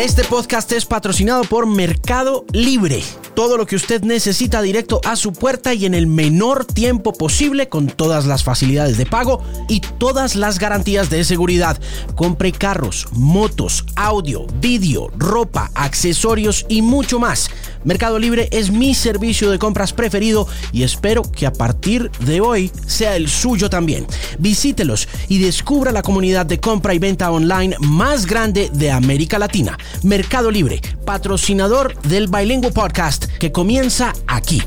Este 0.00 0.24
podcast 0.24 0.72
es 0.72 0.86
patrocinado 0.86 1.44
por 1.44 1.66
Mercado 1.66 2.46
Libre. 2.54 3.02
Todo 3.34 3.58
lo 3.58 3.66
que 3.66 3.76
usted 3.76 4.00
necesita 4.00 4.62
directo 4.62 5.02
a 5.04 5.14
su 5.14 5.34
puerta 5.34 5.74
y 5.74 5.84
en 5.84 5.92
el 5.92 6.06
menor 6.06 6.64
tiempo 6.64 7.12
posible 7.12 7.68
con 7.68 7.86
todas 7.86 8.24
las 8.24 8.42
facilidades 8.42 8.96
de 8.96 9.04
pago 9.04 9.44
y 9.68 9.80
todas 9.80 10.36
las 10.36 10.58
garantías 10.58 11.10
de 11.10 11.22
seguridad. 11.22 11.78
Compre 12.16 12.50
carros, 12.50 13.08
motos, 13.12 13.84
audio, 13.94 14.46
vídeo, 14.58 15.10
ropa, 15.18 15.70
accesorios 15.74 16.64
y 16.70 16.80
mucho 16.80 17.18
más. 17.18 17.50
Mercado 17.84 18.18
Libre 18.18 18.48
es 18.52 18.70
mi 18.70 18.94
servicio 18.94 19.50
de 19.50 19.58
compras 19.58 19.92
preferido 19.92 20.46
y 20.72 20.82
espero 20.82 21.22
que 21.22 21.46
a 21.46 21.52
partir 21.52 22.10
de 22.20 22.40
hoy 22.40 22.70
sea 22.86 23.16
el 23.16 23.28
suyo 23.28 23.70
también. 23.70 24.06
Visítelos 24.38 25.08
y 25.28 25.38
descubra 25.38 25.90
la 25.92 26.02
comunidad 26.02 26.44
de 26.46 26.60
compra 26.60 26.94
y 26.94 26.98
venta 26.98 27.30
online 27.30 27.76
más 27.80 28.26
grande 28.26 28.70
de 28.72 28.90
América 28.90 29.38
Latina. 29.38 29.78
Mercado 30.02 30.50
Libre, 30.50 30.80
patrocinador 31.06 32.00
del 32.02 32.28
Bilingüe 32.28 32.70
Podcast 32.70 33.26
que 33.38 33.50
comienza 33.50 34.12
aquí. 34.26 34.62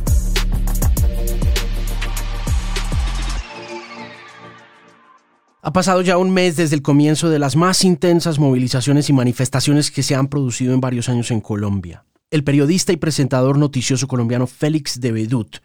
Ha 5.66 5.71
pasado 5.71 6.02
ya 6.02 6.18
un 6.18 6.30
mes 6.32 6.57
desde 6.57 6.76
el 6.76 6.82
comienzo 6.82 7.30
de 7.30 7.40
las 7.40 7.55
más 7.55 7.85
intensas 7.85 8.38
movilizaciones 8.38 9.09
y 9.09 9.13
manifestaciones 9.13 9.91
que 9.91 10.04
se 10.04 10.13
han 10.13 10.27
producido 10.27 10.73
en 10.73 10.82
varios 10.82 11.07
años 11.07 11.32
en 11.32 11.40
Colombia. 11.40 12.04
El 12.34 12.44
periodista 12.44 12.92
y 12.92 12.98
presentador 12.98 13.60
noticioso 13.60 14.08
colombiano 14.08 14.48
Félix 14.48 15.00
de 15.00 15.12
Bedut 15.12 15.58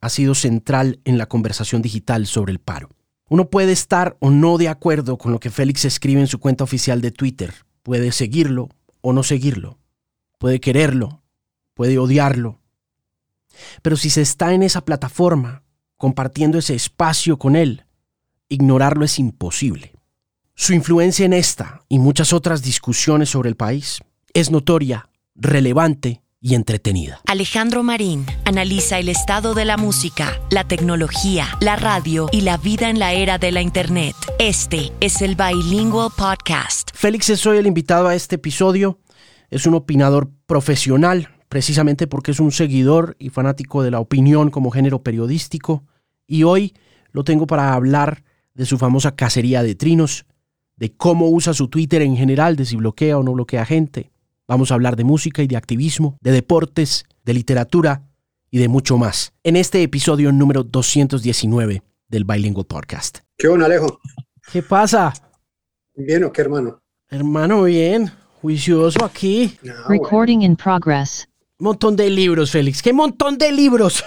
ha 0.00 0.08
sido 0.08 0.34
central 0.34 0.98
en 1.04 1.18
la 1.18 1.26
conversación 1.26 1.82
digital 1.82 2.26
sobre 2.26 2.52
el 2.52 2.58
paro. 2.58 2.88
Uno 3.28 3.50
puede 3.50 3.72
estar 3.72 4.16
o 4.20 4.30
no 4.30 4.56
de 4.56 4.70
acuerdo 4.70 5.18
con 5.18 5.30
lo 5.30 5.40
que 5.40 5.50
Félix 5.50 5.84
escribe 5.84 6.22
en 6.22 6.26
su 6.26 6.40
cuenta 6.40 6.64
oficial 6.64 7.02
de 7.02 7.10
Twitter, 7.10 7.52
puede 7.82 8.12
seguirlo 8.12 8.70
o 9.02 9.12
no 9.12 9.22
seguirlo, 9.22 9.78
puede 10.38 10.58
quererlo, 10.58 11.22
puede 11.74 11.98
odiarlo. 11.98 12.62
Pero 13.82 13.98
si 13.98 14.08
se 14.08 14.22
está 14.22 14.54
en 14.54 14.62
esa 14.62 14.86
plataforma, 14.86 15.64
compartiendo 15.98 16.56
ese 16.56 16.74
espacio 16.74 17.38
con 17.38 17.56
él, 17.56 17.84
ignorarlo 18.48 19.04
es 19.04 19.18
imposible. 19.18 19.92
Su 20.54 20.72
influencia 20.72 21.26
en 21.26 21.34
esta 21.34 21.82
y 21.90 21.98
muchas 21.98 22.32
otras 22.32 22.62
discusiones 22.62 23.28
sobre 23.28 23.50
el 23.50 23.56
país 23.56 23.98
es 24.32 24.50
notoria, 24.50 25.10
relevante 25.36 26.22
y 26.40 26.54
entretenida. 26.54 27.20
Alejandro 27.26 27.82
Marín 27.82 28.24
analiza 28.44 28.98
el 28.98 29.08
estado 29.08 29.54
de 29.54 29.64
la 29.64 29.76
música, 29.76 30.40
la 30.50 30.64
tecnología, 30.64 31.46
la 31.60 31.76
radio 31.76 32.28
y 32.30 32.42
la 32.42 32.56
vida 32.56 32.88
en 32.88 32.98
la 32.98 33.12
era 33.12 33.38
de 33.38 33.52
la 33.52 33.62
Internet. 33.62 34.14
Este 34.38 34.92
es 35.00 35.22
el 35.22 35.34
Bilingual 35.34 36.10
Podcast. 36.16 36.90
Félix 36.94 37.30
es 37.30 37.46
hoy 37.46 37.58
el 37.58 37.66
invitado 37.66 38.08
a 38.08 38.14
este 38.14 38.36
episodio. 38.36 38.98
Es 39.50 39.66
un 39.66 39.74
opinador 39.74 40.30
profesional, 40.46 41.28
precisamente 41.48 42.06
porque 42.06 42.30
es 42.32 42.40
un 42.40 42.52
seguidor 42.52 43.16
y 43.18 43.30
fanático 43.30 43.82
de 43.82 43.90
la 43.90 44.00
opinión 44.00 44.50
como 44.50 44.70
género 44.70 45.02
periodístico. 45.02 45.84
Y 46.26 46.42
hoy 46.42 46.74
lo 47.12 47.24
tengo 47.24 47.46
para 47.46 47.72
hablar 47.72 48.24
de 48.54 48.66
su 48.66 48.78
famosa 48.78 49.16
cacería 49.16 49.62
de 49.62 49.74
trinos, 49.74 50.26
de 50.76 50.92
cómo 50.94 51.28
usa 51.28 51.54
su 51.54 51.68
Twitter 51.68 52.02
en 52.02 52.16
general, 52.16 52.56
de 52.56 52.66
si 52.66 52.76
bloquea 52.76 53.18
o 53.18 53.22
no 53.22 53.32
bloquea 53.32 53.64
gente. 53.64 54.10
Vamos 54.48 54.70
a 54.70 54.74
hablar 54.74 54.94
de 54.94 55.02
música 55.02 55.42
y 55.42 55.48
de 55.48 55.56
activismo, 55.56 56.18
de 56.20 56.30
deportes, 56.30 57.04
de 57.24 57.34
literatura 57.34 58.02
y 58.48 58.58
de 58.58 58.68
mucho 58.68 58.96
más 58.96 59.32
en 59.42 59.56
este 59.56 59.82
episodio 59.82 60.30
número 60.30 60.62
219 60.62 61.82
del 62.06 62.24
Bilingual 62.24 62.64
Podcast. 62.64 63.18
¿Qué 63.36 63.48
onda, 63.48 63.66
Alejo? 63.66 63.98
¿Qué 64.52 64.62
pasa? 64.62 65.12
¿Bien 65.96 66.22
o 66.22 66.32
qué, 66.32 66.42
hermano? 66.42 66.80
Hermano, 67.10 67.64
bien. 67.64 68.12
Juicioso 68.40 69.04
aquí. 69.04 69.58
No, 69.62 69.72
Recording 69.88 70.42
in 70.42 70.54
progress. 70.54 71.28
Montón 71.58 71.96
de 71.96 72.08
libros, 72.08 72.52
Félix. 72.52 72.82
¡Qué 72.82 72.92
montón 72.92 73.38
de 73.38 73.50
libros! 73.50 74.04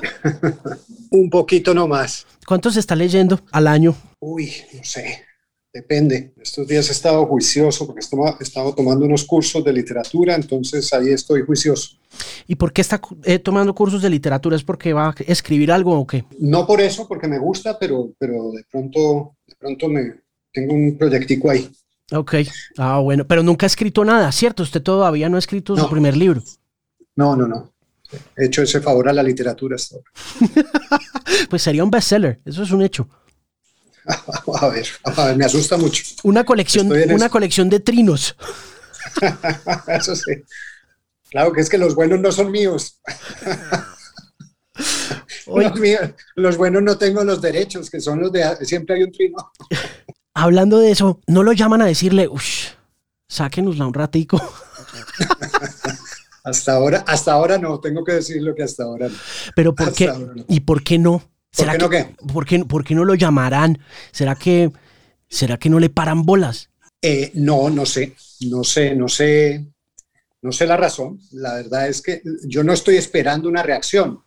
Un 1.10 1.28
poquito 1.28 1.74
nomás. 1.74 2.26
¿Cuántos 2.46 2.78
está 2.78 2.96
leyendo 2.96 3.38
al 3.50 3.66
año? 3.66 3.94
Uy, 4.18 4.50
no 4.72 4.82
sé. 4.82 5.26
Depende. 5.72 6.34
Estos 6.40 6.68
días 6.68 6.88
he 6.90 6.92
estado 6.92 7.24
juicioso 7.26 7.86
porque 7.86 8.00
he 8.00 8.42
estado 8.42 8.74
tomando 8.74 9.06
unos 9.06 9.24
cursos 9.24 9.64
de 9.64 9.72
literatura, 9.72 10.34
entonces 10.34 10.92
ahí 10.92 11.08
estoy 11.08 11.42
juicioso. 11.42 11.96
¿Y 12.46 12.56
por 12.56 12.74
qué 12.74 12.82
está 12.82 13.00
eh, 13.24 13.38
tomando 13.38 13.74
cursos 13.74 14.02
de 14.02 14.10
literatura? 14.10 14.54
¿Es 14.54 14.64
porque 14.64 14.92
va 14.92 15.08
a 15.08 15.14
escribir 15.26 15.72
algo 15.72 15.98
o 15.98 16.06
qué? 16.06 16.24
No 16.38 16.66
por 16.66 16.82
eso, 16.82 17.08
porque 17.08 17.26
me 17.26 17.38
gusta, 17.38 17.78
pero, 17.78 18.12
pero 18.18 18.50
de 18.52 18.64
pronto, 18.70 19.36
de 19.46 19.54
pronto 19.56 19.88
me 19.88 20.14
tengo 20.52 20.74
un 20.74 20.98
proyectico 20.98 21.50
ahí. 21.50 21.70
Ok. 22.12 22.34
Ah, 22.76 22.98
bueno. 22.98 23.26
Pero 23.26 23.42
nunca 23.42 23.64
ha 23.64 23.68
escrito 23.68 24.04
nada, 24.04 24.30
¿cierto? 24.30 24.62
Usted 24.62 24.82
todavía 24.82 25.30
no 25.30 25.36
ha 25.36 25.38
escrito 25.38 25.74
su 25.74 25.88
primer 25.88 26.16
libro. 26.16 26.42
No, 27.16 27.34
no, 27.34 27.48
no. 27.48 27.72
He 28.36 28.44
hecho 28.44 28.62
ese 28.62 28.82
favor 28.82 29.08
a 29.08 29.12
la 29.14 29.22
literatura 29.22 29.76
hasta 29.76 29.96
ahora. 29.96 30.10
Pues 31.48 31.62
sería 31.62 31.82
un 31.82 31.90
bestseller. 31.90 32.40
Eso 32.44 32.62
es 32.62 32.70
un 32.70 32.82
hecho. 32.82 33.08
A 34.60 34.68
ver, 34.68 34.86
a 35.04 35.26
ver, 35.26 35.36
me 35.36 35.44
asusta 35.44 35.76
mucho. 35.76 36.02
Una 36.24 36.44
colección, 36.44 36.90
una 36.90 37.26
eso. 37.26 37.30
colección 37.30 37.68
de 37.70 37.78
trinos. 37.80 38.36
Eso 39.88 40.16
sí. 40.16 40.32
Claro 41.30 41.52
que 41.52 41.60
es 41.60 41.68
que 41.70 41.78
los 41.78 41.94
buenos 41.94 42.20
no 42.20 42.32
son 42.32 42.50
míos. 42.50 43.00
Los, 45.46 45.78
míos- 45.78 46.00
los 46.36 46.56
buenos 46.56 46.82
no 46.82 46.96
tengo 46.96 47.22
los 47.24 47.42
derechos, 47.42 47.90
que 47.90 48.00
son 48.00 48.20
los 48.20 48.32
de 48.32 48.64
siempre 48.64 48.96
hay 48.96 49.02
un 49.02 49.12
trino. 49.12 49.36
hablando 50.34 50.78
de 50.78 50.90
eso, 50.92 51.20
¿no 51.26 51.42
lo 51.42 51.52
llaman 51.52 51.82
a 51.82 51.86
decirle, 51.86 52.28
uff, 52.28 52.70
sáquenosla 53.28 53.86
un 53.86 53.94
ratico? 53.94 54.40
Hasta 56.44 56.72
ahora, 56.72 57.04
hasta 57.06 57.32
ahora 57.32 57.58
no, 57.58 57.80
tengo 57.80 58.04
que 58.04 58.12
decirlo 58.12 58.54
que 58.54 58.62
hasta 58.62 58.84
ahora 58.84 59.08
no. 59.08 59.14
Pero 59.54 59.74
¿por 59.74 59.88
Hasta 59.88 59.96
qué? 59.98 60.06
no. 60.08 60.44
¿Y 60.48 60.60
por 60.60 60.82
qué 60.82 60.98
no? 60.98 61.22
¿Será 61.52 61.72
qué 61.72 61.78
no 61.78 61.90
que, 61.90 61.98
qué? 61.98 62.16
¿por 62.32 62.46
qué, 62.46 62.64
por 62.64 62.84
qué 62.84 62.94
no 62.94 63.04
lo 63.04 63.14
llamarán? 63.14 63.78
¿Será 64.10 64.34
que, 64.34 64.72
¿Será 65.28 65.58
que 65.58 65.68
no 65.68 65.78
le 65.78 65.90
paran 65.90 66.24
bolas? 66.24 66.70
Eh, 67.00 67.30
no, 67.34 67.68
no 67.68 67.84
sé, 67.84 68.14
no 68.48 68.64
sé, 68.64 68.94
no 68.94 69.08
sé, 69.08 69.66
no 70.40 70.50
sé 70.50 70.66
la 70.66 70.76
razón. 70.76 71.18
La 71.32 71.54
verdad 71.54 71.88
es 71.88 72.00
que 72.00 72.22
yo 72.46 72.64
no 72.64 72.72
estoy 72.72 72.96
esperando 72.96 73.48
una 73.48 73.62
reacción 73.62 74.20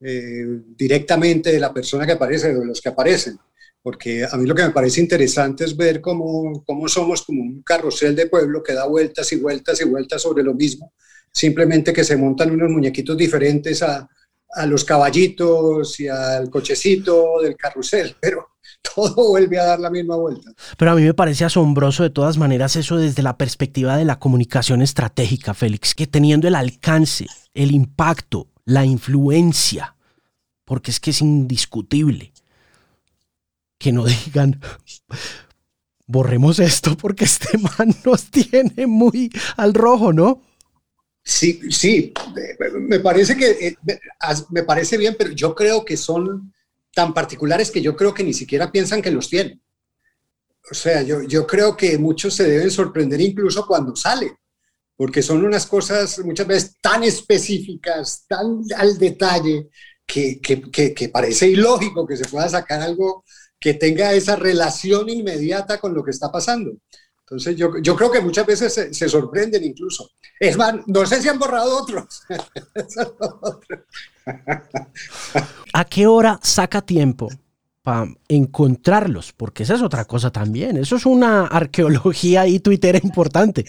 eh, 0.00 0.44
directamente 0.76 1.52
de 1.52 1.60
la 1.60 1.72
persona 1.72 2.04
que 2.04 2.12
aparece, 2.12 2.54
o 2.56 2.60
de 2.60 2.66
los 2.66 2.80
que 2.80 2.88
aparecen, 2.88 3.38
porque 3.80 4.24
a 4.28 4.36
mí 4.36 4.46
lo 4.46 4.54
que 4.54 4.64
me 4.64 4.70
parece 4.70 5.00
interesante 5.00 5.64
es 5.64 5.76
ver 5.76 6.00
cómo, 6.00 6.64
cómo 6.64 6.88
somos 6.88 7.22
como 7.22 7.42
un 7.42 7.62
carrusel 7.62 8.16
de 8.16 8.26
pueblo 8.26 8.62
que 8.62 8.72
da 8.72 8.86
vueltas 8.86 9.32
y 9.32 9.36
vueltas 9.36 9.80
y 9.80 9.84
vueltas 9.84 10.20
sobre 10.22 10.42
lo 10.42 10.54
mismo, 10.54 10.92
simplemente 11.30 11.92
que 11.92 12.02
se 12.02 12.16
montan 12.16 12.50
unos 12.50 12.70
muñequitos 12.70 13.16
diferentes 13.16 13.82
a, 13.82 14.08
a 14.52 14.66
los 14.66 14.84
caballitos 14.84 15.98
y 16.00 16.08
al 16.08 16.50
cochecito 16.50 17.40
del 17.42 17.56
carrusel, 17.56 18.16
pero 18.20 18.48
todo 18.94 19.28
vuelve 19.28 19.58
a 19.58 19.64
dar 19.64 19.80
la 19.80 19.90
misma 19.90 20.16
vuelta. 20.16 20.52
Pero 20.76 20.90
a 20.90 20.94
mí 20.94 21.02
me 21.02 21.14
parece 21.14 21.44
asombroso 21.44 22.02
de 22.02 22.10
todas 22.10 22.36
maneras 22.36 22.76
eso 22.76 22.96
desde 22.96 23.22
la 23.22 23.38
perspectiva 23.38 23.96
de 23.96 24.04
la 24.04 24.18
comunicación 24.18 24.82
estratégica, 24.82 25.54
Félix, 25.54 25.94
que 25.94 26.06
teniendo 26.06 26.48
el 26.48 26.54
alcance, 26.54 27.26
el 27.54 27.72
impacto, 27.72 28.48
la 28.64 28.84
influencia, 28.84 29.96
porque 30.64 30.90
es 30.90 31.00
que 31.00 31.10
es 31.10 31.20
indiscutible, 31.20 32.32
que 33.78 33.92
no 33.92 34.04
digan, 34.26 34.60
borremos 36.06 36.58
esto 36.58 36.96
porque 36.96 37.24
este 37.24 37.58
man 37.58 37.94
nos 38.04 38.26
tiene 38.26 38.86
muy 38.86 39.30
al 39.56 39.74
rojo, 39.74 40.12
¿no? 40.12 40.42
Sí, 41.24 41.60
sí, 41.70 42.12
me 42.88 42.98
parece 43.00 43.36
que 43.36 43.50
eh, 43.68 43.76
me- 44.50 44.62
parece 44.64 44.96
bien, 44.96 45.14
pero 45.18 45.30
yo 45.32 45.54
creo 45.54 45.84
que 45.84 45.96
son 45.96 46.52
tan 46.94 47.14
particulares 47.14 47.70
que 47.70 47.80
yo 47.80 47.96
creo 47.96 48.12
que 48.12 48.24
ni 48.24 48.34
siquiera 48.34 48.70
piensan 48.72 49.00
que 49.02 49.10
los 49.12 49.28
tienen. 49.28 49.60
O 50.70 50.74
sea, 50.74 51.02
yo, 51.02 51.22
yo 51.22 51.46
creo 51.46 51.76
que 51.76 51.98
muchos 51.98 52.34
se 52.34 52.44
deben 52.48 52.70
sorprender 52.70 53.20
incluso 53.20 53.66
cuando 53.66 53.96
salen, 53.96 54.32
porque 54.96 55.22
son 55.22 55.44
unas 55.44 55.66
cosas 55.66 56.18
muchas 56.20 56.46
veces 56.46 56.76
tan 56.82 57.04
específicas, 57.04 58.24
tan 58.28 58.62
al 58.76 58.98
detalle, 58.98 59.68
que, 60.06 60.40
que, 60.40 60.94
que 60.94 61.10
parece 61.10 61.48
ilógico 61.48 62.06
que 62.06 62.16
se 62.16 62.26
pueda 62.26 62.48
sacar 62.48 62.82
algo 62.82 63.24
que 63.60 63.74
tenga 63.74 64.12
esa 64.14 64.36
relación 64.36 65.08
inmediata 65.10 65.78
con 65.80 65.94
lo 65.94 66.04
que 66.04 66.10
está 66.12 66.30
pasando. 66.32 66.72
Entonces 67.32 67.56
yo, 67.56 67.70
yo 67.80 67.96
creo 67.96 68.10
que 68.10 68.20
muchas 68.20 68.44
veces 68.44 68.74
se, 68.74 68.92
se 68.92 69.08
sorprenden 69.08 69.64
incluso. 69.64 70.10
Es 70.38 70.54
más, 70.58 70.74
no 70.86 71.06
sé 71.06 71.22
si 71.22 71.30
han 71.30 71.38
borrado 71.38 71.78
otros. 71.78 72.20
¿A 75.72 75.84
qué 75.86 76.06
hora 76.06 76.38
saca 76.42 76.82
tiempo 76.82 77.30
para 77.80 78.06
encontrarlos? 78.28 79.32
Porque 79.32 79.62
esa 79.62 79.76
es 79.76 79.82
otra 79.82 80.04
cosa 80.04 80.30
también. 80.30 80.76
Eso 80.76 80.96
es 80.96 81.06
una 81.06 81.46
arqueología 81.46 82.46
y 82.46 82.60
Twitter 82.60 83.00
importante. 83.02 83.64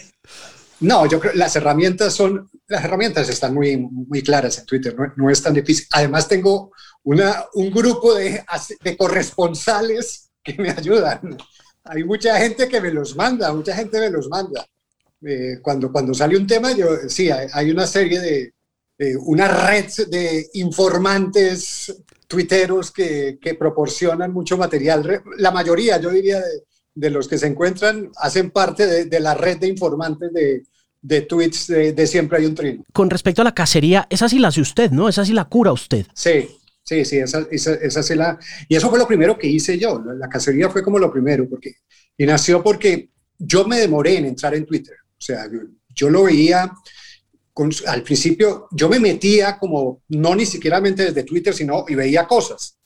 No, 0.82 1.06
yo 1.06 1.22
creo 1.22 1.32
las 1.34 1.56
herramientas 1.56 2.14
son, 2.14 2.50
las 2.68 2.84
herramientas 2.84 3.30
están 3.30 3.54
muy, 3.54 3.78
muy 3.78 4.22
claras 4.22 4.58
en 4.58 4.66
Twitter, 4.66 4.94
no, 4.94 5.06
no 5.16 5.30
es 5.30 5.42
tan 5.42 5.54
difícil. 5.54 5.88
Además 5.92 6.28
tengo 6.28 6.74
una, 7.04 7.46
un 7.54 7.72
grupo 7.72 8.14
de, 8.14 8.44
de 8.84 8.98
corresponsales 8.98 10.32
que 10.44 10.56
me 10.56 10.70
ayudan. 10.70 11.38
Hay 11.86 12.04
mucha 12.04 12.38
gente 12.38 12.68
que 12.68 12.82
me 12.82 12.92
los 12.92 13.16
manda, 13.16 13.52
mucha 13.54 13.76
gente 13.76 14.00
me 14.00 14.10
los 14.10 14.30
manda. 14.30 14.66
Eh, 15.26 15.60
cuando, 15.62 15.92
cuando 15.92 16.14
sale 16.14 16.38
un 16.38 16.48
tema, 16.48 16.72
yo, 16.74 16.88
sí, 17.08 17.30
hay, 17.30 17.72
una 17.72 17.88
serie 17.88 18.20
de, 18.20 18.54
una 19.26 19.48
red 19.48 19.88
de 20.08 20.48
informantes 20.54 21.94
tuiteros 22.28 22.92
que, 22.92 23.38
que, 23.42 23.56
proporcionan 23.56 24.32
mucho 24.32 24.58
material. 24.58 25.24
La 25.38 25.52
mayoría, 25.52 26.00
yo 26.00 26.10
diría, 26.10 26.42
de, 26.94 27.10
los 27.10 27.28
que 27.28 27.38
se 27.38 27.48
encuentran 27.48 28.12
hacen 28.18 28.52
parte 28.52 28.86
de, 28.88 29.06
de 29.06 29.20
la 29.20 29.34
red 29.34 29.58
de 29.58 29.68
informantes 29.68 30.32
de, 30.32 30.64
de 31.04 31.22
tweets 31.22 31.68
de, 31.68 32.08
siempre 32.08 32.40
hay 32.40 32.46
un 32.46 32.56
trino. 32.56 32.84
Con 32.94 33.10
respecto 33.10 33.42
a 33.42 33.46
la 33.46 33.54
cacería, 33.54 34.08
esa 34.10 34.28
sí 34.30 34.40
la 34.40 34.48
hace 34.48 34.62
usted, 34.62 34.90
¿no? 34.92 35.10
Esa 35.10 35.26
sí 35.26 35.34
la 35.34 35.46
cura 35.46 35.72
usted. 35.72 36.08
Sí, 36.14 36.50
sí, 36.84 37.06
sí, 37.06 37.18
esa, 37.18 37.48
esa, 37.52 38.04
sí 38.04 38.16
la... 38.16 38.40
Y 38.68 38.76
eso 38.76 38.90
fue 38.90 39.00
lo 39.00 39.08
primero 39.08 39.38
que 39.38 39.48
hice 39.48 39.78
yo. 39.78 40.04
La 40.16 40.30
cacería 40.30 40.70
fue 40.70 40.84
como 40.84 41.00
lo 41.00 41.12
primero, 41.12 41.48
porque... 41.50 41.76
Y 42.18 42.26
nació 42.26 42.64
porque 42.64 43.10
yo 43.38 43.66
me 43.68 43.80
demoré 43.80 44.18
en 44.18 44.26
entrar 44.26 44.54
en 44.56 44.66
Twitter. 44.66 44.96
O 45.18 45.22
sea, 45.22 45.50
yo, 45.90 46.10
lo 46.10 46.24
veía... 46.24 46.72
Con, 47.54 47.72
al 47.86 48.02
principio 48.02 48.68
yo 48.72 48.90
me 48.90 49.00
metía 49.00 49.60
como, 49.60 50.02
no 50.10 50.36
ni 50.36 50.46
siquiera 50.46 50.82
desde 50.82 51.24
Twitter, 51.24 51.54
sino 51.54 51.86
y 51.88 51.94
veía 51.94 52.28
cosas. 52.28 52.80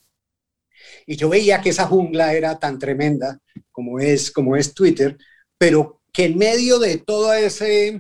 Y 1.06 1.16
yo 1.16 1.30
veía 1.30 1.62
que 1.62 1.70
esa 1.70 1.88
jungla 1.88 2.34
era 2.34 2.60
tan 2.60 2.78
tremenda 2.78 3.40
como 3.72 3.98
es, 4.00 4.30
como 4.30 4.58
es 4.58 4.74
Twitter, 4.74 5.18
pero 5.58 6.02
que 6.12 6.26
en 6.26 6.38
medio 6.38 6.80
de 6.80 6.98
todo 6.98 7.34
ese, 7.34 7.98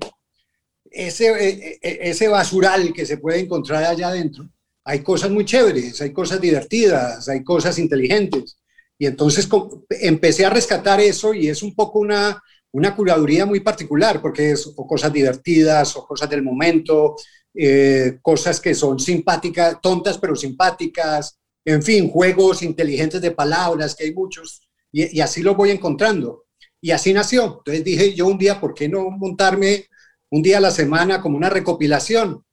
ese, 0.91 1.27
e, 1.27 1.79
e, 1.81 2.09
ese 2.09 2.27
basural 2.27 2.91
que 2.93 3.05
se 3.05 3.17
puede 3.17 3.39
encontrar 3.39 3.83
allá 3.83 4.09
adentro, 4.09 4.49
hay 4.89 5.03
cosas 5.03 5.29
muy 5.29 5.43
chéveres, 5.43 5.99
hay 6.01 6.13
cosas 6.13 6.39
divertidas, 6.39 7.27
hay 7.27 7.43
cosas 7.43 7.77
inteligentes. 7.77 8.57
Y 8.97 9.05
entonces 9.05 9.47
empecé 9.89 10.45
a 10.45 10.49
rescatar 10.49 11.01
eso 11.01 11.33
y 11.33 11.49
es 11.49 11.61
un 11.61 11.75
poco 11.75 11.99
una, 11.99 12.41
una 12.71 12.95
curaduría 12.95 13.45
muy 13.45 13.59
particular, 13.59 14.21
porque 14.21 14.51
es 14.51 14.65
o 14.65 14.87
cosas 14.87 15.11
divertidas 15.11 15.93
o 15.97 16.07
cosas 16.07 16.29
del 16.29 16.41
momento, 16.41 17.17
eh, 17.53 18.17
cosas 18.21 18.61
que 18.61 18.73
son 18.73 18.97
simpáticas, 18.97 19.77
tontas 19.81 20.17
pero 20.17 20.37
simpáticas, 20.37 21.37
en 21.65 21.83
fin, 21.83 22.09
juegos 22.09 22.63
inteligentes 22.63 23.21
de 23.21 23.31
palabras, 23.31 23.93
que 23.93 24.05
hay 24.05 24.13
muchos, 24.13 24.69
y, 24.89 25.19
así 25.19 25.43
lo 25.43 25.55
voy 25.55 25.71
encontrando. 25.71 26.45
Y 26.79 26.91
así 26.91 27.11
nació. 27.11 27.57
Entonces 27.57 27.83
dije 27.83 28.13
yo 28.13 28.25
un 28.25 28.37
día, 28.37 28.61
¿por 28.61 28.73
qué 28.73 28.87
no 28.87 29.09
montarme 29.09 29.87
un 30.29 30.41
día 30.41 30.59
a 30.59 30.61
la 30.61 30.71
semana 30.71 31.21
como 31.21 31.35
una 31.35 31.49
recopilación? 31.49 32.46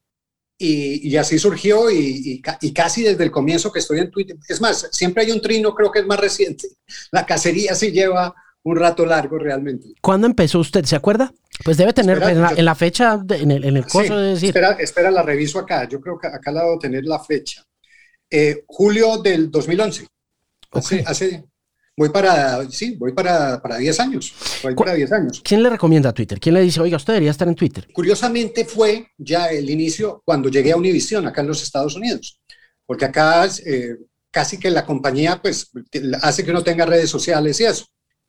Y, 0.57 1.09
y 1.09 1.17
así 1.17 1.37
surgió 1.37 1.91
y, 1.91 2.41
y, 2.61 2.73
casi 2.73 3.03
desde 3.03 3.25
el 3.25 3.31
comienzo 3.31 3.73
que 3.73 3.79
estoy 3.79 3.99
en 3.99 4.09
Twitter. 4.09 4.37
Es 4.47 4.61
más, 4.61 4.87
siempre 4.91 5.23
hay 5.23 5.31
un 5.31 5.41
trino, 5.41 5.75
creo 5.75 5.91
que 5.91 5.99
es 5.99 6.05
más 6.05 6.19
reciente. 6.19 6.69
La 7.11 7.25
cacería 7.25 7.75
sí 7.75 7.91
lleva 7.91 8.33
un 8.63 8.77
rato 8.77 9.05
largo 9.05 9.37
realmente. 9.37 9.89
¿Cuándo 10.01 10.27
empezó 10.27 10.59
usted? 10.59 10.85
¿Se 10.85 10.95
acuerda? 10.95 11.33
Pues 11.63 11.77
debe 11.77 11.93
tener 11.93 12.21
en, 12.23 12.65
la, 12.65 12.75
fecha, 12.75 13.21
en 13.29 13.51
el, 13.51 13.63
en 13.63 13.77
el 13.77 13.85
coso 13.85 14.17
de 14.17 14.29
decir. 14.31 14.49
Espera, 14.49 14.71
espera, 14.79 15.11
la 15.11 15.21
reviso 15.21 15.59
acá. 15.59 15.87
Yo 15.87 16.01
creo 16.01 16.17
que 16.17 16.27
acá 16.27 16.51
la 16.51 16.63
debo 16.63 16.79
tener 16.79 17.05
la 17.05 17.19
fecha. 17.19 17.63
Eh, 18.29 18.63
julio 18.67 19.17
del 19.19 19.51
2011. 19.51 20.07
Hace, 20.71 21.03
hace, 21.05 21.45
voy 21.97 22.09
para, 22.09 22.69
sí, 22.69 22.95
voy 22.97 23.13
para, 23.13 23.61
para 23.61 23.77
10 23.77 23.99
años. 23.99 24.33
Voy 24.63 24.75
para 24.75 24.93
10 24.93 25.11
años. 25.11 25.41
¿Quién 25.43 25.63
le 25.63 25.69
recomienda 25.69 26.13
Twitter? 26.13 26.39
¿Quién 26.39 26.55
le 26.55 26.61
dice, 26.61 26.81
oiga, 26.81 26.97
usted 26.97 27.13
debería 27.13 27.31
estar 27.31 27.47
en 27.47 27.55
Twitter? 27.55 27.87
Curiosamente 27.93 28.65
fue 28.65 29.07
ya 29.17 29.47
el 29.47 29.69
inicio 29.69 30.21
cuando 30.25 30.49
llegué 30.49 30.71
a 30.71 30.77
Univision, 30.77 31.27
acá 31.27 31.41
en 31.41 31.47
los 31.47 31.63
Estados 31.63 31.95
Unidos. 31.95 32.39
Porque 32.85 33.05
acá 33.05 33.47
eh, 33.65 33.95
casi 34.29 34.59
que 34.59 34.69
la 34.69 34.85
compañía 34.85 35.41
pues 35.41 35.71
hace 36.21 36.43
que 36.43 36.51
uno 36.51 36.63
tenga 36.63 36.85
redes 36.85 37.09
sociales 37.09 37.59
y 37.59 37.63
eso 37.63 37.85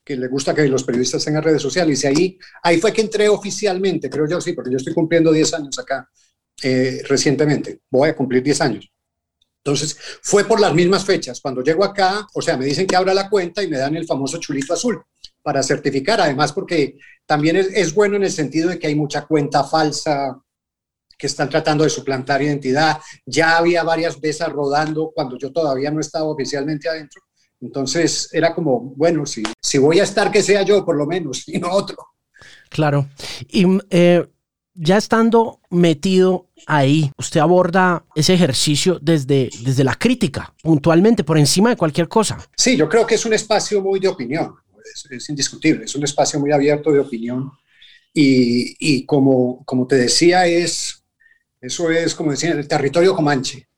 que 0.06 0.16
le 0.16 0.28
gusta 0.28 0.54
que 0.54 0.68
los 0.68 0.84
periodistas 0.84 1.24
tengan 1.24 1.42
redes 1.42 1.60
sociales. 1.60 2.04
Y 2.04 2.06
ahí, 2.06 2.38
ahí 2.62 2.78
fue 2.78 2.92
que 2.92 3.00
entré 3.00 3.28
oficialmente, 3.28 4.08
creo 4.08 4.28
yo, 4.28 4.40
sí, 4.40 4.52
porque 4.52 4.70
yo 4.70 4.76
estoy 4.76 4.94
cumpliendo 4.94 5.32
10 5.32 5.54
años 5.54 5.76
acá 5.80 6.08
eh, 6.62 7.02
recientemente. 7.08 7.80
Voy 7.90 8.10
a 8.10 8.16
cumplir 8.16 8.40
10 8.40 8.60
años. 8.60 8.88
Entonces, 9.66 9.98
fue 10.22 10.44
por 10.44 10.60
las 10.60 10.72
mismas 10.72 11.04
fechas. 11.04 11.40
Cuando 11.40 11.60
llego 11.60 11.82
acá, 11.82 12.24
o 12.34 12.40
sea, 12.40 12.56
me 12.56 12.66
dicen 12.66 12.86
que 12.86 12.94
abra 12.94 13.12
la 13.12 13.28
cuenta 13.28 13.64
y 13.64 13.68
me 13.68 13.78
dan 13.78 13.96
el 13.96 14.06
famoso 14.06 14.38
chulito 14.38 14.74
azul 14.74 15.02
para 15.42 15.60
certificar, 15.60 16.20
además 16.20 16.52
porque 16.52 16.96
también 17.26 17.56
es, 17.56 17.92
bueno 17.92 18.14
en 18.14 18.22
el 18.22 18.30
sentido 18.30 18.68
de 18.68 18.78
que 18.78 18.86
hay 18.86 18.94
mucha 18.94 19.26
cuenta 19.26 19.64
falsa 19.64 20.40
que 21.18 21.26
están 21.26 21.50
tratando 21.50 21.82
de 21.82 21.90
suplantar 21.90 22.42
identidad. 22.42 23.00
Ya 23.24 23.56
había 23.56 23.82
varias 23.82 24.20
veces 24.20 24.48
rodando 24.50 25.10
cuando 25.12 25.36
yo 25.36 25.50
todavía 25.50 25.90
no 25.90 26.00
estaba 26.00 26.26
oficialmente 26.26 26.88
adentro. 26.88 27.22
Entonces 27.60 28.28
era 28.32 28.54
como, 28.54 28.94
bueno, 28.96 29.26
si, 29.26 29.42
si 29.60 29.78
voy 29.78 29.98
a 29.98 30.04
estar, 30.04 30.30
que 30.30 30.44
sea 30.44 30.62
yo 30.62 30.84
por 30.84 30.94
lo 30.94 31.06
menos, 31.06 31.42
y 31.48 31.58
no 31.58 31.72
otro. 31.72 31.96
Claro. 32.70 33.08
Y 33.48 33.66
eh, 33.90 34.28
ya 34.76 34.96
estando 34.96 35.60
metido 35.70 36.46
ahí, 36.66 37.10
usted 37.18 37.40
aborda 37.40 38.04
ese 38.14 38.34
ejercicio 38.34 38.98
desde, 39.00 39.50
desde 39.62 39.84
la 39.84 39.94
crítica, 39.94 40.54
puntualmente, 40.62 41.24
por 41.24 41.38
encima 41.38 41.70
de 41.70 41.76
cualquier 41.76 42.08
cosa. 42.08 42.38
Sí, 42.56 42.76
yo 42.76 42.88
creo 42.88 43.06
que 43.06 43.14
es 43.14 43.24
un 43.24 43.32
espacio 43.32 43.80
muy 43.80 44.00
de 44.00 44.08
opinión, 44.08 44.54
es, 45.10 45.28
indiscutible, 45.28 45.84
es 45.84 45.94
un 45.94 46.04
espacio 46.04 46.38
muy 46.38 46.52
abierto 46.52 46.92
de 46.92 47.00
opinión. 47.00 47.50
Y, 48.12 48.76
y, 48.78 49.04
como, 49.04 49.62
como 49.66 49.86
te 49.86 49.96
decía, 49.96 50.46
es, 50.46 51.04
eso 51.60 51.90
es, 51.90 52.14
como 52.14 52.30
decía, 52.30 52.52
el 52.52 52.66
territorio 52.66 53.14
comanche. 53.14 53.68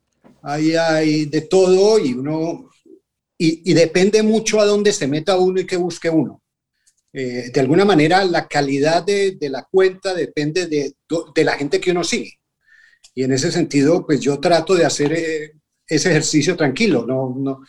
Ahí 0.43 0.77
hay 0.77 1.25
de 1.27 1.41
todo 1.43 1.99
y 1.99 2.13
uno, 2.13 2.69
y, 3.41 3.73
depende 3.73 4.23
mucho 4.23 4.61
a 4.61 4.67
dónde 4.67 4.93
se 4.93 5.07
meta 5.07 5.39
uno 5.39 5.61
y 5.61 5.67
qué 5.67 5.77
busque 5.77 6.11
uno. 6.11 6.38
Eh, 7.21 7.51
de 7.53 7.61
alguna 7.61 7.85
manera 7.85 8.25
la 8.25 8.47
calidad 8.47 9.05
de, 9.05 9.37
la 9.51 9.65
cuenta 9.69 10.15
depende 10.15 10.69
de, 10.69 10.95
la 11.45 11.55
gente 11.55 11.81
que 11.81 11.91
uno 11.91 12.05
sigue. 12.05 12.35
Y 13.13 13.25
en 13.25 13.33
ese 13.33 13.51
sentido, 13.51 14.07
pues 14.07 14.21
yo 14.21 14.39
trato 14.39 14.77
de 14.77 14.85
hacer 14.85 15.13
eh, 15.13 15.53
ese 15.85 16.11
ejercicio 16.11 16.57
tranquilo. 16.57 17.05
No, 17.05 17.35
no, 17.37 17.63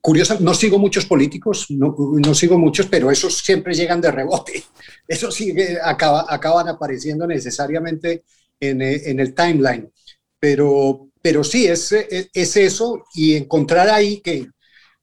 curioso, 0.00 0.38
no 0.38 0.54
sigo 0.54 0.78
muchos 0.78 1.04
políticos, 1.04 1.66
no, 1.70 1.96
no, 1.98 2.32
sigo 2.32 2.58
muchos, 2.58 2.86
pero 2.86 3.10
esos 3.10 3.38
siempre 3.38 3.74
llegan 3.74 4.00
de 4.00 4.12
rebote. 4.12 4.62
Esos 5.08 5.34
sí 5.34 5.52
acaba, 5.82 6.26
acaban 6.28 6.68
apareciendo 6.68 7.26
necesariamente 7.26 8.22
en, 8.60 8.82
eh, 8.82 9.02
en, 9.06 9.18
el 9.18 9.34
timeline. 9.34 9.90
Pero, 10.38 11.08
pero 11.20 11.42
sí, 11.42 11.66
es, 11.66 11.90
es 11.90 12.56
eso 12.56 13.04
y 13.14 13.34
encontrar 13.34 13.88
ahí 13.88 14.20
que 14.20 14.46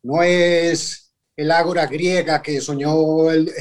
no 0.04 0.24
es 0.24 1.03
el 1.36 1.52
ágora 1.52 1.88
griega 1.88 2.42
que 2.42 2.62
soñó 2.62 3.32
el, 3.32 3.52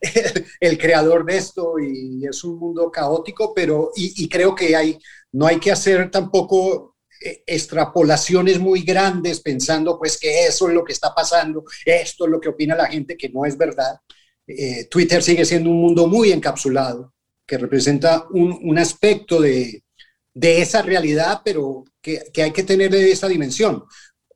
el, 0.60 0.78
creador 0.78 1.24
de 1.24 1.36
esto 1.36 1.74
y 1.78 2.24
es 2.26 2.44
un 2.44 2.58
mundo 2.58 2.90
caótico, 2.90 3.52
pero 3.54 3.90
y, 3.96 4.28
creo 4.28 4.54
que 4.54 4.76
hay, 4.76 4.98
no 5.32 5.46
hay 5.46 5.58
que 5.58 5.72
hacer 5.72 6.10
tampoco 6.10 6.96
eh, 7.20 7.42
extrapolaciones 7.46 8.58
muy 8.58 8.82
grandes 8.82 9.40
pensando 9.40 9.98
pues 9.98 10.18
que 10.18 10.46
eso 10.46 10.68
es 10.68 10.74
lo 10.74 10.84
que 10.84 10.92
está 10.92 11.14
pasando, 11.14 11.64
esto 11.84 12.24
es 12.24 12.30
lo 12.30 12.40
que 12.40 12.50
opina 12.50 12.76
la 12.76 12.86
gente, 12.86 13.16
que 13.16 13.28
no 13.28 13.44
es 13.44 13.56
verdad. 13.58 13.98
Eh, 14.46 14.86
Twitter 14.90 15.22
sigue 15.22 15.44
siendo 15.44 15.70
un 15.70 15.80
mundo 15.80 16.06
muy 16.06 16.30
encapsulado, 16.30 17.12
que 17.46 17.58
representa 17.58 18.26
un, 18.30 18.58
un 18.62 18.78
aspecto 18.78 19.40
de, 19.40 19.82
de, 20.32 20.62
esa 20.62 20.82
realidad, 20.82 21.40
pero 21.44 21.84
que, 22.00 22.22
que 22.32 22.42
hay 22.42 22.52
que 22.52 22.62
tener 22.62 22.94
esa 22.94 23.26
dimensión 23.26 23.84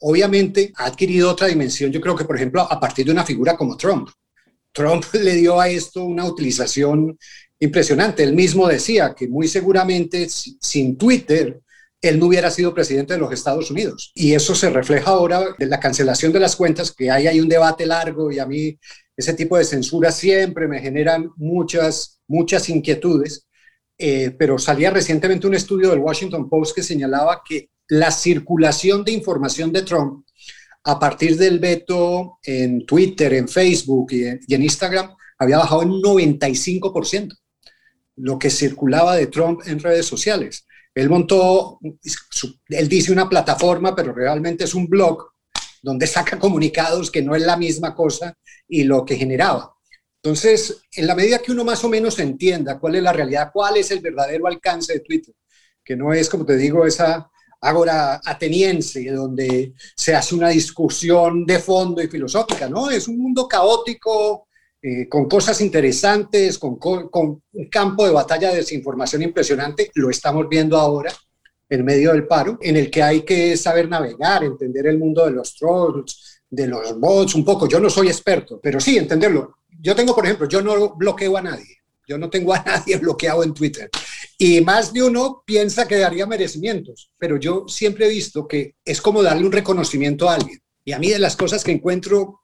obviamente 0.00 0.72
ha 0.76 0.86
adquirido 0.86 1.30
otra 1.30 1.48
dimensión, 1.48 1.90
yo 1.90 2.00
creo 2.00 2.16
que, 2.16 2.24
por 2.24 2.36
ejemplo, 2.36 2.62
a 2.62 2.78
partir 2.80 3.06
de 3.06 3.12
una 3.12 3.24
figura 3.24 3.56
como 3.56 3.76
Trump. 3.76 4.08
Trump 4.72 5.04
le 5.14 5.34
dio 5.34 5.60
a 5.60 5.68
esto 5.68 6.04
una 6.04 6.24
utilización 6.24 7.18
impresionante. 7.58 8.22
Él 8.22 8.34
mismo 8.34 8.68
decía 8.68 9.14
que 9.14 9.28
muy 9.28 9.48
seguramente 9.48 10.28
sin 10.28 10.96
Twitter 10.96 11.60
él 12.00 12.18
no 12.20 12.26
hubiera 12.26 12.50
sido 12.50 12.74
presidente 12.74 13.14
de 13.14 13.18
los 13.18 13.32
Estados 13.32 13.70
Unidos. 13.70 14.12
Y 14.14 14.34
eso 14.34 14.54
se 14.54 14.70
refleja 14.70 15.10
ahora 15.10 15.56
en 15.58 15.70
la 15.70 15.80
cancelación 15.80 16.32
de 16.32 16.40
las 16.40 16.54
cuentas, 16.54 16.92
que 16.92 17.10
ahí 17.10 17.26
hay 17.26 17.40
un 17.40 17.48
debate 17.48 17.86
largo 17.86 18.30
y 18.30 18.38
a 18.38 18.46
mí 18.46 18.78
ese 19.16 19.34
tipo 19.34 19.58
de 19.58 19.64
censura 19.64 20.12
siempre 20.12 20.68
me 20.68 20.80
generan 20.80 21.30
muchas, 21.36 22.20
muchas 22.28 22.68
inquietudes. 22.68 23.47
Eh, 23.98 24.30
pero 24.38 24.58
salía 24.58 24.90
recientemente 24.90 25.48
un 25.48 25.54
estudio 25.54 25.90
del 25.90 25.98
Washington 25.98 26.48
Post 26.48 26.76
que 26.76 26.84
señalaba 26.84 27.42
que 27.46 27.70
la 27.88 28.12
circulación 28.12 29.02
de 29.02 29.12
información 29.12 29.72
de 29.72 29.82
Trump 29.82 30.24
a 30.84 30.98
partir 30.98 31.36
del 31.36 31.58
veto 31.58 32.38
en 32.42 32.86
Twitter, 32.86 33.34
en 33.34 33.48
Facebook 33.48 34.12
y 34.12 34.24
en, 34.24 34.62
Instagram 34.62 35.14
había 35.38 35.58
bajado 35.58 35.82
en 35.82 35.90
95%, 35.90 37.36
lo 38.16 38.38
que 38.38 38.50
circulaba 38.50 39.16
de 39.16 39.26
Trump 39.26 39.60
en 39.66 39.80
redes 39.80 40.06
sociales. 40.06 40.66
Él 40.94 41.10
montó, 41.10 41.78
él 42.68 42.88
dice 42.88 43.12
una 43.12 43.28
plataforma, 43.28 43.94
pero 43.94 44.12
realmente 44.12 44.64
es 44.64 44.74
un 44.74 44.86
blog 44.86 45.32
donde 45.82 46.06
saca 46.06 46.38
comunicados 46.38 47.10
que 47.10 47.22
no 47.22 47.34
es 47.34 47.42
la 47.42 47.56
misma 47.56 47.94
cosa 47.94 48.36
y 48.68 48.84
lo 48.84 49.04
que 49.04 49.16
generaba. 49.16 49.74
Entonces, 50.22 50.82
en 50.92 51.06
la 51.06 51.14
medida 51.14 51.38
que 51.38 51.52
uno 51.52 51.64
más 51.64 51.82
o 51.84 51.88
menos 51.88 52.18
entienda 52.18 52.78
cuál 52.78 52.96
es 52.96 53.02
la 53.02 53.12
realidad, 53.12 53.50
cuál 53.52 53.76
es 53.76 53.90
el 53.90 54.00
verdadero 54.00 54.46
alcance 54.46 54.94
de 54.94 55.00
Twitter, 55.00 55.34
que 55.84 55.96
no 55.96 56.12
es, 56.12 56.28
como 56.28 56.44
te 56.44 56.56
digo, 56.56 56.84
esa 56.84 57.30
ágora 57.60 58.20
ateniense, 58.24 59.10
donde 59.10 59.72
se 59.96 60.14
hace 60.14 60.34
una 60.34 60.48
discusión 60.48 61.44
de 61.46 61.58
fondo 61.58 62.02
y 62.02 62.08
filosófica, 62.08 62.68
¿no? 62.68 62.90
Es 62.90 63.08
un 63.08 63.18
mundo 63.18 63.46
caótico 63.48 64.48
eh, 64.80 65.08
con 65.08 65.28
cosas 65.28 65.60
interesantes, 65.60 66.58
con, 66.58 66.78
con, 66.78 67.10
un 67.52 67.68
campo 67.68 68.04
de 68.04 68.12
batalla 68.12 68.50
de 68.50 68.58
desinformación 68.58 69.22
impresionante, 69.22 69.90
lo 69.94 70.10
estamos 70.10 70.48
viendo 70.48 70.76
ahora 70.76 71.12
en 71.68 71.84
medio 71.84 72.12
del 72.12 72.26
paro, 72.26 72.58
en 72.60 72.76
el 72.76 72.90
que 72.90 73.02
hay 73.02 73.22
que 73.22 73.56
saber 73.56 73.88
navegar, 73.88 74.44
entender 74.44 74.86
el 74.86 74.98
mundo 74.98 75.24
de 75.24 75.32
los 75.32 75.54
trolls, 75.54 76.42
de 76.48 76.66
los 76.66 76.98
bots, 76.98 77.34
un 77.34 77.44
poco. 77.44 77.68
Yo 77.68 77.80
no 77.80 77.90
soy 77.90 78.08
experto, 78.08 78.58
pero 78.62 78.80
sí 78.80 78.96
entenderlo. 78.96 79.57
Yo 79.80 79.94
tengo, 79.94 80.14
por 80.14 80.24
ejemplo, 80.24 80.48
yo 80.48 80.60
no 80.60 80.94
bloqueo 80.96 81.36
a 81.36 81.42
nadie. 81.42 81.78
Yo 82.06 82.18
no 82.18 82.30
tengo 82.30 82.54
a 82.54 82.62
nadie 82.66 82.96
bloqueado 82.96 83.42
en 83.44 83.54
Twitter. 83.54 83.90
Y 84.38 84.60
más 84.60 84.92
de 84.92 85.02
uno 85.02 85.42
piensa 85.44 85.86
que 85.86 85.98
daría 85.98 86.26
merecimientos, 86.26 87.10
pero 87.18 87.36
yo 87.36 87.66
siempre 87.68 88.06
he 88.06 88.10
visto 88.10 88.48
que 88.48 88.76
es 88.84 89.00
como 89.00 89.22
darle 89.22 89.44
un 89.44 89.52
reconocimiento 89.52 90.28
a 90.28 90.34
alguien. 90.34 90.60
Y 90.84 90.92
a 90.92 90.98
mí 90.98 91.10
de 91.10 91.18
las 91.18 91.36
cosas 91.36 91.62
que 91.62 91.72
encuentro 91.72 92.40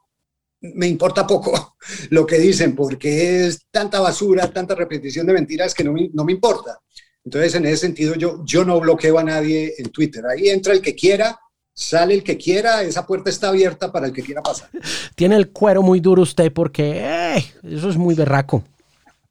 me 0.60 0.86
importa 0.86 1.26
poco 1.26 1.76
lo 2.10 2.26
que 2.26 2.38
dicen, 2.38 2.74
porque 2.74 3.46
es 3.46 3.66
tanta 3.70 4.00
basura, 4.00 4.52
tanta 4.52 4.74
repetición 4.74 5.26
de 5.26 5.32
mentiras 5.32 5.74
que 5.74 5.84
no 5.84 5.92
me, 5.92 6.10
no 6.12 6.24
me 6.24 6.32
importa. 6.32 6.78
Entonces, 7.24 7.54
en 7.54 7.64
ese 7.66 7.78
sentido, 7.78 8.14
yo, 8.14 8.44
yo 8.44 8.64
no 8.64 8.78
bloqueo 8.80 9.18
a 9.18 9.24
nadie 9.24 9.74
en 9.78 9.90
Twitter. 9.90 10.26
Ahí 10.26 10.50
entra 10.50 10.74
el 10.74 10.82
que 10.82 10.94
quiera, 10.94 11.38
sale 11.74 12.14
el 12.14 12.22
que 12.22 12.38
quiera, 12.38 12.82
esa 12.82 13.04
puerta 13.04 13.28
está 13.28 13.48
abierta 13.48 13.90
para 13.90 14.06
el 14.06 14.12
que 14.12 14.22
quiera 14.22 14.42
pasar. 14.42 14.70
Tiene 15.16 15.36
el 15.36 15.50
cuero 15.50 15.82
muy 15.82 16.00
duro 16.00 16.22
usted 16.22 16.52
porque 16.52 17.00
eh, 17.04 17.44
eso 17.64 17.90
es 17.90 17.96
muy 17.96 18.14
berraco. 18.14 18.62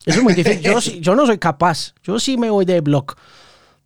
Eso 0.05 0.17
es 0.19 0.23
muy 0.23 0.33
difícil. 0.33 0.61
Yo, 0.61 0.79
yo 0.79 1.15
no 1.15 1.25
soy 1.25 1.37
capaz. 1.37 1.93
Yo 2.03 2.19
sí 2.19 2.37
me 2.37 2.49
voy 2.49 2.65
de 2.65 2.81
blog. 2.81 3.15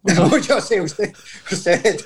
No, 0.15 0.37
yo 0.37 0.61
sé, 0.61 0.79
usted, 0.79 1.11
usted 1.51 1.97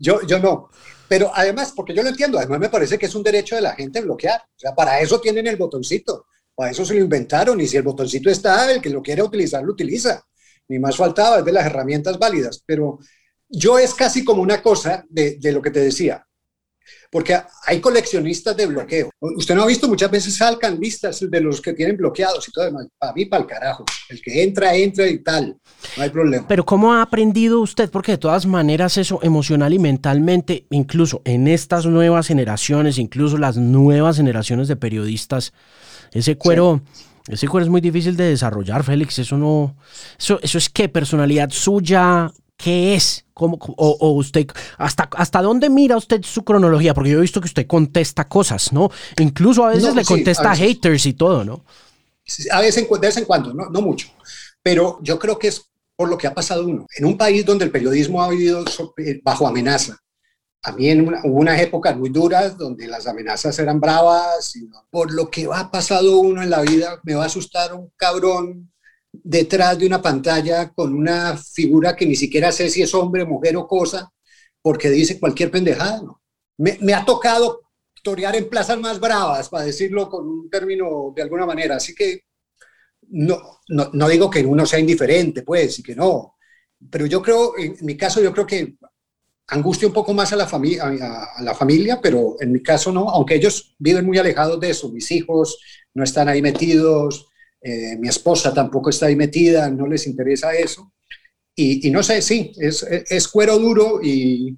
yo, 0.00 0.20
yo 0.26 0.40
no. 0.40 0.70
Pero 1.06 1.30
además, 1.32 1.72
porque 1.76 1.94
yo 1.94 2.02
lo 2.02 2.08
entiendo, 2.08 2.38
además 2.38 2.58
me 2.58 2.68
parece 2.68 2.98
que 2.98 3.06
es 3.06 3.14
un 3.14 3.22
derecho 3.22 3.54
de 3.54 3.60
la 3.60 3.74
gente 3.74 4.00
bloquear. 4.00 4.40
O 4.40 4.58
sea, 4.58 4.74
para 4.74 4.98
eso 4.98 5.20
tienen 5.20 5.46
el 5.46 5.56
botoncito. 5.56 6.26
Para 6.56 6.72
eso 6.72 6.84
se 6.84 6.94
lo 6.94 7.00
inventaron. 7.00 7.60
Y 7.60 7.68
si 7.68 7.76
el 7.76 7.84
botoncito 7.84 8.30
está, 8.30 8.72
el 8.72 8.80
que 8.80 8.90
lo 8.90 9.00
quiere 9.00 9.22
utilizar, 9.22 9.62
lo 9.62 9.72
utiliza. 9.72 10.24
Ni 10.68 10.78
más 10.78 10.96
faltaba, 10.96 11.38
es 11.38 11.44
de 11.44 11.52
las 11.52 11.66
herramientas 11.66 12.18
válidas. 12.18 12.62
Pero 12.66 12.98
yo 13.56 13.78
es 13.78 13.94
casi 13.94 14.24
como 14.24 14.42
una 14.42 14.62
cosa 14.62 15.04
de, 15.08 15.36
de 15.40 15.52
lo 15.52 15.62
que 15.62 15.70
te 15.70 15.80
decía 15.80 16.26
porque 17.14 17.40
hay 17.66 17.80
coleccionistas 17.80 18.56
de 18.56 18.66
bloqueo. 18.66 19.08
Usted 19.20 19.54
no 19.54 19.62
ha 19.62 19.66
visto 19.66 19.86
muchas 19.86 20.10
veces 20.10 20.34
salgan 20.34 20.80
listas 20.80 21.20
de 21.30 21.40
los 21.40 21.60
que 21.60 21.72
tienen 21.72 21.96
bloqueados 21.96 22.48
y 22.48 22.50
todo 22.50 22.64
demás. 22.64 22.88
Para 22.98 23.12
mí, 23.12 23.24
para 23.26 23.42
el 23.42 23.48
carajo. 23.48 23.84
El 24.08 24.20
que 24.20 24.42
entra, 24.42 24.74
entra 24.74 25.06
y 25.06 25.20
tal. 25.20 25.56
No 25.96 26.02
hay 26.02 26.10
problema. 26.10 26.44
Pero 26.48 26.64
¿cómo 26.64 26.92
ha 26.92 27.02
aprendido 27.02 27.60
usted? 27.60 27.88
Porque 27.88 28.10
de 28.10 28.18
todas 28.18 28.46
maneras 28.46 28.98
eso 28.98 29.20
emocional 29.22 29.72
y 29.72 29.78
mentalmente, 29.78 30.66
incluso 30.70 31.22
en 31.24 31.46
estas 31.46 31.86
nuevas 31.86 32.26
generaciones, 32.26 32.98
incluso 32.98 33.38
las 33.38 33.58
nuevas 33.58 34.16
generaciones 34.16 34.66
de 34.66 34.74
periodistas, 34.74 35.52
ese 36.10 36.36
cuero... 36.36 36.82
Ese 37.26 37.48
cuero 37.48 37.64
es 37.64 37.70
muy 37.70 37.80
difícil 37.80 38.16
de 38.16 38.24
desarrollar, 38.24 38.84
Félix. 38.84 39.18
Eso 39.18 39.38
no. 39.38 39.76
Eso, 40.18 40.40
eso 40.42 40.58
es 40.58 40.68
qué? 40.68 40.90
Personalidad 40.90 41.48
suya, 41.48 42.30
¿Qué 42.64 42.94
es? 42.94 43.26
¿Cómo, 43.34 43.58
o, 43.76 44.12
usted, 44.12 44.46
hasta, 44.78 45.06
¿Hasta 45.16 45.42
dónde 45.42 45.68
mira 45.68 45.98
usted 45.98 46.22
su 46.22 46.44
cronología? 46.44 46.94
Porque 46.94 47.10
yo 47.10 47.18
he 47.18 47.20
visto 47.20 47.42
que 47.42 47.48
usted 47.48 47.66
contesta 47.66 48.26
cosas, 48.26 48.72
¿no? 48.72 48.90
Incluso 49.18 49.66
a 49.66 49.68
veces 49.68 49.94
le 49.94 50.02
contesta 50.02 50.52
a, 50.52 50.56
haters 50.56 51.04
y 51.04 51.12
todo, 51.12 51.44
¿no? 51.44 51.62
A 52.50 52.62
veces, 52.62 52.88
de 52.88 52.98
vez 52.98 53.16
en 53.18 53.26
cuando, 53.26 53.52
no, 53.52 53.68
no 53.68 53.82
mucho. 53.82 54.08
Pero 54.62 54.98
yo 55.02 55.18
creo 55.18 55.38
que 55.38 55.48
es 55.48 55.70
por 55.94 56.08
lo 56.08 56.16
que 56.16 56.26
ha 56.26 56.32
pasado 56.32 56.64
uno. 56.66 56.86
En 56.96 57.04
un 57.04 57.18
país 57.18 57.44
donde 57.44 57.66
el 57.66 57.70
periodismo 57.70 58.22
ha 58.22 58.30
vivido 58.30 58.64
eh, 58.96 59.20
bajo 59.22 59.46
amenaza, 59.46 59.98
a 60.62 60.72
mí 60.72 60.88
en 60.88 61.06
hubo 61.06 61.40
unas 61.40 61.60
épocas 61.60 61.94
muy 61.94 62.08
duras 62.08 62.56
donde 62.56 62.86
las 62.86 63.06
amenazas 63.06 63.58
eran 63.58 63.78
bravas. 63.78 64.56
Y 64.56 64.70
por 64.88 65.12
lo 65.12 65.30
que 65.30 65.46
ha 65.52 65.70
pasado 65.70 66.18
uno 66.18 66.42
en 66.42 66.48
la 66.48 66.62
vida, 66.62 66.98
me 67.02 67.14
va 67.14 67.24
a 67.24 67.26
asustar 67.26 67.74
un 67.74 67.92
cabrón 67.94 68.72
detrás 69.22 69.78
de 69.78 69.86
una 69.86 70.02
pantalla 70.02 70.72
con 70.72 70.94
una 70.94 71.36
figura 71.36 71.94
que 71.94 72.06
ni 72.06 72.16
siquiera 72.16 72.50
sé 72.52 72.68
si 72.68 72.82
es 72.82 72.94
hombre, 72.94 73.24
mujer 73.24 73.56
o 73.56 73.66
cosa, 73.66 74.10
porque 74.62 74.90
dice 74.90 75.20
cualquier 75.20 75.50
pendejada. 75.50 76.02
Me, 76.56 76.94
ha 76.94 77.04
tocado 77.04 77.62
torear 78.02 78.36
en 78.36 78.48
plazas 78.48 78.78
más 78.78 79.00
bravas, 79.00 79.48
para 79.48 79.64
decirlo 79.64 80.08
con 80.08 80.26
un 80.26 80.50
término 80.50 81.12
de 81.14 81.22
alguna 81.22 81.46
manera. 81.46 81.76
Así 81.76 81.94
que 81.94 82.22
no, 83.08 83.60
no, 83.68 84.08
digo 84.08 84.30
que 84.30 84.44
uno 84.44 84.66
sea 84.66 84.78
indiferente, 84.78 85.42
pues, 85.42 85.78
y 85.78 85.82
que 85.82 85.94
no. 85.94 86.36
Pero 86.90 87.06
yo 87.06 87.22
creo, 87.22 87.56
en 87.58 87.76
mi 87.82 87.96
caso, 87.96 88.22
yo 88.22 88.32
creo 88.32 88.46
que 88.46 88.76
angustia 89.48 89.88
un 89.88 89.94
poco 89.94 90.14
más 90.14 90.32
a 90.32 90.36
la, 90.36 90.46
familia 90.46 90.84
a, 90.84 91.42
la 91.42 91.54
familia, 91.54 92.00
pero 92.02 92.36
en 92.40 92.52
mi 92.52 92.62
caso 92.62 92.92
no, 92.92 93.08
aunque 93.10 93.34
ellos 93.34 93.74
viven 93.78 94.06
muy 94.06 94.18
alejados 94.18 94.58
de 94.60 94.70
eso. 94.70 94.90
Mis 94.90 95.10
hijos 95.10 95.58
no 95.94 96.04
están 96.04 96.28
ahí 96.28 96.40
metidos, 96.40 97.28
eh, 97.66 97.96
mi 97.98 98.08
esposa 98.08 98.52
tampoco 98.52 98.90
está 98.90 99.06
ahí 99.06 99.16
metida, 99.16 99.70
no 99.70 99.86
les 99.86 100.06
interesa 100.06 100.52
eso. 100.54 100.92
Y, 101.56 101.90
no 101.90 102.02
sé, 102.02 102.20
sí, 102.20 102.52
es, 102.58 103.28
cuero 103.28 103.58
duro 103.58 104.00
y, 104.02 104.54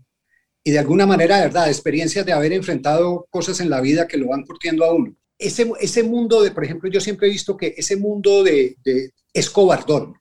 y, 0.64 0.70
de 0.70 0.78
alguna 0.78 1.06
manera, 1.06 1.36
de 1.36 1.42
verdad, 1.42 1.68
experiencias 1.68 2.26
de 2.26 2.32
haber 2.32 2.52
enfrentado 2.52 3.28
cosas 3.30 3.60
en 3.60 3.70
la 3.70 3.80
vida 3.80 4.08
que 4.08 4.16
lo 4.16 4.28
van 4.28 4.44
curtiendo 4.44 4.84
a 4.84 4.92
uno. 4.92 5.14
Ese, 5.38 5.70
ese 5.78 6.02
mundo 6.02 6.42
de, 6.42 6.50
por 6.50 6.64
ejemplo, 6.64 6.90
yo 6.90 7.00
siempre 7.00 7.28
he 7.28 7.30
visto 7.30 7.56
que 7.56 7.74
ese 7.76 7.96
mundo 7.96 8.42
de, 8.42 8.76
de 8.82 9.10
es 9.32 9.50
cobardón, 9.50 10.14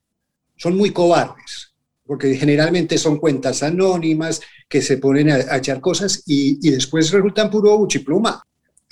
son 0.58 0.76
muy 0.76 0.92
cobardes, 0.92 1.74
porque 2.06 2.36
generalmente 2.36 2.98
son 2.98 3.18
cuentas 3.18 3.64
anónimas 3.64 4.42
que 4.70 4.82
se 4.82 4.98
ponen 4.98 5.32
a, 5.32 5.58
echar 5.58 5.80
cosas 5.80 6.22
y, 6.28 6.60
y, 6.62 6.72
después 6.72 7.10
resultan 7.10 7.50
puro 7.50 7.78
buchipluma. 7.78 8.44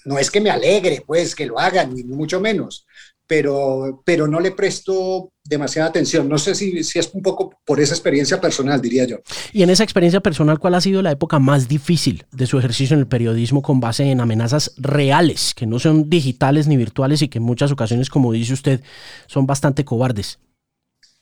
No 0.05 0.17
es 0.17 0.31
que 0.31 0.41
me 0.41 0.50
alegre, 0.50 1.03
pues, 1.05 1.35
que 1.35 1.45
lo 1.45 1.59
hagan, 1.59 1.93
ni 1.93 2.03
mucho 2.03 2.41
menos, 2.41 2.85
pero, 3.27 4.01
pero 4.05 4.27
no 4.27 4.39
le 4.39 4.51
presto 4.51 5.31
demasiada 5.43 5.89
atención. 5.89 6.27
No 6.27 6.37
sé 6.37 6.55
si, 6.55 6.83
si 6.83 6.99
es 6.99 7.11
un 7.13 7.21
poco 7.21 7.57
por 7.65 7.79
esa 7.79 7.93
experiencia 7.93 8.39
personal, 8.39 8.81
diría 8.81 9.05
yo. 9.05 9.17
Y 9.51 9.63
en 9.63 9.69
esa 9.69 9.83
experiencia 9.83 10.21
personal, 10.21 10.59
¿cuál 10.59 10.75
ha 10.75 10.81
sido 10.81 11.01
la 11.01 11.11
época 11.11 11.39
más 11.39 11.67
difícil 11.67 12.25
de 12.31 12.45
su 12.45 12.57
ejercicio 12.57 12.93
en 12.93 13.01
el 13.01 13.07
periodismo 13.07 13.61
con 13.61 13.79
base 13.79 14.09
en 14.09 14.21
amenazas 14.21 14.73
reales, 14.77 15.53
que 15.53 15.65
no 15.65 15.79
son 15.79 16.09
digitales 16.09 16.67
ni 16.67 16.77
virtuales 16.77 17.21
y 17.21 17.27
que 17.27 17.39
en 17.39 17.43
muchas 17.43 17.71
ocasiones, 17.71 18.09
como 18.09 18.31
dice 18.31 18.53
usted, 18.53 18.81
son 19.27 19.45
bastante 19.45 19.85
cobardes? 19.85 20.39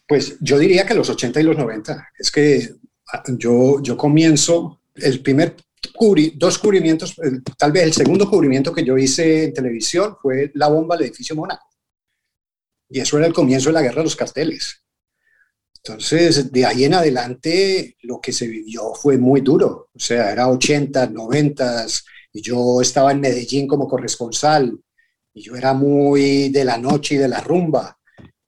Pues 0.07 0.37
yo 0.41 0.59
diría 0.59 0.85
que 0.85 0.93
los 0.93 1.09
80 1.09 1.39
y 1.39 1.43
los 1.43 1.57
90. 1.57 2.09
Es 2.19 2.31
que 2.31 2.69
ah, 3.13 3.23
yo, 3.37 3.81
yo 3.81 3.95
comienzo, 3.95 4.81
el 4.95 5.21
primer 5.21 5.55
dos 6.35 6.57
cubrimientos, 6.57 7.15
tal 7.57 7.71
vez 7.71 7.83
el 7.83 7.93
segundo 7.93 8.29
cubrimiento 8.29 8.73
que 8.73 8.83
yo 8.83 8.97
hice 8.97 9.45
en 9.45 9.53
televisión 9.53 10.15
fue 10.21 10.51
la 10.55 10.67
bomba 10.67 10.95
al 10.95 11.03
edificio 11.03 11.35
Mónaco. 11.35 11.70
Y 12.91 12.99
eso 12.99 13.17
era 13.17 13.25
el 13.25 13.33
comienzo 13.33 13.69
de 13.69 13.73
la 13.73 13.81
guerra 13.81 13.97
de 13.97 14.03
los 14.03 14.15
carteles. 14.17 14.83
Entonces, 15.77 16.51
de 16.51 16.65
ahí 16.65 16.83
en 16.83 16.93
adelante, 16.93 17.95
lo 18.01 18.19
que 18.19 18.33
se 18.33 18.47
vivió 18.47 18.93
fue 18.93 19.17
muy 19.17 19.39
duro. 19.39 19.89
O 19.93 19.99
sea, 19.99 20.31
era 20.31 20.49
80, 20.49 21.07
90, 21.07 21.85
y 22.33 22.41
yo 22.41 22.81
estaba 22.81 23.13
en 23.13 23.21
Medellín 23.21 23.65
como 23.65 23.87
corresponsal, 23.87 24.77
y 25.33 25.41
yo 25.41 25.55
era 25.55 25.73
muy 25.73 26.49
de 26.49 26.65
la 26.65 26.77
noche 26.77 27.15
y 27.15 27.17
de 27.17 27.29
la 27.29 27.39
rumba. 27.39 27.97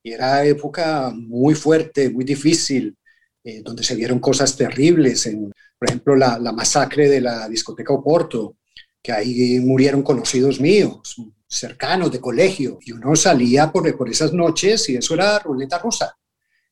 Y 0.04 0.12
era 0.12 0.46
época 0.46 1.12
muy 1.16 1.56
fuerte, 1.56 2.10
muy 2.10 2.26
difícil, 2.26 2.98
eh, 3.46 3.62
donde 3.64 3.84
se 3.84 3.96
vieron 3.96 4.20
cosas 4.20 4.58
terribles. 4.58 5.26
En, 5.26 5.52
por 5.80 5.90
ejemplo, 5.90 6.16
la, 6.18 6.38
la 6.38 6.52
masacre 6.52 7.08
de 7.08 7.22
la 7.22 7.48
discoteca 7.48 7.94
Oporto, 7.94 8.58
que 9.02 9.14
ahí 9.14 9.60
murieron 9.62 10.04
conocidos 10.04 10.60
míos, 10.60 11.16
cercanos 11.54 12.12
de 12.12 12.20
colegio 12.20 12.80
y 12.82 12.92
uno 12.92 13.16
salía 13.16 13.72
por, 13.72 13.96
por 13.96 14.10
esas 14.10 14.34
noches 14.34 14.90
y 14.90 14.96
eso 14.96 15.14
era 15.14 15.40
ruleta 15.40 15.78
rusa. 15.78 16.18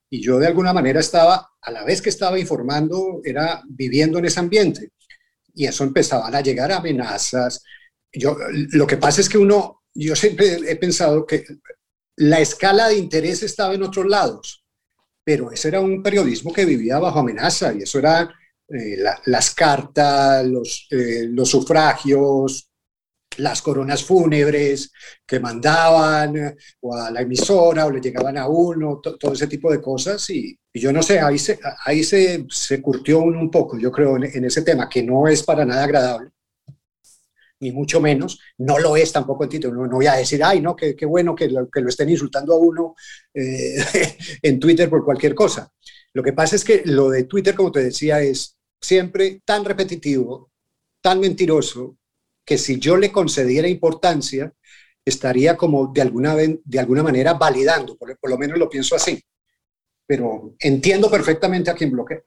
Y 0.09 0.21
yo 0.21 0.39
de 0.39 0.47
alguna 0.47 0.73
manera 0.73 1.00
estaba, 1.00 1.51
a 1.61 1.71
la 1.71 1.83
vez 1.83 2.01
que 2.01 2.09
estaba 2.09 2.38
informando, 2.38 3.21
era 3.23 3.61
viviendo 3.65 4.19
en 4.19 4.25
ese 4.25 4.39
ambiente. 4.39 4.91
Y 5.53 5.65
eso 5.65 5.83
empezaban 5.83 6.33
a 6.35 6.41
llegar 6.41 6.71
amenazas. 6.71 7.63
Yo, 8.11 8.35
lo 8.51 8.85
que 8.85 8.97
pasa 8.97 9.21
es 9.21 9.29
que 9.29 9.38
uno, 9.38 9.83
yo 9.93 10.15
siempre 10.15 10.59
he 10.67 10.75
pensado 10.75 11.25
que 11.25 11.45
la 12.17 12.39
escala 12.39 12.89
de 12.89 12.97
interés 12.97 13.43
estaba 13.43 13.73
en 13.73 13.83
otros 13.83 14.05
lados, 14.05 14.65
pero 15.23 15.51
ese 15.51 15.69
era 15.69 15.79
un 15.79 16.03
periodismo 16.03 16.51
que 16.51 16.65
vivía 16.65 17.00
bajo 17.00 17.19
amenaza 17.19 17.73
y 17.73 17.83
eso 17.83 18.00
era 18.00 18.29
eh, 18.67 18.97
las 19.25 19.53
cartas, 19.53 20.45
los, 20.45 20.88
eh, 20.91 21.25
los 21.29 21.50
sufragios, 21.50 22.71
las 23.38 23.61
coronas 23.61 24.03
fúnebres 24.03 24.91
que 25.25 25.39
mandaban 25.39 26.35
eh, 26.35 26.55
o 26.81 26.95
a 26.95 27.11
la 27.11 27.21
emisora 27.21 27.85
o 27.85 27.91
le 27.91 28.01
llegaban 28.01 28.38
a 28.38 28.47
uno, 28.47 29.00
todo 29.00 29.33
ese 29.33 29.47
tipo 29.47 29.71
de 29.71 29.81
cosas. 29.81 30.29
Y, 30.29 30.57
yo 30.73 30.91
no 30.91 31.01
sé, 31.01 31.19
ahí 31.19 31.38
se, 31.38 31.59
ahí 31.85 32.03
se, 32.03 32.45
curtió 32.81 33.19
uno 33.19 33.39
un 33.39 33.51
poco, 33.51 33.77
yo 33.77 33.91
creo, 33.91 34.17
en, 34.17 34.45
ese 34.45 34.61
tema, 34.61 34.89
que 34.89 35.03
no 35.03 35.27
es 35.27 35.43
para 35.43 35.65
nada 35.65 35.83
agradable, 35.83 36.31
ni 37.59 37.71
mucho 37.71 38.01
menos. 38.01 38.39
No 38.57 38.79
lo 38.79 38.95
es 38.95 39.11
tampoco 39.11 39.43
en 39.43 39.50
título. 39.50 39.81
No, 39.81 39.88
no 39.88 39.95
voy 39.97 40.07
a 40.07 40.13
decir, 40.13 40.43
ay, 40.43 40.61
no, 40.61 40.75
qué 40.75 41.05
bueno 41.05 41.35
que 41.35 41.50
lo, 41.50 41.69
que 41.69 41.81
lo, 41.81 41.89
estén 41.89 42.09
insultando 42.09 42.53
a 42.53 42.57
uno 42.57 42.95
eh, 43.33 43.77
en 44.41 44.59
Twitter 44.59 44.89
por 44.89 45.03
cualquier 45.03 45.35
cosa. 45.35 45.71
Lo 46.13 46.23
que 46.23 46.33
pasa 46.33 46.55
es 46.55 46.63
que 46.63 46.81
lo 46.85 47.09
de 47.09 47.23
Twitter, 47.23 47.55
como 47.55 47.71
te 47.71 47.83
decía, 47.83 48.21
es 48.21 48.57
siempre 48.81 49.41
tan 49.45 49.63
repetitivo, 49.63 50.51
tan 51.01 51.19
mentiroso, 51.19 51.97
que 52.51 52.58
si 52.58 52.79
yo 52.79 52.98
le 52.98 53.13
concediera 53.13 53.65
importancia, 53.65 54.51
estaría 55.05 55.55
como 55.55 55.88
de 55.88 56.01
alguna, 56.01 56.36
de 56.36 56.79
alguna 56.79 57.01
manera 57.01 57.36
validando, 57.36 57.96
por, 57.96 58.17
por 58.20 58.29
lo 58.29 58.38
menos 58.38 58.60
lo 58.60 58.70
pienso 58.70 58.93
así. 58.93 59.24
Pero 60.05 60.53
entiendo 60.60 61.10
perfectamente 61.10 61.72
a 61.72 61.75
quién 61.75 61.91
bloquea. 61.91 62.20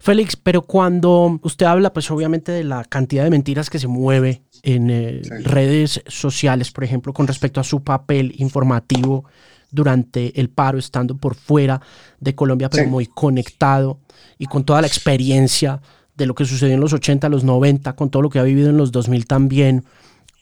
Félix, 0.00 0.36
pero 0.36 0.62
cuando 0.62 1.38
usted 1.42 1.66
habla, 1.66 1.92
pues 1.92 2.10
obviamente 2.10 2.50
de 2.50 2.64
la 2.64 2.82
cantidad 2.82 3.24
de 3.24 3.28
mentiras 3.28 3.68
que 3.68 3.78
se 3.78 3.88
mueve 3.88 4.40
en 4.62 4.88
eh, 4.88 5.20
redes 5.42 6.02
sociales, 6.06 6.70
por 6.70 6.84
ejemplo, 6.84 7.12
con 7.12 7.26
respecto 7.26 7.60
a 7.60 7.64
su 7.64 7.84
papel 7.84 8.32
informativo 8.38 9.26
durante 9.70 10.40
el 10.40 10.48
paro, 10.48 10.78
estando 10.78 11.18
por 11.18 11.34
fuera 11.34 11.82
de 12.20 12.34
Colombia, 12.34 12.70
pero 12.70 12.88
muy 12.88 13.04
conectado 13.04 14.00
y 14.38 14.46
con 14.46 14.64
toda 14.64 14.80
la 14.80 14.86
experiencia 14.86 15.82
de 16.18 16.26
lo 16.26 16.34
que 16.34 16.44
sucedió 16.44 16.74
en 16.74 16.80
los 16.80 16.92
80, 16.92 17.28
los 17.30 17.44
90, 17.44 17.94
con 17.94 18.10
todo 18.10 18.22
lo 18.22 18.28
que 18.28 18.38
ha 18.38 18.42
vivido 18.42 18.68
en 18.68 18.76
los 18.76 18.92
2000 18.92 19.26
también, 19.26 19.84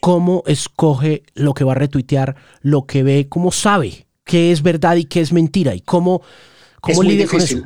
¿cómo 0.01 0.43
escoge 0.47 1.23
lo 1.35 1.55
que 1.55 1.63
va 1.63 1.73
a 1.73 1.77
retuitear, 1.77 2.35
lo 2.63 2.87
que 2.87 3.03
ve, 3.03 3.29
cómo 3.29 3.53
sabe 3.53 4.07
qué 4.25 4.51
es 4.51 4.63
verdad 4.63 4.97
y 4.97 5.05
qué 5.05 5.21
es 5.21 5.33
mentira 5.33 5.75
y 5.75 5.81
cómo, 5.83 6.23
cómo 6.81 7.03
lidia 7.03 7.29
con 7.29 7.41
eso? 7.41 7.63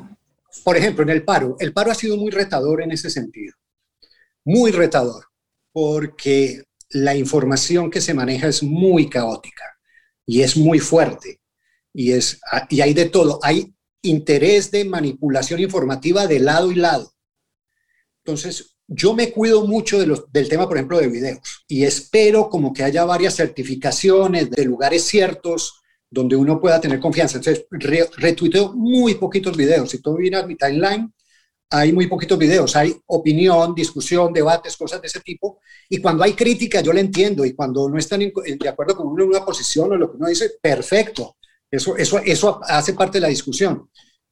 Por 0.64 0.76
ejemplo, 0.76 1.04
en 1.04 1.10
el 1.10 1.24
paro, 1.24 1.56
el 1.60 1.72
paro 1.72 1.90
ha 1.90 1.94
sido 1.94 2.16
muy 2.16 2.30
retador 2.30 2.82
en 2.82 2.92
ese 2.92 3.08
sentido, 3.08 3.54
muy 4.44 4.72
retador, 4.72 5.24
porque 5.72 6.64
la 6.90 7.16
información 7.16 7.90
que 7.90 8.00
se 8.00 8.12
maneja 8.12 8.48
es 8.48 8.62
muy 8.62 9.08
caótica 9.08 9.64
y 10.26 10.42
es 10.42 10.56
muy 10.56 10.80
fuerte 10.80 11.40
y, 11.92 12.12
es, 12.12 12.40
y 12.68 12.80
hay 12.80 12.94
de 12.94 13.08
todo. 13.08 13.38
Hay 13.42 13.74
interés 14.02 14.70
de 14.70 14.84
manipulación 14.84 15.60
informativa 15.60 16.26
de 16.26 16.40
lado 16.40 16.72
y 16.72 16.76
lado. 16.76 17.12
Entonces, 18.30 18.76
yo 18.86 19.14
me 19.14 19.30
cuido 19.30 19.66
mucho 19.66 19.98
de 19.98 20.06
los, 20.06 20.30
del 20.32 20.48
tema, 20.48 20.66
por 20.66 20.76
ejemplo, 20.76 20.98
de 20.98 21.08
videos 21.08 21.38
y 21.68 21.84
espero 21.84 22.48
como 22.48 22.72
que 22.72 22.82
haya 22.82 23.04
varias 23.04 23.36
certificaciones 23.36 24.50
de 24.50 24.64
lugares 24.64 25.04
ciertos 25.04 25.80
donde 26.10 26.34
uno 26.34 26.60
pueda 26.60 26.80
tener 26.80 26.98
confianza. 26.98 27.38
Entonces, 27.38 27.66
retuiteo 27.70 28.72
muy 28.72 29.14
poquitos 29.14 29.56
videos. 29.56 29.90
Si 29.90 29.98
tú 29.98 30.18
miras 30.18 30.46
mi 30.46 30.56
timeline, 30.56 31.12
hay 31.70 31.92
muy 31.92 32.08
poquitos 32.08 32.36
videos. 32.36 32.74
Hay 32.74 32.96
opinión, 33.06 33.74
discusión, 33.74 34.32
debates, 34.32 34.76
cosas 34.76 35.00
de 35.00 35.06
ese 35.06 35.20
tipo. 35.20 35.60
Y 35.88 35.98
cuando 35.98 36.24
hay 36.24 36.32
crítica, 36.32 36.80
yo 36.80 36.92
la 36.92 36.98
entiendo. 36.98 37.44
Y 37.44 37.54
cuando 37.54 37.88
no 37.88 37.96
están 37.96 38.18
de 38.20 38.68
acuerdo 38.68 38.96
con 38.96 39.06
uno 39.06 39.22
en 39.22 39.30
una 39.30 39.44
posición 39.44 39.92
o 39.92 39.96
lo 39.96 40.10
que 40.10 40.16
uno 40.16 40.28
dice, 40.28 40.52
perfecto. 40.60 41.36
Eso, 41.70 41.96
eso, 41.96 42.18
eso 42.18 42.60
hace 42.64 42.94
parte 42.94 43.18
de 43.18 43.22
la 43.22 43.28
discusión. 43.28 43.88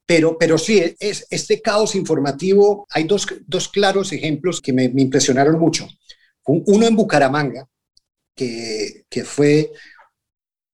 Pero, 0.08 0.38
pero 0.38 0.56
sí, 0.56 0.82
es, 0.98 1.26
este 1.28 1.60
caos 1.60 1.94
informativo, 1.94 2.86
hay 2.88 3.04
dos, 3.04 3.26
dos 3.46 3.68
claros 3.68 4.10
ejemplos 4.10 4.62
que 4.62 4.72
me, 4.72 4.84
impresionaron 4.84 5.58
mucho. 5.58 5.86
Uno 6.46 6.86
en 6.86 6.96
Bucaramanga, 6.96 7.68
que, 8.34 9.04
que 9.10 9.22
fue 9.22 9.70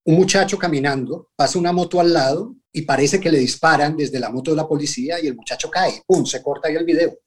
un 0.05 0.15
muchacho 0.15 0.57
caminando, 0.57 1.31
pasa 1.35 1.59
una 1.59 1.73
moto 1.73 1.99
al 1.99 2.13
lado 2.13 2.55
y 2.71 2.83
parece 2.83 3.19
que 3.19 3.29
le 3.29 3.39
disparan 3.39 3.97
desde 3.97 4.21
la 4.21 4.29
moto 4.29 4.51
de 4.51 4.57
la 4.57 4.69
policía 4.69 5.19
y 5.21 5.27
el 5.27 5.35
muchacho 5.35 5.69
cae, 5.69 6.01
¡pum!, 6.07 6.25
se 6.25 6.41
corta 6.41 6.69
ahí 6.69 6.75
el 6.75 6.85
video. 6.85 7.19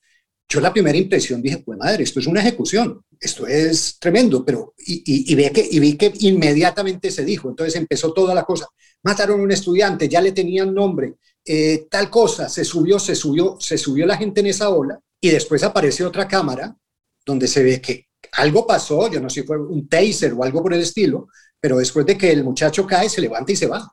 Yo 0.48 0.62
la 0.62 0.72
primera 0.72 0.96
impresión 0.96 1.42
dije, 1.42 1.58
pues 1.58 1.76
madre, 1.76 2.04
esto 2.04 2.20
es 2.20 2.26
una 2.26 2.40
ejecución, 2.40 3.02
esto 3.20 3.46
es 3.46 3.98
tremendo, 3.98 4.46
pero 4.46 4.72
y, 4.78 5.34
ve 5.34 5.52
que, 5.52 5.68
y 5.70 5.78
vi 5.78 5.94
que 5.98 6.10
inmediatamente 6.20 7.10
se 7.10 7.22
dijo, 7.22 7.50
entonces 7.50 7.76
empezó 7.76 8.14
toda 8.14 8.34
la 8.34 8.44
cosa, 8.44 8.66
mataron 9.02 9.40
a 9.40 9.42
un 9.42 9.52
estudiante, 9.52 10.08
ya 10.08 10.22
le 10.22 10.32
tenían 10.32 10.72
nombre, 10.72 11.16
eh, 11.44 11.86
tal 11.90 12.10
cosa, 12.10 12.48
se 12.48 12.64
subió, 12.64 12.98
se 12.98 13.14
subió, 13.14 13.56
se 13.60 13.78
subió 13.78 14.06
la 14.06 14.16
gente 14.16 14.40
en 14.40 14.46
esa 14.46 14.68
ola 14.70 15.00
y 15.20 15.30
después 15.30 15.62
aparece 15.62 16.04
otra 16.04 16.28
cámara 16.28 16.76
donde 17.24 17.48
se 17.48 17.62
ve 17.62 17.80
que 17.80 18.08
algo 18.32 18.66
pasó, 18.66 19.10
yo 19.10 19.20
no 19.20 19.30
sé 19.30 19.40
si 19.40 19.46
fue 19.46 19.58
un 19.60 19.88
taser 19.88 20.32
o 20.32 20.44
algo 20.44 20.62
por 20.62 20.74
el 20.74 20.80
estilo, 20.80 21.28
pero 21.60 21.78
después 21.78 22.06
de 22.06 22.16
que 22.16 22.30
el 22.30 22.44
muchacho 22.44 22.86
cae, 22.86 23.08
se 23.08 23.20
levanta 23.20 23.52
y 23.52 23.56
se 23.56 23.66
va. 23.66 23.90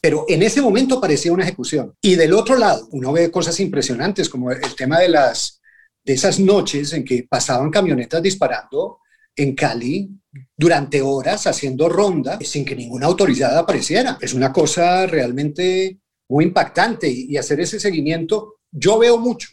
Pero 0.00 0.24
en 0.28 0.42
ese 0.42 0.62
momento 0.62 1.00
parecía 1.00 1.32
una 1.32 1.44
ejecución. 1.44 1.94
Y 2.00 2.14
del 2.14 2.32
otro 2.32 2.56
lado, 2.56 2.88
uno 2.92 3.12
ve 3.12 3.30
cosas 3.30 3.60
impresionantes, 3.60 4.28
como 4.28 4.50
el 4.50 4.74
tema 4.74 4.98
de, 4.98 5.10
las, 5.10 5.60
de 6.02 6.14
esas 6.14 6.38
noches 6.40 6.92
en 6.92 7.04
que 7.04 7.26
pasaban 7.28 7.70
camionetas 7.70 8.22
disparando 8.22 8.98
en 9.36 9.54
Cali 9.54 10.10
durante 10.56 11.02
horas, 11.02 11.46
haciendo 11.46 11.88
ronda, 11.88 12.38
sin 12.40 12.64
que 12.64 12.76
ninguna 12.76 13.06
autoridad 13.06 13.56
apareciera. 13.56 14.16
Es 14.20 14.32
una 14.32 14.52
cosa 14.52 15.06
realmente 15.06 15.99
muy 16.30 16.44
impactante 16.44 17.08
y, 17.08 17.36
hacer 17.36 17.60
ese 17.60 17.78
seguimiento, 17.78 18.60
yo 18.70 18.98
veo 18.98 19.18
mucho, 19.18 19.48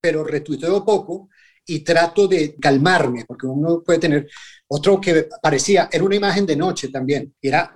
pero 0.00 0.24
retuiteo 0.24 0.84
poco 0.84 1.28
y 1.66 1.80
trato 1.80 2.26
de 2.26 2.56
calmarme, 2.56 3.24
porque 3.26 3.46
uno 3.46 3.82
puede 3.82 3.98
tener 3.98 4.28
otro 4.68 5.00
que 5.00 5.28
parecía, 5.42 5.88
era 5.92 6.04
una 6.04 6.16
imagen 6.16 6.46
de 6.46 6.56
noche 6.56 6.88
también, 6.88 7.34
era 7.40 7.74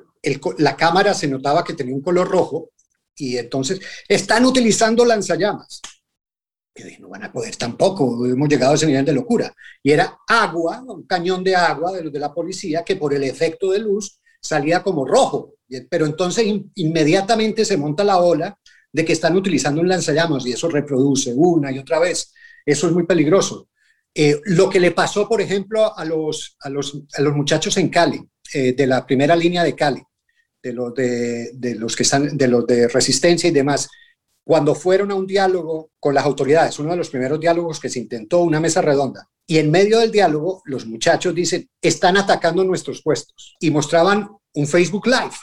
la 0.59 0.77
cámara 0.77 1.15
se 1.15 1.29
notaba 1.29 1.63
que 1.63 1.75
tenía 1.75 1.95
un 1.95 2.03
color 2.03 2.29
rojo 2.29 2.71
y 3.15 3.37
entonces 3.37 3.81
están 4.09 4.45
utilizando 4.45 5.05
lanzallamas. 5.05 5.81
Y 6.75 7.01
no 7.01 7.09
van 7.09 7.25
a 7.25 7.33
poder 7.33 7.57
tampoco, 7.57 8.27
hemos 8.27 8.49
llegado 8.49 8.73
a 8.73 8.75
ese 8.75 8.87
nivel 8.87 9.05
de 9.05 9.13
locura. 9.13 9.55
Y 9.83 9.93
era 9.93 10.19
agua, 10.29 10.83
un 10.87 11.07
cañón 11.07 11.43
de 11.43 11.57
agua 11.57 11.93
de 11.93 12.03
los 12.03 12.13
de 12.13 12.19
la 12.19 12.35
policía 12.35 12.85
que 12.85 12.97
por 12.97 13.15
el 13.15 13.23
efecto 13.23 13.71
de 13.71 13.79
luz 13.79 14.21
salía 14.41 14.83
como 14.83 15.07
rojo. 15.07 15.55
Pero 15.91 16.07
entonces 16.07 16.47
inmediatamente 16.75 17.65
se 17.65 17.77
monta 17.77 18.05
la 18.05 18.19
ola 18.19 18.59
de 18.93 19.05
que 19.05 19.13
están 19.13 19.37
utilizando 19.37 19.81
un 19.81 19.89
lanzallamas 19.89 20.47
y 20.47 20.53
eso 20.53 20.69
reproduce 20.69 21.33
una 21.35 21.71
y 21.73 21.79
otra 21.79 21.99
vez. 21.99 22.33
Eso 22.65 22.87
es 22.87 22.93
muy 22.93 23.05
peligroso. 23.05 23.69
Eh, 24.15 24.41
lo 24.45 24.71
que 24.71 24.81
le 24.81 24.93
pasó, 24.93 25.29
por 25.29 25.43
ejemplo, 25.43 25.97
a 25.97 26.05
los, 26.05 26.57
a 26.61 26.71
los, 26.71 27.03
a 27.13 27.21
los 27.21 27.35
muchachos 27.35 27.77
en 27.77 27.91
Cali, 27.91 28.19
eh, 28.55 28.73
de 28.73 28.87
la 28.87 29.05
primera 29.05 29.37
línea 29.37 29.63
de 29.63 29.75
Cali, 29.75 30.03
de 30.63 30.73
los 30.73 30.95
de, 30.95 31.75
los 31.79 31.95
que 31.95 32.03
están, 32.03 32.37
de 32.37 32.49
los 32.49 32.67
de 32.67 32.89
resistencia 32.89 33.49
y 33.49 33.53
demás, 33.53 33.89
cuando 34.43 34.75
fueron 34.75 35.11
a 35.11 35.15
un 35.15 35.27
diálogo 35.27 35.91
con 36.01 36.15
las 36.15 36.25
autoridades, 36.25 36.79
uno 36.79 36.93
de 36.93 36.97
los 36.97 37.11
primeros 37.11 37.39
diálogos 37.39 37.79
que 37.79 37.91
se 37.91 37.99
intentó, 37.99 38.41
una 38.41 38.61
mesa 38.61 38.81
redonda, 38.81 39.29
y 39.47 39.59
en 39.59 39.71
medio 39.71 39.99
del 39.99 40.11
diálogo 40.11 40.63
los 40.65 40.87
muchachos 40.87 41.35
dicen, 41.35 41.69
están 41.83 42.17
atacando 42.17 42.65
nuestros 42.65 43.03
puestos, 43.03 43.57
y 43.61 43.71
mostraban 43.71 44.31
un 44.55 44.67
Facebook 44.67 45.07
Live. 45.09 45.37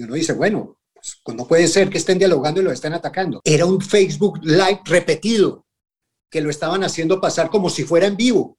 Y 0.00 0.04
uno 0.04 0.14
dice, 0.14 0.32
bueno, 0.32 0.78
pues, 0.94 1.36
no 1.36 1.46
puede 1.46 1.68
ser 1.68 1.90
que 1.90 1.98
estén 1.98 2.18
dialogando 2.18 2.62
y 2.62 2.64
lo 2.64 2.72
estén 2.72 2.94
atacando. 2.94 3.42
Era 3.44 3.66
un 3.66 3.82
Facebook 3.82 4.40
Live 4.42 4.80
repetido 4.86 5.66
que 6.30 6.40
lo 6.40 6.48
estaban 6.48 6.82
haciendo 6.82 7.20
pasar 7.20 7.50
como 7.50 7.68
si 7.68 7.84
fuera 7.84 8.06
en 8.06 8.16
vivo 8.16 8.58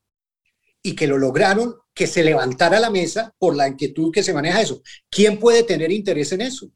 y 0.84 0.94
que 0.94 1.08
lo 1.08 1.18
lograron 1.18 1.78
que 1.96 2.06
se 2.06 2.24
levantara 2.24 2.80
la 2.80 2.92
mesa 2.92 3.34
por 3.40 3.56
la 3.56 3.68
inquietud 3.68 4.12
que 4.12 4.22
se 4.22 4.36
maneja 4.36 4.62
eso. 4.62 4.84
¿Quién 5.10 5.40
puede 5.40 5.64
tener 5.64 5.92
interés 5.92 6.32
en 6.32 6.42
eso? 6.42 6.72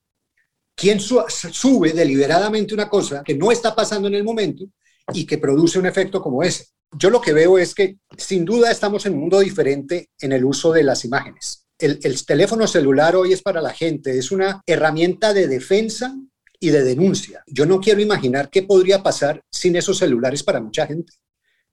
¿Quién 0.75 0.99
sube 0.99 1.93
deliberadamente 1.93 2.73
una 2.73 2.89
cosa 2.89 3.21
que 3.23 3.35
no 3.35 3.51
está 3.51 3.75
pasando 3.75 4.07
en 4.07 4.15
el 4.15 4.23
momento 4.23 4.65
y 5.13 5.27
que 5.27 5.37
produce 5.37 5.77
un 5.77 5.85
efecto 5.85 6.23
como 6.23 6.41
ese? 6.41 6.69
Yo 6.97 7.11
lo 7.11 7.21
que 7.21 7.33
veo 7.33 7.59
es 7.59 7.75
que 7.75 7.99
sin 8.17 8.45
duda 8.45 8.71
estamos 8.71 9.05
en 9.05 9.13
un 9.13 9.19
mundo 9.19 9.41
diferente 9.41 10.09
en 10.19 10.31
el 10.31 10.43
uso 10.43 10.71
de 10.71 10.81
las 10.81 11.05
imágenes. 11.05 11.64
El, 11.77 11.99
el 12.03 12.25
teléfono 12.25 12.67
celular 12.67 13.15
hoy 13.15 13.33
es 13.33 13.41
para 13.41 13.61
la 13.61 13.73
gente, 13.73 14.17
es 14.17 14.31
una 14.31 14.61
herramienta 14.65 15.33
de 15.33 15.47
defensa 15.47 16.15
y 16.59 16.69
de 16.69 16.83
denuncia. 16.83 17.43
Yo 17.47 17.65
no 17.65 17.79
quiero 17.79 18.01
imaginar 18.01 18.49
qué 18.49 18.63
podría 18.63 19.03
pasar 19.03 19.43
sin 19.51 19.75
esos 19.75 19.97
celulares 19.97 20.43
para 20.43 20.61
mucha 20.61 20.87
gente. 20.87 21.13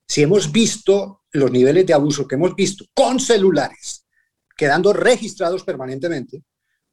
Si 0.07 0.23
hemos 0.23 0.51
visto 0.51 1.23
los 1.33 1.51
niveles 1.51 1.87
de 1.87 1.95
abuso 1.95 2.27
que 2.27 2.35
hemos 2.35 2.55
visto 2.55 2.85
con 2.93 3.21
celulares, 3.21 4.05
quedando 4.57 4.93
registrados 4.93 5.65
permanentemente, 5.65 6.43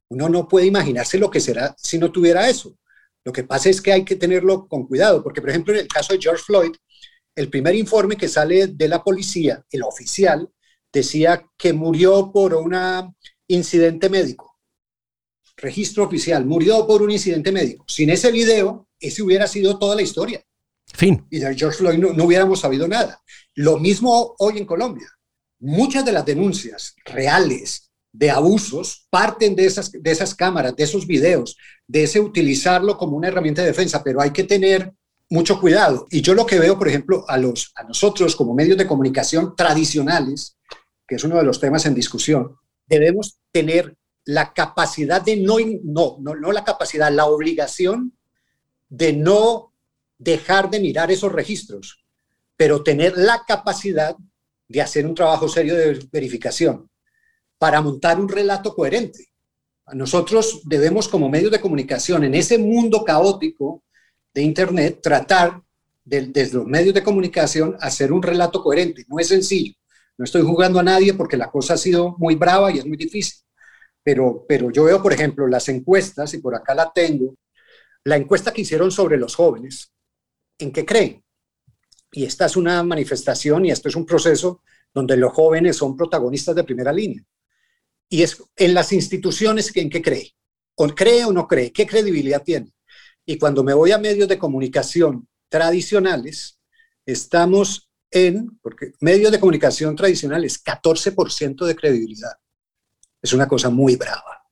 uno 0.09 0.29
no 0.29 0.47
puede 0.47 0.65
imaginarse 0.65 1.17
lo 1.17 1.29
que 1.29 1.39
será 1.39 1.75
si 1.77 1.97
no 1.97 2.11
tuviera 2.11 2.49
eso. 2.49 2.77
Lo 3.25 3.33
que 3.33 3.43
pasa 3.43 3.69
es 3.69 3.81
que 3.81 3.91
hay 3.91 4.05
que 4.05 4.15
tenerlo 4.15 4.67
con 4.67 4.87
cuidado, 4.87 5.21
porque 5.23 5.41
por 5.41 5.49
ejemplo 5.49 5.73
en 5.73 5.81
el 5.81 5.87
caso 5.87 6.13
de 6.13 6.19
George 6.21 6.43
Floyd, 6.43 6.71
el 7.35 7.49
primer 7.49 7.75
informe 7.75 8.17
que 8.17 8.27
sale 8.27 8.67
de 8.67 8.87
la 8.87 9.03
policía, 9.03 9.63
el 9.69 9.83
oficial, 9.83 10.49
decía 10.91 11.45
que 11.57 11.73
murió 11.73 12.31
por 12.31 12.53
un 12.53 12.75
incidente 13.47 14.09
médico 14.09 14.49
registro 15.61 16.03
oficial, 16.03 16.45
murió 16.45 16.85
por 16.87 17.01
un 17.01 17.11
incidente 17.11 17.51
médico. 17.51 17.85
Sin 17.87 18.09
ese 18.09 18.31
video, 18.31 18.87
ese 18.99 19.21
hubiera 19.21 19.47
sido 19.47 19.77
toda 19.77 19.95
la 19.95 20.01
historia. 20.01 20.41
Fin. 20.93 21.25
Y 21.29 21.39
de 21.39 21.55
George 21.55 21.77
Floyd 21.77 21.97
no, 21.97 22.23
hubiéramos 22.23 22.59
sabido 22.59 22.87
nada. 22.87 23.21
Lo 23.55 23.77
mismo 23.77 24.35
hoy 24.39 24.57
en 24.57 24.65
Colombia. 24.65 25.07
Muchas 25.59 26.05
de 26.05 26.11
las 26.11 26.25
denuncias 26.25 26.95
reales 27.05 27.91
de 28.11 28.31
abusos 28.31 29.07
parten 29.09 29.55
de 29.55 29.65
esas, 29.65 29.91
de 29.91 30.11
esas 30.11 30.33
cámaras, 30.33 30.75
de 30.75 30.83
esos 30.83 31.05
videos, 31.05 31.57
de 31.85 32.03
ese 32.03 32.19
utilizarlo 32.19 32.97
como 32.97 33.17
una 33.17 33.27
herramienta 33.27 33.61
de 33.61 33.67
defensa, 33.67 34.03
pero 34.03 34.21
hay 34.21 34.31
que 34.31 34.45
tener 34.45 34.91
mucho 35.29 35.59
cuidado. 35.59 36.07
Y 36.09 36.21
yo 36.21 36.33
lo 36.33 36.45
que 36.45 36.59
veo, 36.59 36.77
por 36.77 36.87
ejemplo, 36.87 37.23
a, 37.27 37.37
los, 37.37 37.71
a 37.75 37.83
nosotros 37.83 38.35
como 38.35 38.55
medios 38.55 38.77
de 38.77 38.87
comunicación 38.87 39.53
tradicionales, 39.55 40.57
que 41.09 41.15
es 41.15 41.23
uno 41.23 41.37
de 41.37 41.43
los 41.43 41.59
temas 41.59 41.87
en 41.87 41.95
discusión, 41.95 42.55
debemos 42.85 43.39
tener 43.51 43.97
la 44.25 44.53
capacidad 44.53 45.21
de 45.21 45.37
no, 45.37 45.55
no, 45.83 46.17
no, 46.19 46.35
no 46.35 46.51
la 46.51 46.63
capacidad, 46.63 47.11
la 47.11 47.25
obligación 47.25 48.15
de 48.87 49.13
no 49.13 49.73
dejar 50.19 50.69
de 50.69 50.79
mirar 50.79 51.11
esos 51.11 51.31
registros, 51.31 52.05
pero 52.55 52.83
tener 52.83 53.17
la 53.17 53.43
capacidad 53.47 54.15
de 54.67 54.81
hacer 54.81 55.07
un 55.07 55.15
trabajo 55.15 55.49
serio 55.49 55.75
de 55.75 56.07
verificación. 56.11 56.87
para 57.57 57.81
montar 57.81 58.21
un 58.21 58.29
relato 58.29 58.73
coherente. 58.73 59.33
Nosotros 59.91 60.61
debemos 60.63 61.09
como 61.09 61.27
medios 61.27 61.51
de 61.51 61.59
comunicación 61.59 62.23
en 62.23 62.33
ese 62.33 62.57
mundo 62.57 63.03
caótico 63.03 63.83
de 64.33 64.43
Internet 64.43 64.99
tratar 65.03 65.61
desde 66.05 66.53
los 66.53 66.65
medios 66.65 66.93
de 66.93 67.03
comunicación 67.03 67.75
hacer 67.81 68.13
un 68.13 68.23
relato 68.23 68.63
coherente. 68.63 69.05
No 69.09 69.19
es 69.19 69.27
sencillo. 69.27 69.73
No 70.19 70.25
estoy 70.25 70.41
jugando 70.41 70.79
a 70.79 70.83
nadie 70.83 71.13
porque 71.13 71.37
la 71.37 71.49
cosa 71.49 71.75
ha 71.75 71.77
sido 71.77 72.17
muy 72.17 72.35
brava 72.35 72.69
y 72.71 72.77
es 72.77 72.85
muy 72.85 72.97
difícil. 72.97 73.39
Pero, 74.03 74.45
pero 74.49 74.69
yo 74.69 74.83
veo, 74.83 75.01
por 75.01 75.13
ejemplo, 75.13 75.47
las 75.47 75.69
encuestas, 75.69 76.33
y 76.33 76.39
por 76.39 76.53
acá 76.53 76.75
la 76.75 76.91
tengo, 76.93 77.37
la 78.03 78.17
encuesta 78.17 78.51
que 78.51 78.61
hicieron 78.61 78.91
sobre 78.91 79.17
los 79.17 79.33
jóvenes, 79.33 79.93
¿en 80.57 80.73
qué 80.73 80.85
creen? 80.85 81.23
Y 82.11 82.25
esta 82.25 82.47
es 82.47 82.57
una 82.57 82.83
manifestación 82.83 83.65
y 83.65 83.71
esto 83.71 83.87
es 83.87 83.95
un 83.95 84.05
proceso 84.05 84.61
donde 84.93 85.15
los 85.15 85.31
jóvenes 85.31 85.77
son 85.77 85.95
protagonistas 85.95 86.53
de 86.53 86.65
primera 86.65 86.91
línea. 86.91 87.23
Y 88.09 88.21
es 88.21 88.43
en 88.57 88.73
las 88.73 88.91
instituciones 88.91 89.71
en 89.77 89.89
qué 89.89 90.01
cree. 90.01 90.35
O 90.75 90.87
cree 90.89 91.23
o 91.23 91.31
no 91.31 91.47
cree, 91.47 91.71
qué 91.71 91.87
credibilidad 91.87 92.43
tiene. 92.43 92.73
Y 93.25 93.37
cuando 93.37 93.63
me 93.63 93.73
voy 93.73 93.93
a 93.93 93.97
medios 93.97 94.27
de 94.27 94.37
comunicación 94.37 95.29
tradicionales, 95.47 96.59
estamos 97.05 97.88
en, 98.11 98.59
porque 98.61 98.93
medios 99.01 99.31
de 99.31 99.39
comunicación 99.39 99.95
tradicionales, 99.95 100.63
14% 100.63 101.65
de 101.65 101.75
credibilidad. 101.75 102.33
Es 103.21 103.33
una 103.33 103.47
cosa 103.47 103.69
muy 103.69 103.95
brava. 103.95 104.43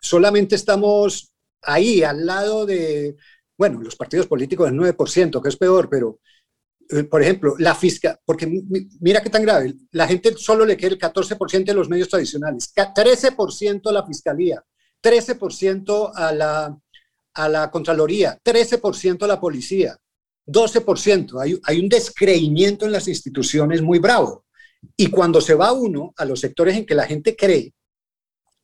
Solamente 0.00 0.54
estamos 0.54 1.32
ahí, 1.62 2.02
al 2.02 2.26
lado 2.26 2.66
de, 2.66 3.16
bueno, 3.56 3.80
los 3.80 3.96
partidos 3.96 4.26
políticos 4.26 4.70
del 4.70 4.78
9%, 4.78 5.42
que 5.42 5.48
es 5.48 5.56
peor, 5.56 5.88
pero, 5.88 6.20
eh, 6.90 7.04
por 7.04 7.22
ejemplo, 7.22 7.54
la 7.58 7.74
fiscal, 7.74 8.18
porque 8.24 8.46
mira 9.00 9.22
qué 9.22 9.30
tan 9.30 9.42
grave, 9.42 9.74
la 9.92 10.06
gente 10.06 10.34
solo 10.36 10.64
le 10.64 10.76
quiere 10.76 10.94
el 10.94 11.00
14% 11.00 11.64
de 11.64 11.74
los 11.74 11.88
medios 11.88 12.08
tradicionales, 12.08 12.72
13% 12.74 13.88
a 13.88 13.92
la 13.92 14.06
fiscalía, 14.06 14.62
13% 15.02 16.12
a 16.14 16.32
la, 16.32 16.78
a 17.34 17.48
la 17.48 17.70
Contraloría, 17.70 18.38
13% 18.44 19.24
a 19.24 19.26
la 19.26 19.40
policía, 19.40 19.96
12%. 20.46 21.40
Hay, 21.40 21.58
hay 21.64 21.80
un 21.80 21.88
descreimiento 21.88 22.86
en 22.86 22.92
las 22.92 23.08
instituciones 23.08 23.82
muy 23.82 23.98
bravo. 23.98 24.44
Y 24.96 25.08
cuando 25.08 25.40
se 25.40 25.54
va 25.54 25.72
uno 25.72 26.12
a 26.16 26.24
los 26.24 26.40
sectores 26.40 26.76
en 26.76 26.86
que 26.86 26.94
la 26.94 27.06
gente 27.06 27.34
cree, 27.34 27.74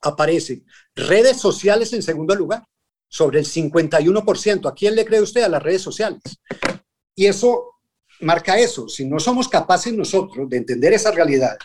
aparecen 0.03 0.65
redes 0.95 1.39
sociales 1.39 1.93
en 1.93 2.03
segundo 2.03 2.35
lugar, 2.35 2.65
sobre 3.09 3.41
el 3.41 3.47
51%. 3.47 4.69
¿A 4.69 4.75
quién 4.75 4.95
le 4.95 5.05
cree 5.05 5.21
usted? 5.21 5.43
A 5.43 5.49
las 5.49 5.63
redes 5.63 5.83
sociales. 5.83 6.23
Y 7.15 7.27
eso 7.27 7.73
marca 8.21 8.59
eso. 8.59 8.89
Si 8.89 9.05
no 9.05 9.21
somos 9.21 9.49
capaces 9.49 9.93
nosotros 9.93 10.49
de 10.49 10.57
entender 10.57 10.95
esa 10.95 11.11
realidad 11.11 11.59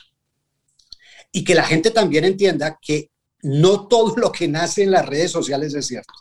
y 1.32 1.44
que 1.44 1.56
la 1.56 1.64
gente 1.64 1.92
también 1.92 2.26
entienda 2.26 2.78
que 2.82 3.12
no 3.44 3.88
todo 3.88 4.16
lo 4.18 4.32
que 4.32 4.48
nace 4.48 4.84
en 4.84 4.92
las 4.92 5.06
redes 5.06 5.32
sociales 5.32 5.74
es 5.74 5.88
cierto, 5.88 6.14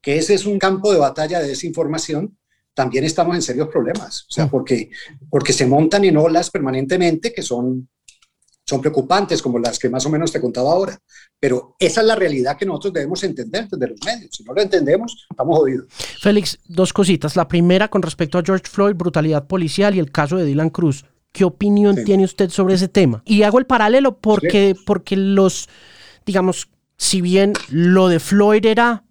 que 0.00 0.18
ese 0.18 0.34
es 0.34 0.46
un 0.46 0.58
campo 0.58 0.92
de 0.92 0.98
batalla 0.98 1.38
de 1.38 1.48
desinformación, 1.48 2.36
también 2.76 3.04
estamos 3.04 3.34
en 3.34 3.40
serios 3.40 3.68
problemas. 3.68 4.26
O 4.28 4.32
sea, 4.32 4.48
porque, 4.48 4.90
porque 5.30 5.54
se 5.54 5.66
montan 5.66 6.04
en 6.04 6.18
olas 6.18 6.50
permanentemente 6.50 7.32
que 7.32 7.40
son, 7.40 7.88
son 8.66 8.80
preocupantes, 8.82 9.40
como 9.40 9.58
las 9.58 9.78
que 9.78 9.88
más 9.88 10.04
o 10.04 10.10
menos 10.10 10.30
te 10.30 10.42
contaba 10.42 10.72
ahora. 10.72 11.00
Pero 11.40 11.74
esa 11.78 12.02
es 12.02 12.06
la 12.06 12.14
realidad 12.14 12.58
que 12.58 12.66
nosotros 12.66 12.92
debemos 12.92 13.24
entender 13.24 13.66
desde 13.66 13.88
los 13.88 13.98
medios. 14.04 14.36
Si 14.36 14.44
no 14.44 14.52
lo 14.52 14.60
entendemos, 14.60 15.26
estamos 15.30 15.58
jodidos. 15.58 15.86
Félix, 16.20 16.58
dos 16.68 16.92
cositas. 16.92 17.34
La 17.34 17.48
primera 17.48 17.88
con 17.88 18.02
respecto 18.02 18.38
a 18.38 18.42
George 18.44 18.66
Floyd, 18.70 18.94
brutalidad 18.94 19.46
policial 19.46 19.94
y 19.94 19.98
el 19.98 20.12
caso 20.12 20.36
de 20.36 20.44
Dylan 20.44 20.68
Cruz. 20.68 21.06
¿Qué 21.32 21.44
opinión 21.44 22.04
tiene 22.04 22.24
usted 22.24 22.50
sobre 22.50 22.74
ese 22.74 22.88
tema? 22.88 23.22
Y 23.24 23.42
hago 23.42 23.58
el 23.58 23.66
paralelo 23.66 24.18
porque, 24.18 24.76
porque 24.84 25.16
los, 25.16 25.68
digamos, 26.26 26.68
si 26.98 27.22
bien 27.22 27.54
lo 27.70 28.08
de 28.08 28.20
Floyd 28.20 28.66
era 28.66 29.05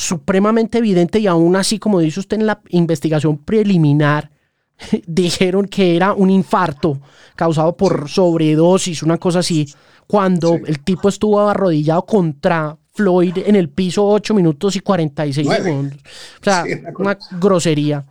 supremamente 0.00 0.78
evidente 0.78 1.18
y 1.18 1.26
aún 1.26 1.56
así, 1.56 1.78
como 1.78 2.00
dice 2.00 2.20
usted 2.20 2.38
en 2.38 2.46
la 2.46 2.60
investigación 2.70 3.38
preliminar, 3.38 4.30
dijeron 5.06 5.66
que 5.66 5.94
era 5.94 6.14
un 6.14 6.30
infarto 6.30 7.00
causado 7.36 7.76
por 7.76 8.08
sobredosis, 8.08 9.02
una 9.02 9.18
cosa 9.18 9.40
así, 9.40 9.72
cuando 10.06 10.54
el 10.54 10.80
tipo 10.80 11.08
estuvo 11.08 11.40
arrodillado 11.40 12.04
contra 12.06 12.76
Floyd 12.92 13.38
en 13.44 13.56
el 13.56 13.68
piso 13.68 14.06
8 14.06 14.34
minutos 14.34 14.74
y 14.76 14.80
46 14.80 15.48
segundos. 15.48 15.98
O 16.40 16.44
sea, 16.44 16.64
una 16.98 17.16
grosería. 17.38 18.04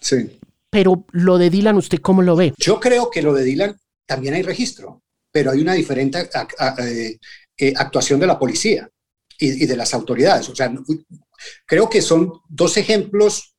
Sí. 0.00 0.38
Pero 0.70 1.04
lo 1.12 1.38
de 1.38 1.50
Dylan, 1.50 1.76
¿usted 1.76 1.98
cómo 1.98 2.22
lo 2.22 2.36
ve? 2.36 2.52
Yo 2.58 2.78
creo 2.78 3.10
que 3.10 3.22
lo 3.22 3.32
de 3.32 3.44
Dylan 3.44 3.76
también 4.06 4.34
hay 4.34 4.42
registro, 4.42 5.02
pero 5.32 5.50
hay 5.50 5.60
una 5.60 5.72
diferente 5.72 6.28
eh, 6.78 7.18
eh, 7.56 7.72
actuación 7.76 8.20
de 8.20 8.26
la 8.26 8.38
policía 8.38 8.88
y, 9.44 9.66
de 9.66 9.76
las 9.76 9.94
autoridades. 9.94 10.48
O 10.48 10.54
sea, 10.54 10.72
creo 11.66 11.88
que 11.88 12.02
son 12.02 12.32
dos 12.48 12.76
ejemplos 12.76 13.56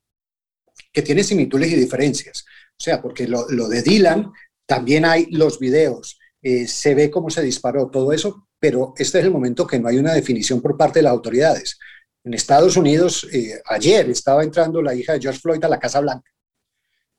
que 0.91 1.01
tienen 1.01 1.23
similitudes 1.23 1.71
y 1.71 1.75
diferencias. 1.75 2.45
O 2.71 2.83
sea, 2.83 3.01
porque 3.01 3.27
lo, 3.27 3.45
de 3.45 3.81
Dylan, 3.81 4.31
también 4.65 5.05
hay 5.05 5.27
los 5.31 5.59
videos, 5.59 6.19
eh, 6.41 6.67
se 6.67 6.95
ve 6.95 7.09
cómo 7.09 7.29
se 7.29 7.41
disparó, 7.41 7.89
todo 7.89 8.11
eso, 8.11 8.47
pero 8.59 8.93
este 8.97 9.19
es 9.19 9.25
el 9.25 9.31
momento 9.31 9.67
que 9.67 9.79
no 9.79 9.87
hay 9.87 9.97
una 9.97 10.13
definición 10.13 10.61
por 10.61 10.77
parte 10.77 10.99
de 10.99 11.03
las 11.03 11.11
autoridades. 11.11 11.77
En 12.23 12.33
Estados 12.33 12.75
Unidos, 12.75 13.27
eh, 13.31 13.61
ayer 13.65 14.09
estaba 14.09 14.43
entrando 14.43 14.81
la 14.81 14.95
hija 14.95 15.13
de 15.13 15.21
George 15.21 15.39
Floyd 15.39 15.63
a 15.63 15.69
la 15.69 15.79
Casa 15.79 15.99
Blanca 15.99 16.31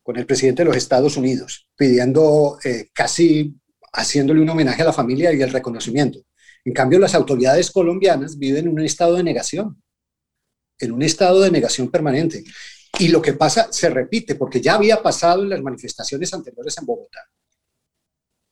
con 0.02 0.16
el 0.16 0.24
presidente 0.24 0.62
de 0.62 0.68
los 0.68 0.76
Estados 0.76 1.16
Unidos, 1.16 1.68
pidiendo 1.76 2.58
eh, 2.62 2.90
casi 2.92 3.56
haciéndole 3.92 4.40
un 4.40 4.48
homenaje 4.48 4.82
a 4.82 4.84
la 4.86 4.92
familia 4.92 5.32
y 5.32 5.42
el 5.42 5.50
reconocimiento. 5.50 6.20
En 6.66 6.72
cambio, 6.72 6.98
las 6.98 7.14
autoridades 7.14 7.70
colombianas 7.70 8.36
viven 8.36 8.66
en 8.66 8.72
un 8.72 8.80
estado 8.80 9.14
de 9.14 9.22
negación, 9.22 9.80
en 10.80 10.90
un 10.90 11.00
estado 11.00 11.40
de 11.40 11.52
negación 11.52 11.88
permanente. 11.88 12.42
Y 12.98 13.06
lo 13.06 13.22
que 13.22 13.34
pasa 13.34 13.68
se 13.70 13.88
repite, 13.88 14.34
porque 14.34 14.60
ya 14.60 14.74
había 14.74 15.00
pasado 15.00 15.44
en 15.44 15.50
las 15.50 15.62
manifestaciones 15.62 16.34
anteriores 16.34 16.76
en 16.76 16.86
Bogotá, 16.86 17.20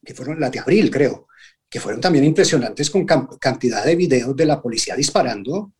que 0.04 0.14
fueron 0.14 0.38
las 0.38 0.52
de 0.52 0.60
abril, 0.60 0.92
creo, 0.92 1.26
que 1.68 1.80
fueron 1.80 2.00
también 2.00 2.24
impresionantes 2.24 2.88
con 2.88 3.04
cantidad 3.04 3.84
de 3.84 3.96
videos 3.96 4.36
de 4.36 4.46
la 4.46 4.62
policía 4.62 4.94
disparando 4.94 5.72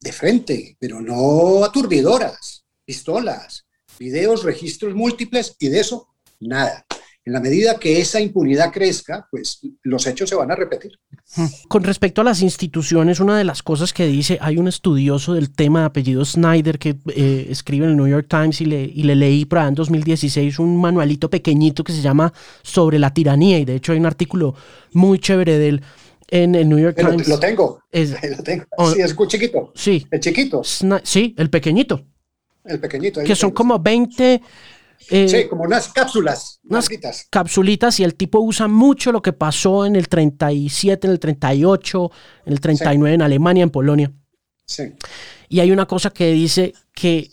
de 0.00 0.12
frente, 0.12 0.76
pero 0.80 1.00
no 1.00 1.64
aturdidoras, 1.64 2.66
pistolas, 2.84 3.68
videos, 4.00 4.42
registros 4.42 4.96
múltiples 4.96 5.54
y 5.60 5.68
de 5.68 5.78
eso 5.78 6.08
nada. 6.40 6.87
En 7.28 7.34
la 7.34 7.40
medida 7.40 7.78
que 7.78 8.00
esa 8.00 8.22
impunidad 8.22 8.72
crezca, 8.72 9.28
pues 9.30 9.60
los 9.82 10.06
hechos 10.06 10.30
se 10.30 10.34
van 10.34 10.50
a 10.50 10.54
repetir. 10.54 10.92
Con 11.68 11.84
respecto 11.84 12.22
a 12.22 12.24
las 12.24 12.40
instituciones, 12.40 13.20
una 13.20 13.36
de 13.36 13.44
las 13.44 13.62
cosas 13.62 13.92
que 13.92 14.06
dice, 14.06 14.38
hay 14.40 14.56
un 14.56 14.66
estudioso 14.66 15.34
del 15.34 15.50
tema 15.50 15.80
de 15.80 15.86
apellido 15.88 16.24
Snyder 16.24 16.78
que 16.78 16.96
eh, 17.14 17.48
escribe 17.50 17.84
en 17.84 17.90
el 17.90 17.96
New 17.98 18.06
York 18.06 18.28
Times 18.30 18.62
y 18.62 18.64
le, 18.64 18.82
y 18.82 19.02
le 19.02 19.14
leí 19.14 19.44
para 19.44 19.68
en 19.68 19.74
2016 19.74 20.58
un 20.58 20.80
manualito 20.80 21.28
pequeñito 21.28 21.84
que 21.84 21.92
se 21.92 22.00
llama 22.00 22.32
Sobre 22.62 22.98
la 22.98 23.12
tiranía 23.12 23.58
y 23.58 23.66
de 23.66 23.74
hecho 23.74 23.92
hay 23.92 23.98
un 23.98 24.06
artículo 24.06 24.54
muy 24.94 25.18
chévere 25.18 25.58
de 25.58 25.68
él 25.68 25.82
en 26.28 26.54
el 26.54 26.66
New 26.66 26.78
York 26.78 26.96
Times. 26.96 27.28
Lo 27.28 27.38
tengo. 27.38 27.82
lo 27.92 28.42
tengo. 28.42 28.64
Oh, 28.78 28.90
sí, 28.90 29.02
es 29.02 29.14
chiquito. 29.26 29.70
Sí. 29.74 30.06
El 30.10 30.20
chiquito. 30.20 30.62
sí, 30.64 31.34
el 31.36 31.50
pequeñito. 31.50 32.06
El 32.64 32.80
pequeñito. 32.80 33.22
Que 33.22 33.36
son 33.36 33.50
como 33.50 33.78
20 33.78 34.40
eh, 35.10 35.28
sí, 35.28 35.48
como 35.48 35.64
unas 35.64 35.88
cápsulas. 35.88 36.60
Unas 36.64 36.88
capsulitas 37.30 38.00
y 38.00 38.04
el 38.04 38.14
tipo 38.14 38.40
usa 38.40 38.68
mucho 38.68 39.12
lo 39.12 39.22
que 39.22 39.32
pasó 39.32 39.86
en 39.86 39.96
el 39.96 40.08
37, 40.08 41.06
en 41.06 41.12
el 41.12 41.18
38, 41.18 42.10
en 42.46 42.52
el 42.52 42.60
39 42.60 43.14
en 43.14 43.22
Alemania, 43.22 43.62
en 43.62 43.70
Polonia. 43.70 44.12
Sí. 44.66 44.92
Y 45.48 45.60
hay 45.60 45.70
una 45.70 45.86
cosa 45.86 46.10
que 46.10 46.32
dice 46.32 46.74
que 46.92 47.30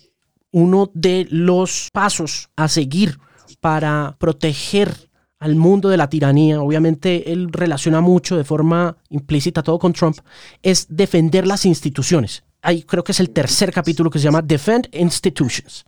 uno 0.52 0.90
de 0.94 1.28
los 1.30 1.90
pasos 1.92 2.50
a 2.56 2.68
seguir 2.70 3.20
para 3.60 4.16
proteger 4.20 5.10
al 5.40 5.56
mundo 5.56 5.90
de 5.90 5.98
la 5.98 6.10
tiranía, 6.10 6.62
obviamente 6.62 7.32
él 7.32 7.50
relaciona 7.52 8.00
mucho 8.00 8.38
de 8.38 8.46
forma 8.46 8.98
implícita 9.10 9.64
todo 9.64 9.78
con 9.80 9.92
Trump, 9.92 10.18
es 10.64 10.88
defender 10.90 11.46
las 11.46 11.66
instituciones. 11.66 12.44
Ahí 12.66 12.82
creo 12.82 13.04
que 13.04 13.12
es 13.12 13.20
el 13.20 13.30
tercer 13.30 13.72
capítulo 13.72 14.10
que 14.10 14.18
se 14.18 14.24
llama 14.24 14.42
Defend 14.42 14.88
Institutions. 14.92 15.86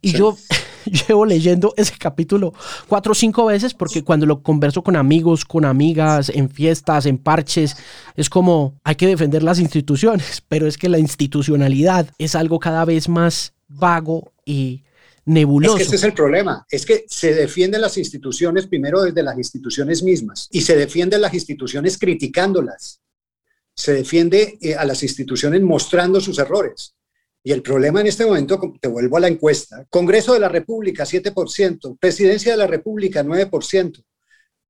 Y 0.00 0.12
yo 0.12 0.36
llevo 1.08 1.26
leyendo 1.26 1.74
ese 1.76 1.94
capítulo 1.98 2.54
cuatro 2.86 3.10
o 3.10 3.14
cinco 3.14 3.46
veces 3.46 3.74
porque 3.74 4.04
cuando 4.04 4.24
lo 4.24 4.40
converso 4.40 4.82
con 4.82 4.94
amigos, 4.94 5.44
con 5.44 5.64
amigas, 5.64 6.28
en 6.28 6.48
fiestas, 6.48 7.06
en 7.06 7.18
parches, 7.18 7.76
es 8.14 8.30
como 8.30 8.78
hay 8.84 8.94
que 8.94 9.08
defender 9.08 9.42
las 9.42 9.58
instituciones, 9.58 10.44
pero 10.48 10.68
es 10.68 10.78
que 10.78 10.88
la 10.88 11.00
institucionalidad 11.00 12.08
es 12.18 12.36
algo 12.36 12.60
cada 12.60 12.84
vez 12.84 13.08
más 13.08 13.54
vago 13.66 14.32
y 14.44 14.84
nebuloso. 15.24 15.76
Es 15.76 15.78
que 15.78 15.86
ese 15.86 15.96
es 15.96 16.04
el 16.04 16.12
problema, 16.12 16.64
es 16.70 16.86
que 16.86 17.04
se 17.08 17.34
defienden 17.34 17.80
las 17.80 17.98
instituciones 17.98 18.68
primero 18.68 19.02
desde 19.02 19.24
las 19.24 19.36
instituciones 19.36 20.04
mismas 20.04 20.48
y 20.52 20.60
se 20.62 20.76
defienden 20.76 21.20
las 21.20 21.34
instituciones 21.34 21.98
criticándolas. 21.98 23.00
Se 23.76 23.92
defiende 23.92 24.58
eh, 24.60 24.74
a 24.74 24.84
las 24.84 25.02
instituciones 25.02 25.60
mostrando 25.62 26.20
sus 26.20 26.38
errores. 26.38 26.96
Y 27.44 27.52
el 27.52 27.62
problema 27.62 28.00
en 28.00 28.08
este 28.08 28.26
momento, 28.26 28.58
te 28.80 28.88
vuelvo 28.88 29.18
a 29.18 29.20
la 29.20 29.28
encuesta, 29.28 29.86
Congreso 29.88 30.32
de 30.32 30.40
la 30.40 30.48
República 30.48 31.04
7%, 31.04 31.96
Presidencia 32.00 32.52
de 32.52 32.58
la 32.58 32.66
República 32.66 33.22
9%, 33.22 34.02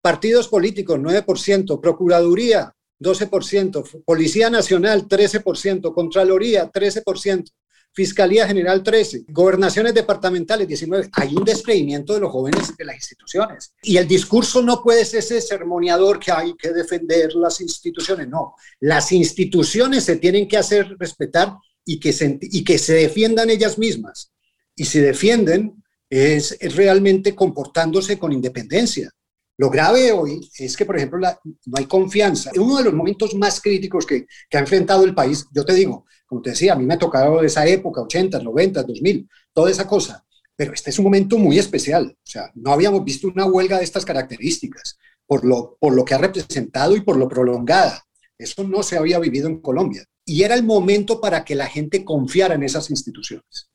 partidos 0.03 0.49
políticos 0.49 0.99
9%, 0.99 1.81
Procuraduría 1.81 2.75
12%, 3.01 4.05
Policía 4.05 4.51
Nacional 4.51 5.09
13%, 5.09 5.95
Contraloría 5.95 6.71
13%, 6.71 7.51
Fiscalía 7.97 8.47
General 8.47 8.83
13, 8.83 9.25
gobernaciones 9.29 9.95
departamentales 9.95 10.69
19. 10.69 11.09
Hay 11.13 11.35
un 11.35 11.45
descreimiento 11.45 12.13
de 12.13 12.21
los 12.21 12.31
jóvenes 12.31 12.77
de 12.77 12.85
las 12.85 12.97
instituciones. 12.97 13.73
Y 13.83 13.97
el 13.97 14.07
discurso 14.07 14.61
no 14.61 14.83
puede 14.83 15.03
ser 15.07 15.21
ese 15.21 15.41
sermoneador 15.41 16.21
que 16.21 16.31
hay 16.31 16.55
que 16.57 16.75
defender 16.75 17.35
las 17.37 17.59
instituciones. 17.63 18.29
No, 18.29 18.55
las 18.81 19.13
instituciones 19.13 20.05
se 20.05 20.17
tienen 20.17 20.47
que 20.47 20.59
hacer 20.59 20.95
respetar 20.99 21.55
y 21.87 21.99
que 21.99 22.13
se, 22.13 22.39
y 22.43 22.63
que 22.63 22.77
se 22.77 22.93
defiendan 22.93 23.49
ellas 23.49 23.79
mismas. 23.79 24.31
Y 24.75 24.85
si 24.85 24.99
defienden 24.99 25.83
es, 26.11 26.59
realmente 26.77 27.35
comportándose 27.35 28.19
con 28.19 28.31
independencia. 28.31 29.11
Lo 29.57 29.71
grave 29.71 30.13
hoy 30.13 30.51
es 30.59 30.77
que, 30.77 30.85
por 30.85 30.99
ejemplo, 30.99 31.19
no 31.19 31.79
hay 31.79 31.87
confianza. 31.87 32.51
Uno 32.57 32.77
de 32.77 32.85
los 32.85 32.93
momentos 32.93 33.35
más 33.37 33.59
críticos 33.59 34.05
que, 34.05 34.27
que, 34.51 34.59
ha 34.59 34.61
enfrentado 34.61 35.03
el 35.05 35.15
país, 35.15 35.47
yo 35.51 35.65
te 35.65 35.73
digo, 35.73 36.05
como 36.27 36.43
te 36.43 36.51
decía, 36.51 36.73
a 36.73 36.77
mí 36.77 36.85
me 36.85 36.95
ha 36.95 36.99
tocado 36.99 37.43
esa 37.43 37.67
época, 37.67 38.03
80, 38.03 38.41
90, 38.41 38.83
2000, 38.83 39.29
toda 39.53 39.71
esa 39.71 39.87
cosa. 39.87 40.25
Pero 40.57 40.73
este 40.73 40.91
es 40.91 40.99
un 40.99 41.05
momento 41.05 41.39
muy 41.39 41.59
especial. 41.59 42.17
O 42.17 42.27
sea, 42.27 42.51
no 42.55 42.73
habíamos 42.73 43.05
visto 43.05 43.29
una 43.29 43.47
huelga 43.47 43.79
de 43.79 43.85
estas 43.85 44.05
características 44.05 44.99
por 45.27 45.45
lo, 45.45 45.77
por 45.81 45.95
lo 45.95 46.05
que 46.05 46.15
ha 46.15 46.19
representado 46.19 46.97
y 46.97 47.01
por 47.01 47.17
lo 47.17 47.29
prolongada. 47.29 48.05
Eso 48.39 48.65
no 48.65 48.83
se 48.83 48.97
había 48.97 49.19
vivido 49.19 49.49
en 49.49 49.61
Colombia. 49.61 50.05
Y 50.25 50.43
era 50.43 50.55
el 50.55 50.65
momento 50.65 51.21
para 51.21 51.45
que 51.45 51.55
la 51.55 51.67
gente 51.67 52.05
confiara 52.05 52.55
en 52.55 52.63
esas 52.63 52.91
instituciones. 52.91 53.71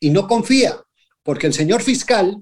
Y 0.00 0.10
no 0.10 0.26
confía, 0.26 0.82
porque 1.22 1.46
el 1.46 1.52
señor 1.52 1.82
fiscal 1.82 2.40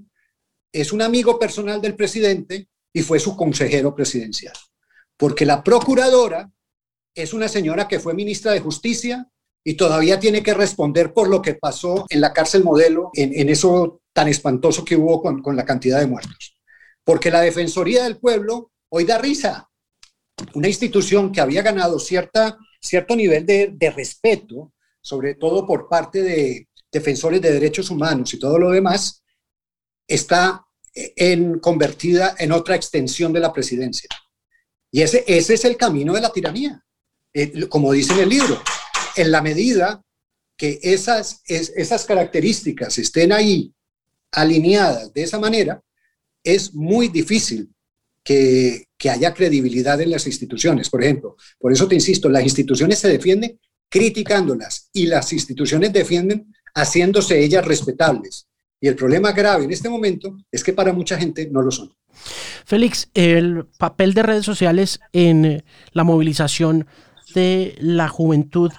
es 0.72 0.92
un 0.92 1.02
amigo 1.02 1.38
personal 1.38 1.80
del 1.80 1.96
presidente 1.96 2.68
y 2.92 3.02
fue 3.02 3.18
su 3.18 3.36
consejero 3.36 3.94
presidencial. 3.94 4.54
Porque 5.16 5.44
la 5.44 5.62
procuradora 5.62 6.50
es 7.14 7.34
una 7.34 7.48
señora 7.48 7.88
que 7.88 8.00
fue 8.00 8.14
ministra 8.14 8.52
de 8.52 8.60
Justicia 8.60 9.28
y 9.62 9.74
todavía 9.74 10.18
tiene 10.18 10.42
que 10.42 10.54
responder 10.54 11.12
por 11.12 11.28
lo 11.28 11.42
que 11.42 11.54
pasó 11.54 12.06
en 12.08 12.20
la 12.20 12.32
cárcel 12.32 12.64
modelo, 12.64 13.10
en, 13.14 13.48
eso 13.48 14.00
tan 14.12 14.28
espantoso 14.28 14.84
que 14.84 14.96
hubo 14.96 15.20
con, 15.22 15.56
la 15.56 15.64
cantidad 15.64 16.00
de 16.00 16.06
muertos. 16.06 16.58
Porque 17.04 17.30
la 17.30 17.42
Defensoría 17.42 18.04
del 18.04 18.18
Pueblo 18.18 18.72
hoy 18.88 19.04
da 19.04 19.18
risa. 19.18 19.68
Una 20.54 20.68
institución 20.68 21.30
que 21.30 21.40
había 21.40 21.62
ganado 21.62 21.98
cierta, 21.98 22.56
cierto 22.80 23.14
nivel 23.14 23.44
de, 23.44 23.72
de 23.74 23.90
respeto, 23.90 24.72
sobre 25.02 25.34
todo 25.34 25.66
por 25.66 25.88
parte 25.88 26.22
de 26.22 26.68
defensores 26.90 27.42
de 27.42 27.52
derechos 27.52 27.90
humanos 27.90 28.32
y 28.32 28.38
todo 28.38 28.58
lo 28.58 28.70
demás, 28.70 29.22
está 30.08 30.64
en, 30.94 31.58
convertida 31.58 32.34
en 32.38 32.52
otra 32.52 32.74
extensión 32.74 33.32
de 33.32 33.40
la 33.40 33.52
presidencia. 33.52 34.08
Y 34.90 35.02
ese, 35.02 35.22
ese 35.26 35.54
es 35.54 35.64
el 35.66 35.76
camino 35.76 36.14
de 36.14 36.20
la 36.22 36.32
tiranía, 36.32 36.82
eh, 37.34 37.68
como 37.68 37.92
dice 37.92 38.14
en 38.14 38.20
el 38.20 38.28
libro 38.30 38.60
en 39.22 39.32
la 39.32 39.42
medida 39.42 40.02
que 40.56 40.78
esas, 40.82 41.42
esas 41.46 42.04
características 42.04 42.98
estén 42.98 43.32
ahí 43.32 43.72
alineadas 44.32 45.12
de 45.12 45.22
esa 45.22 45.38
manera, 45.38 45.82
es 46.44 46.74
muy 46.74 47.08
difícil 47.08 47.70
que, 48.22 48.84
que, 48.98 49.10
haya 49.10 49.32
credibilidad 49.32 50.00
en 50.00 50.10
las 50.10 50.26
instituciones. 50.26 50.90
Por 50.90 51.02
ejemplo, 51.02 51.36
por 51.58 51.72
eso 51.72 51.88
te 51.88 51.94
insisto, 51.94 52.28
las 52.28 52.42
instituciones 52.42 52.98
se 52.98 53.08
defienden 53.08 53.58
criticándolas 53.88 54.90
y 54.92 55.06
las 55.06 55.32
instituciones 55.32 55.92
defienden 55.92 56.52
haciéndose 56.74 57.42
ellas 57.42 57.64
respetables. 57.64 58.46
Y 58.80 58.88
el 58.88 58.96
problema 58.96 59.32
grave 59.32 59.64
en 59.64 59.72
este 59.72 59.90
momento 59.90 60.38
es 60.50 60.64
que 60.64 60.72
para 60.72 60.92
mucha 60.92 61.18
gente 61.18 61.48
no 61.50 61.60
lo 61.60 61.70
son. 61.70 61.92
Félix, 62.64 63.10
el 63.14 63.66
papel 63.78 64.14
de 64.14 64.22
redes 64.22 64.44
sociales 64.44 65.00
en 65.12 65.64
la 65.92 66.04
movilización 66.04 66.86
de 67.34 67.74
la 67.78 68.08
juventud 68.08 68.72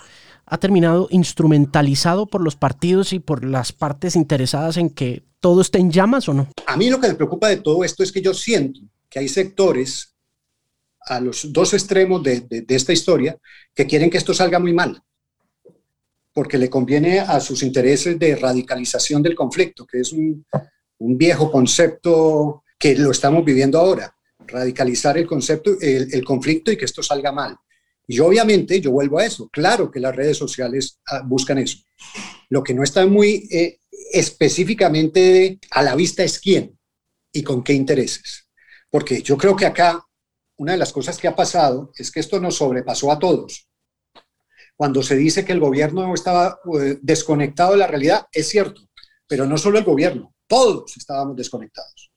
ha 0.51 0.57
terminado 0.57 1.07
instrumentalizado 1.11 2.27
por 2.27 2.41
los 2.41 2.57
partidos 2.57 3.13
y 3.13 3.19
por 3.19 3.45
las 3.45 3.71
partes 3.71 4.17
interesadas 4.17 4.75
en 4.75 4.89
que 4.89 5.23
todo 5.39 5.61
esté 5.61 5.79
en 5.79 5.91
llamas 5.91 6.27
o 6.27 6.33
no? 6.33 6.49
A 6.67 6.75
mí 6.75 6.89
lo 6.89 6.99
que 6.99 7.07
me 7.07 7.15
preocupa 7.15 7.47
de 7.47 7.57
todo 7.57 7.85
esto 7.85 8.03
es 8.03 8.11
que 8.11 8.21
yo 8.21 8.33
siento 8.33 8.81
que 9.09 9.19
hay 9.19 9.29
sectores 9.29 10.13
a 10.99 11.21
los 11.21 11.53
dos 11.53 11.73
extremos 11.73 12.21
de, 12.21 12.65
esta 12.67 12.91
historia 12.91 13.37
que 13.73 13.87
quieren 13.87 14.09
que 14.09 14.17
esto 14.17 14.33
salga 14.33 14.59
muy 14.59 14.73
mal, 14.73 15.01
porque 16.33 16.57
le 16.57 16.69
conviene 16.69 17.21
a 17.21 17.39
sus 17.39 17.63
intereses 17.63 18.19
de 18.19 18.35
radicalización 18.35 19.23
del 19.23 19.35
conflicto, 19.35 19.87
que 19.87 20.01
es 20.01 20.11
un, 20.11 20.45
viejo 20.99 21.49
concepto 21.49 22.63
que 22.77 22.95
lo 22.97 23.11
estamos 23.11 23.45
viviendo 23.45 23.79
ahora, 23.79 24.13
radicalizar 24.47 25.17
el 25.17 25.25
concepto, 25.25 25.71
el 25.79 26.23
conflicto 26.25 26.73
y 26.73 26.77
que 26.77 26.85
esto 26.85 27.01
salga 27.01 27.31
mal. 27.31 27.57
Y 28.07 28.19
obviamente 28.19 28.81
yo 28.81 28.91
vuelvo 28.91 29.19
a 29.19 29.25
eso. 29.25 29.49
Claro 29.49 29.89
que 29.89 29.99
las 29.99 30.15
redes 30.15 30.37
sociales 30.37 30.99
ah, 31.07 31.21
buscan 31.25 31.57
eso. 31.57 31.79
Lo 32.49 32.63
que 32.63 32.73
no 32.73 32.83
está 32.83 33.05
muy 33.05 33.47
eh, 33.51 33.79
específicamente 34.11 35.59
a 35.71 35.81
la 35.81 35.95
vista 35.95 36.23
es 36.23 36.39
quién 36.39 36.77
y 37.31 37.43
con 37.43 37.63
qué 37.63 37.73
intereses. 37.73 38.47
Porque 38.89 39.21
yo 39.21 39.37
creo 39.37 39.55
que 39.55 39.65
acá 39.65 40.05
una 40.57 40.73
de 40.73 40.77
las 40.77 40.93
cosas 40.93 41.17
que 41.17 41.27
ha 41.27 41.35
pasado 41.35 41.91
es 41.97 42.11
que 42.11 42.19
esto 42.19 42.39
nos 42.39 42.55
sobrepasó 42.55 43.11
a 43.11 43.19
todos. 43.19 43.67
Cuando 44.75 45.01
se 45.03 45.15
dice 45.15 45.45
que 45.45 45.53
el 45.53 45.59
gobierno 45.59 46.13
estaba 46.13 46.59
eh, 46.79 46.97
desconectado 47.01 47.71
de 47.71 47.77
la 47.77 47.87
realidad, 47.87 48.27
es 48.31 48.49
cierto, 48.49 48.81
pero 49.27 49.45
no 49.45 49.57
solo 49.57 49.79
el 49.79 49.85
gobierno, 49.85 50.33
todos 50.47 50.97
estábamos 50.97 51.35
desconectados. 51.35 52.11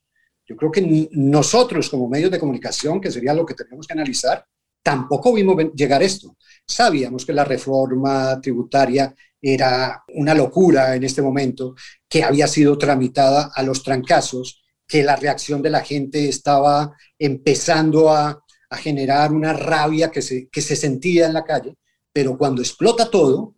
Yo 0.47 0.55
creo 0.55 0.71
que 0.71 1.09
nosotros 1.11 1.89
como 1.89 2.07
medios 2.07 2.29
de 2.29 2.39
comunicación, 2.39 3.01
que 3.01 3.11
sería 3.11 3.33
lo 3.33 3.45
que 3.45 3.55
tenemos 3.55 3.87
que 3.87 3.93
analizar, 3.93 4.45
tampoco 4.85 5.33
vimos 5.33 5.57
llegar 5.73 6.03
esto. 6.03 6.37
Sabíamos 6.63 7.25
que 7.25 7.33
la 7.33 7.43
reforma 7.43 8.39
tributaria 8.39 9.15
era 9.41 10.03
una 10.09 10.35
locura 10.35 10.95
en 10.95 11.03
este 11.03 11.23
momento, 11.23 11.73
que 12.07 12.23
había 12.23 12.45
sido 12.47 12.77
tramitada 12.77 13.51
a 13.55 13.63
los 13.63 13.81
trancazos, 13.81 14.63
que 14.87 15.01
la 15.01 15.15
reacción 15.15 15.63
de 15.63 15.71
la 15.71 15.81
gente 15.81 16.29
estaba 16.29 16.95
empezando 17.17 18.11
a, 18.11 18.41
generar 18.77 19.31
una 19.31 19.53
rabia 19.53 20.11
que 20.11 20.21
se, 20.21 20.49
sentía 20.75 21.27
en 21.27 21.33
la 21.33 21.45
calle, 21.45 21.77
pero 22.11 22.37
cuando 22.37 22.61
explota 22.61 23.09
todo 23.09 23.55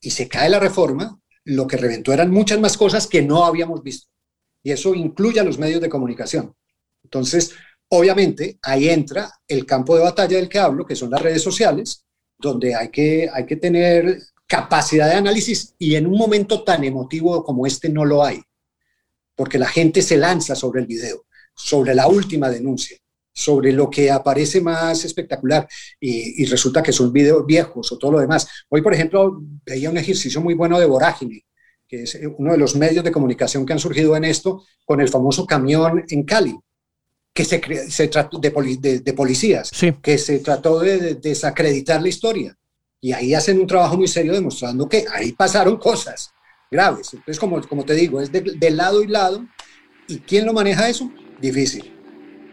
y 0.00 0.08
se 0.08 0.26
cae 0.26 0.48
la 0.48 0.58
reforma, 0.58 1.20
lo 1.44 1.66
que 1.66 1.76
reventó 1.76 2.14
eran 2.14 2.30
muchas 2.30 2.58
más 2.58 2.78
cosas 2.78 3.06
que 3.06 3.20
no 3.20 3.44
habíamos 3.44 3.82
visto. 3.82 4.08
Y 4.62 4.70
eso 4.70 4.94
incluye 4.94 5.40
a 5.40 5.44
los 5.44 5.58
medios 5.58 5.82
de 5.82 5.90
comunicación. 5.90 6.54
Entonces, 7.04 7.52
Obviamente, 7.90 8.58
ahí 8.62 8.88
entra 8.88 9.30
el 9.46 9.64
campo 9.64 9.96
de 9.96 10.02
batalla 10.02 10.36
del 10.36 10.48
que 10.48 10.58
hablo, 10.58 10.84
que 10.84 10.96
son 10.96 11.10
las 11.10 11.22
redes 11.22 11.42
sociales, 11.42 12.04
donde 12.38 12.74
hay 12.74 12.90
que, 12.90 13.28
hay 13.32 13.46
que 13.46 13.56
tener 13.56 14.18
capacidad 14.46 15.08
de 15.08 15.14
análisis 15.14 15.74
y 15.78 15.94
en 15.94 16.06
un 16.06 16.18
momento 16.18 16.64
tan 16.64 16.84
emotivo 16.84 17.42
como 17.44 17.66
este 17.66 17.88
no 17.88 18.04
lo 18.04 18.22
hay, 18.22 18.42
porque 19.34 19.58
la 19.58 19.68
gente 19.68 20.02
se 20.02 20.18
lanza 20.18 20.54
sobre 20.54 20.80
el 20.80 20.86
video, 20.86 21.26
sobre 21.54 21.94
la 21.94 22.08
última 22.08 22.50
denuncia, 22.50 22.98
sobre 23.32 23.72
lo 23.72 23.88
que 23.88 24.10
aparece 24.10 24.60
más 24.60 25.04
espectacular 25.04 25.66
y, 25.98 26.44
resulta 26.46 26.82
que 26.82 26.92
son 26.92 27.12
videos 27.12 27.46
viejos 27.46 27.90
o 27.92 27.98
todo 27.98 28.12
lo 28.12 28.20
demás. 28.20 28.46
Hoy, 28.68 28.82
por 28.82 28.92
ejemplo, 28.92 29.40
veía 29.64 29.90
un 29.90 29.98
ejercicio 29.98 30.40
muy 30.42 30.54
bueno 30.54 30.78
de 30.78 30.86
Vorágine, 30.86 31.46
que 31.86 32.02
es 32.02 32.18
uno 32.36 32.52
de 32.52 32.58
los 32.58 32.76
medios 32.76 33.02
de 33.02 33.12
comunicación 33.12 33.64
que 33.64 33.72
han 33.72 33.78
surgido 33.78 34.14
en 34.14 34.24
esto, 34.24 34.64
con 34.84 35.00
el 35.00 35.08
famoso 35.08 35.46
camión 35.46 36.04
en 36.08 36.24
Cali 36.24 36.58
que 37.38 37.44
se, 37.44 37.88
se 37.88 38.08
trató 38.08 38.38
de, 38.38 38.50
de, 38.98 39.12
policías, 39.12 39.70
que 40.02 40.18
se 40.18 40.40
trató 40.40 40.80
de, 40.80 41.14
desacreditar 41.14 42.02
la 42.02 42.08
historia. 42.08 42.58
Y 43.00 43.12
ahí 43.12 43.32
hacen 43.32 43.60
un 43.60 43.66
trabajo 43.68 43.96
muy 43.96 44.08
serio 44.08 44.32
demostrando 44.32 44.88
que 44.88 45.04
ahí 45.14 45.30
pasaron 45.30 45.76
cosas 45.76 46.32
graves. 46.68 47.14
Entonces, 47.14 47.38
como, 47.38 47.62
como 47.68 47.84
te 47.84 47.94
digo, 47.94 48.20
es 48.20 48.32
de, 48.32 48.70
lado 48.72 49.04
y 49.04 49.06
lado. 49.06 49.46
¿Y 50.08 50.18
quién 50.18 50.46
lo 50.46 50.52
maneja 50.52 50.88
eso? 50.88 51.12
Difícil. 51.40 51.94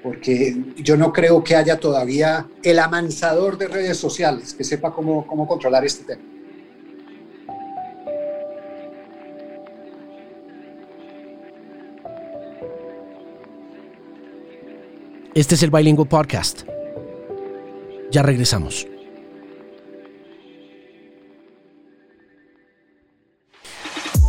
Porque 0.03 0.55
yo 0.75 0.97
no 0.97 1.11
creo 1.11 1.43
que 1.43 1.55
haya 1.55 1.79
todavía 1.79 2.47
el 2.61 2.77
amansador 2.77 3.57
de 3.57 3.67
redes 3.67 3.97
sociales 3.97 4.53
que 4.53 4.63
sepa 4.63 4.93
cómo, 4.93 5.25
cómo 5.25 5.47
controlar 5.47 5.83
este 5.83 6.03
tema. 6.03 6.34
Este 15.35 15.55
es 15.55 15.63
el 15.63 15.69
Bilingual 15.69 16.07
Podcast. 16.07 16.61
Ya 18.09 18.23
regresamos. 18.23 18.87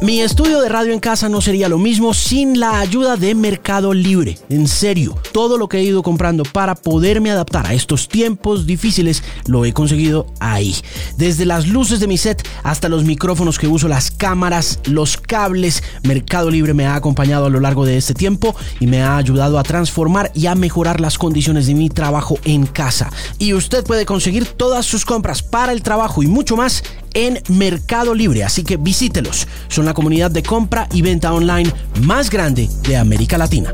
Mi 0.02 0.20
estudio 0.20 0.60
de 0.60 0.68
radio 0.68 0.92
en 0.92 1.00
casa 1.00 1.30
no 1.30 1.40
sería 1.40 1.70
lo 1.70 1.78
mismo 1.78 2.12
sin 2.12 2.60
la 2.60 2.80
ayuda 2.80 3.16
de 3.16 3.34
Mercado 3.34 3.94
Libre. 3.94 4.36
En 4.50 4.68
serio, 4.68 5.16
todo 5.32 5.56
lo 5.56 5.70
que 5.70 5.78
he 5.78 5.84
ido 5.84 6.02
comprando 6.02 6.42
para 6.42 6.74
poderme 6.74 7.30
adaptar 7.30 7.66
a 7.66 7.72
estos 7.72 8.06
tiempos 8.06 8.66
difíciles 8.66 9.22
lo 9.46 9.64
he 9.64 9.72
conseguido 9.72 10.26
ahí. 10.38 10.76
Desde 11.16 11.46
las 11.46 11.66
luces 11.66 11.98
de 11.98 12.08
mi 12.08 12.18
set 12.18 12.46
hasta 12.62 12.90
los 12.90 13.04
micrófonos 13.04 13.58
que 13.58 13.68
uso, 13.68 13.88
las 13.88 14.10
cámaras, 14.10 14.80
los 14.84 15.16
cables, 15.16 15.82
Mercado 16.02 16.50
Libre 16.50 16.74
me 16.74 16.84
ha 16.84 16.94
acompañado 16.94 17.46
a 17.46 17.50
lo 17.50 17.60
largo 17.60 17.86
de 17.86 17.96
este 17.96 18.12
tiempo 18.12 18.54
y 18.80 18.86
me 18.86 19.02
ha 19.02 19.16
ayudado 19.16 19.58
a 19.58 19.62
transformar 19.62 20.30
y 20.34 20.46
a 20.46 20.54
mejorar 20.54 21.00
las 21.00 21.16
condiciones 21.16 21.68
de 21.68 21.74
mi 21.74 21.88
trabajo 21.88 22.38
en 22.44 22.66
casa. 22.66 23.10
Y 23.38 23.54
usted 23.54 23.82
puede 23.82 24.04
conseguir 24.04 24.44
todas 24.44 24.84
sus 24.84 25.06
compras 25.06 25.42
para 25.42 25.72
el 25.72 25.82
trabajo 25.82 26.22
y 26.22 26.26
mucho 26.26 26.54
más 26.54 26.84
en 27.16 27.42
Mercado 27.48 28.14
Libre, 28.14 28.44
así 28.44 28.62
que 28.62 28.76
visítelos. 28.76 29.48
Son 29.68 29.86
la 29.86 29.94
comunidad 29.94 30.30
de 30.30 30.42
compra 30.42 30.86
y 30.92 31.00
venta 31.00 31.32
online 31.32 31.72
más 32.02 32.28
grande 32.28 32.68
de 32.86 32.98
América 32.98 33.38
Latina. 33.38 33.72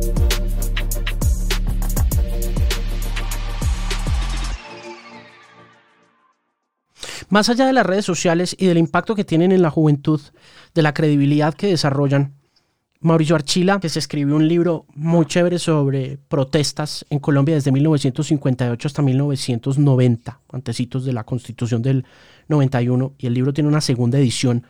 Más 7.28 7.48
allá 7.48 7.66
de 7.66 7.72
las 7.72 7.84
redes 7.84 8.04
sociales 8.04 8.54
y 8.56 8.66
del 8.66 8.78
impacto 8.78 9.16
que 9.16 9.24
tienen 9.24 9.50
en 9.50 9.62
la 9.62 9.70
juventud, 9.70 10.20
de 10.74 10.82
la 10.82 10.94
credibilidad 10.94 11.54
que 11.54 11.66
desarrollan, 11.66 12.34
Mauricio 13.02 13.34
Archila, 13.34 13.80
que 13.80 13.88
se 13.88 13.98
escribió 13.98 14.36
un 14.36 14.46
libro 14.46 14.86
muy 14.94 15.26
chévere 15.26 15.58
sobre 15.58 16.18
protestas 16.28 17.04
en 17.10 17.18
Colombia 17.18 17.56
desde 17.56 17.72
1958 17.72 18.88
hasta 18.88 19.02
1990, 19.02 20.40
antecitos 20.52 21.04
de 21.04 21.12
la 21.12 21.24
constitución 21.24 21.82
del 21.82 22.04
91, 22.48 23.14
y 23.18 23.26
el 23.26 23.34
libro 23.34 23.52
tiene 23.52 23.68
una 23.68 23.80
segunda 23.80 24.18
edición 24.18 24.64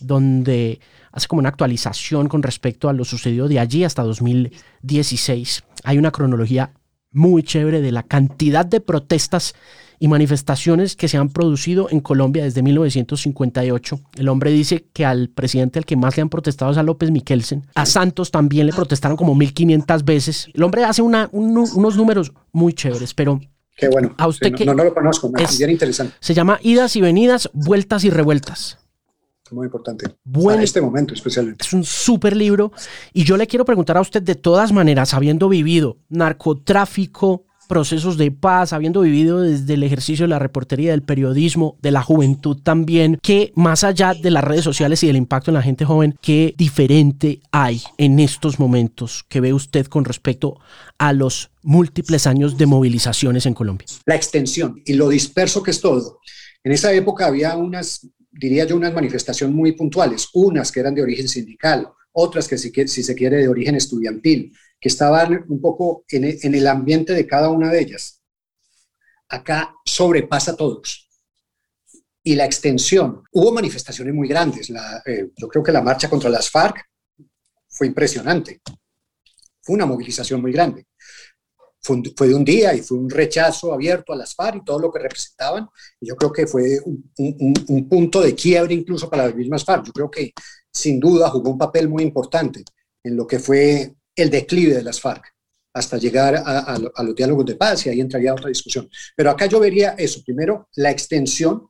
donde 0.00 0.80
hace 1.12 1.28
como 1.28 1.38
una 1.38 1.48
actualización 1.48 2.28
con 2.28 2.42
respecto 2.42 2.88
a 2.88 2.92
lo 2.92 3.04
sucedido 3.04 3.46
de 3.46 3.60
allí 3.60 3.84
hasta 3.84 4.02
2016. 4.02 5.62
Hay 5.84 5.96
una 5.96 6.10
cronología 6.10 6.72
muy 7.12 7.44
chévere 7.44 7.80
de 7.82 7.92
la 7.92 8.02
cantidad 8.02 8.66
de 8.66 8.80
protestas 8.80 9.54
y 9.98 10.08
manifestaciones 10.08 10.96
que 10.96 11.08
se 11.08 11.16
han 11.16 11.28
producido 11.28 11.88
en 11.90 12.00
Colombia 12.00 12.44
desde 12.44 12.62
1958. 12.62 14.00
El 14.16 14.28
hombre 14.28 14.50
dice 14.50 14.86
que 14.92 15.04
al 15.04 15.28
presidente 15.28 15.78
al 15.78 15.86
que 15.86 15.96
más 15.96 16.16
le 16.16 16.22
han 16.22 16.28
protestado 16.28 16.72
es 16.72 16.78
a 16.78 16.82
López 16.82 17.10
Miquelsen. 17.10 17.66
A 17.74 17.86
Santos 17.86 18.30
también 18.30 18.66
le 18.66 18.72
protestaron 18.72 19.16
como 19.16 19.34
1500 19.34 20.04
veces. 20.04 20.48
El 20.52 20.62
hombre 20.62 20.84
hace 20.84 21.02
una, 21.02 21.28
unos 21.32 21.96
números 21.96 22.32
muy 22.52 22.72
chéveres, 22.72 23.14
pero 23.14 23.40
Qué 23.76 23.88
bueno. 23.88 24.14
A 24.16 24.26
usted 24.26 24.52
no, 24.64 24.72
no, 24.72 24.84
lo 24.84 24.94
conozco, 24.94 25.28
me 25.28 25.42
es, 25.42 25.60
interesante. 25.60 26.14
Se 26.20 26.32
llama 26.32 26.58
Idas 26.62 26.96
y 26.96 27.02
Venidas, 27.02 27.50
Vueltas 27.52 28.04
y 28.04 28.10
Revueltas. 28.10 28.78
Muy 29.50 29.66
importante. 29.66 30.06
Bueno, 30.24 30.58
en 30.58 30.64
este 30.64 30.80
momento 30.80 31.14
especialmente. 31.14 31.64
Es 31.64 31.72
un 31.72 31.84
súper 31.84 32.34
libro. 32.34 32.72
Y 33.12 33.24
yo 33.24 33.36
le 33.36 33.46
quiero 33.46 33.64
preguntar 33.64 33.98
a 33.98 34.00
usted, 34.00 34.22
de 34.22 34.34
todas 34.34 34.72
maneras, 34.72 35.12
habiendo 35.14 35.48
vivido 35.48 35.98
narcotráfico, 36.08 37.44
procesos 37.66 38.16
de 38.16 38.30
paz, 38.30 38.72
habiendo 38.72 39.00
vivido 39.00 39.40
desde 39.40 39.74
el 39.74 39.82
ejercicio 39.82 40.24
de 40.24 40.30
la 40.30 40.38
reportería, 40.38 40.92
del 40.92 41.02
periodismo, 41.02 41.76
de 41.82 41.90
la 41.90 42.02
juventud 42.02 42.56
también, 42.62 43.18
que 43.22 43.52
más 43.54 43.84
allá 43.84 44.14
de 44.14 44.30
las 44.30 44.44
redes 44.44 44.64
sociales 44.64 45.02
y 45.02 45.06
del 45.06 45.16
impacto 45.16 45.50
en 45.50 45.56
la 45.56 45.62
gente 45.62 45.84
joven, 45.84 46.16
¿qué 46.20 46.54
diferente 46.56 47.40
hay 47.52 47.82
en 47.98 48.18
estos 48.18 48.58
momentos 48.58 49.24
que 49.28 49.40
ve 49.40 49.52
usted 49.52 49.86
con 49.86 50.04
respecto 50.04 50.58
a 50.98 51.12
los 51.12 51.50
múltiples 51.62 52.26
años 52.26 52.56
de 52.56 52.66
movilizaciones 52.66 53.46
en 53.46 53.54
Colombia? 53.54 53.86
La 54.06 54.16
extensión 54.16 54.80
y 54.84 54.94
lo 54.94 55.08
disperso 55.08 55.62
que 55.62 55.72
es 55.72 55.80
todo. 55.80 56.20
En 56.62 56.72
esa 56.72 56.92
época 56.92 57.26
había 57.26 57.56
unas, 57.56 58.08
diría 58.30 58.64
yo, 58.64 58.76
unas 58.76 58.94
manifestaciones 58.94 59.54
muy 59.54 59.72
puntuales, 59.72 60.28
unas 60.34 60.72
que 60.72 60.80
eran 60.80 60.94
de 60.94 61.02
origen 61.02 61.28
sindical, 61.28 61.88
otras 62.12 62.48
que 62.48 62.58
si, 62.58 62.72
si 62.88 63.02
se 63.02 63.14
quiere 63.14 63.36
de 63.36 63.48
origen 63.48 63.74
estudiantil, 63.74 64.52
que 64.80 64.88
estaban 64.88 65.44
un 65.48 65.60
poco 65.60 66.04
en, 66.08 66.54
el 66.54 66.66
ambiente 66.66 67.12
de 67.12 67.26
cada 67.26 67.48
una 67.48 67.70
de 67.70 67.80
ellas. 67.80 68.22
Acá 69.28 69.74
sobrepasa 69.84 70.52
a 70.52 70.56
todos. 70.56 71.08
Y 72.22 72.34
la 72.34 72.44
extensión, 72.44 73.22
hubo 73.32 73.52
manifestaciones 73.52 74.14
muy 74.14 74.28
grandes. 74.28 74.70
Eh, 75.06 75.30
yo 75.36 75.48
creo 75.48 75.62
que 75.62 75.72
la 75.72 75.82
marcha 75.82 76.10
contra 76.10 76.28
las 76.28 76.50
FARC 76.50 76.84
fue 77.68 77.86
impresionante. 77.86 78.60
Fue 79.62 79.74
una 79.74 79.86
movilización 79.86 80.40
muy 80.40 80.52
grande. 80.52 80.86
Fue, 81.80 82.26
de 82.26 82.34
un 82.34 82.44
día 82.44 82.74
y 82.74 82.82
fue 82.82 82.98
un 82.98 83.08
rechazo 83.08 83.72
abierto 83.72 84.12
a 84.12 84.16
las 84.16 84.34
FARC 84.34 84.56
y 84.56 84.64
todo 84.64 84.80
lo 84.80 84.92
que 84.92 84.98
representaban. 84.98 85.68
Yo 86.00 86.16
creo 86.16 86.32
que 86.32 86.48
fue 86.48 86.80
un, 86.84 87.12
un 87.68 87.88
punto 87.88 88.20
de 88.20 88.34
quiebre 88.34 88.74
incluso 88.74 89.08
para 89.08 89.26
las 89.26 89.36
mismas 89.36 89.64
FARC. 89.64 89.86
Yo 89.86 89.92
creo 89.92 90.10
que 90.10 90.32
sin 90.72 90.98
duda 90.98 91.30
jugó 91.30 91.50
un 91.50 91.58
papel 91.58 91.88
muy 91.88 92.02
importante 92.02 92.64
en 93.04 93.16
lo 93.16 93.24
que 93.24 93.38
fue 93.38 93.95
el 94.16 94.30
declive 94.30 94.74
de 94.74 94.82
las 94.82 95.00
FARC 95.00 95.36
hasta 95.76 95.98
llegar 95.98 96.34
a, 96.36 97.02
los 97.02 97.14
diálogos 97.14 97.44
de 97.44 97.54
paz 97.54 97.84
y 97.84 97.90
ahí 97.90 98.00
entraría 98.00 98.32
otra 98.32 98.48
discusión. 98.48 98.88
Pero 99.14 99.30
acá 99.30 99.44
yo 99.44 99.60
vería 99.60 99.90
eso, 99.90 100.22
primero, 100.24 100.70
la 100.76 100.90
extensión, 100.90 101.68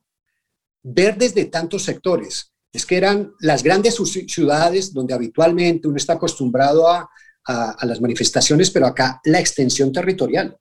ver 0.81 1.17
desde 1.17 1.43
tantos 1.45 1.83
sectores. 1.83 2.53
Es 2.71 2.85
que 2.85 2.95
eran 2.95 3.33
las 3.41 3.63
grandes 3.63 3.95
ciudades 4.27 4.93
donde 4.93 5.13
habitualmente 5.13 5.89
uno 5.89 5.97
está 5.97 6.13
acostumbrado 6.13 6.87
a, 6.89 7.09
a 7.43 7.85
las 7.85 7.99
manifestaciones, 7.99 8.71
pero 8.71 8.87
acá 8.87 9.19
la 9.25 9.41
extensión 9.41 9.91
territorial. 9.91 10.57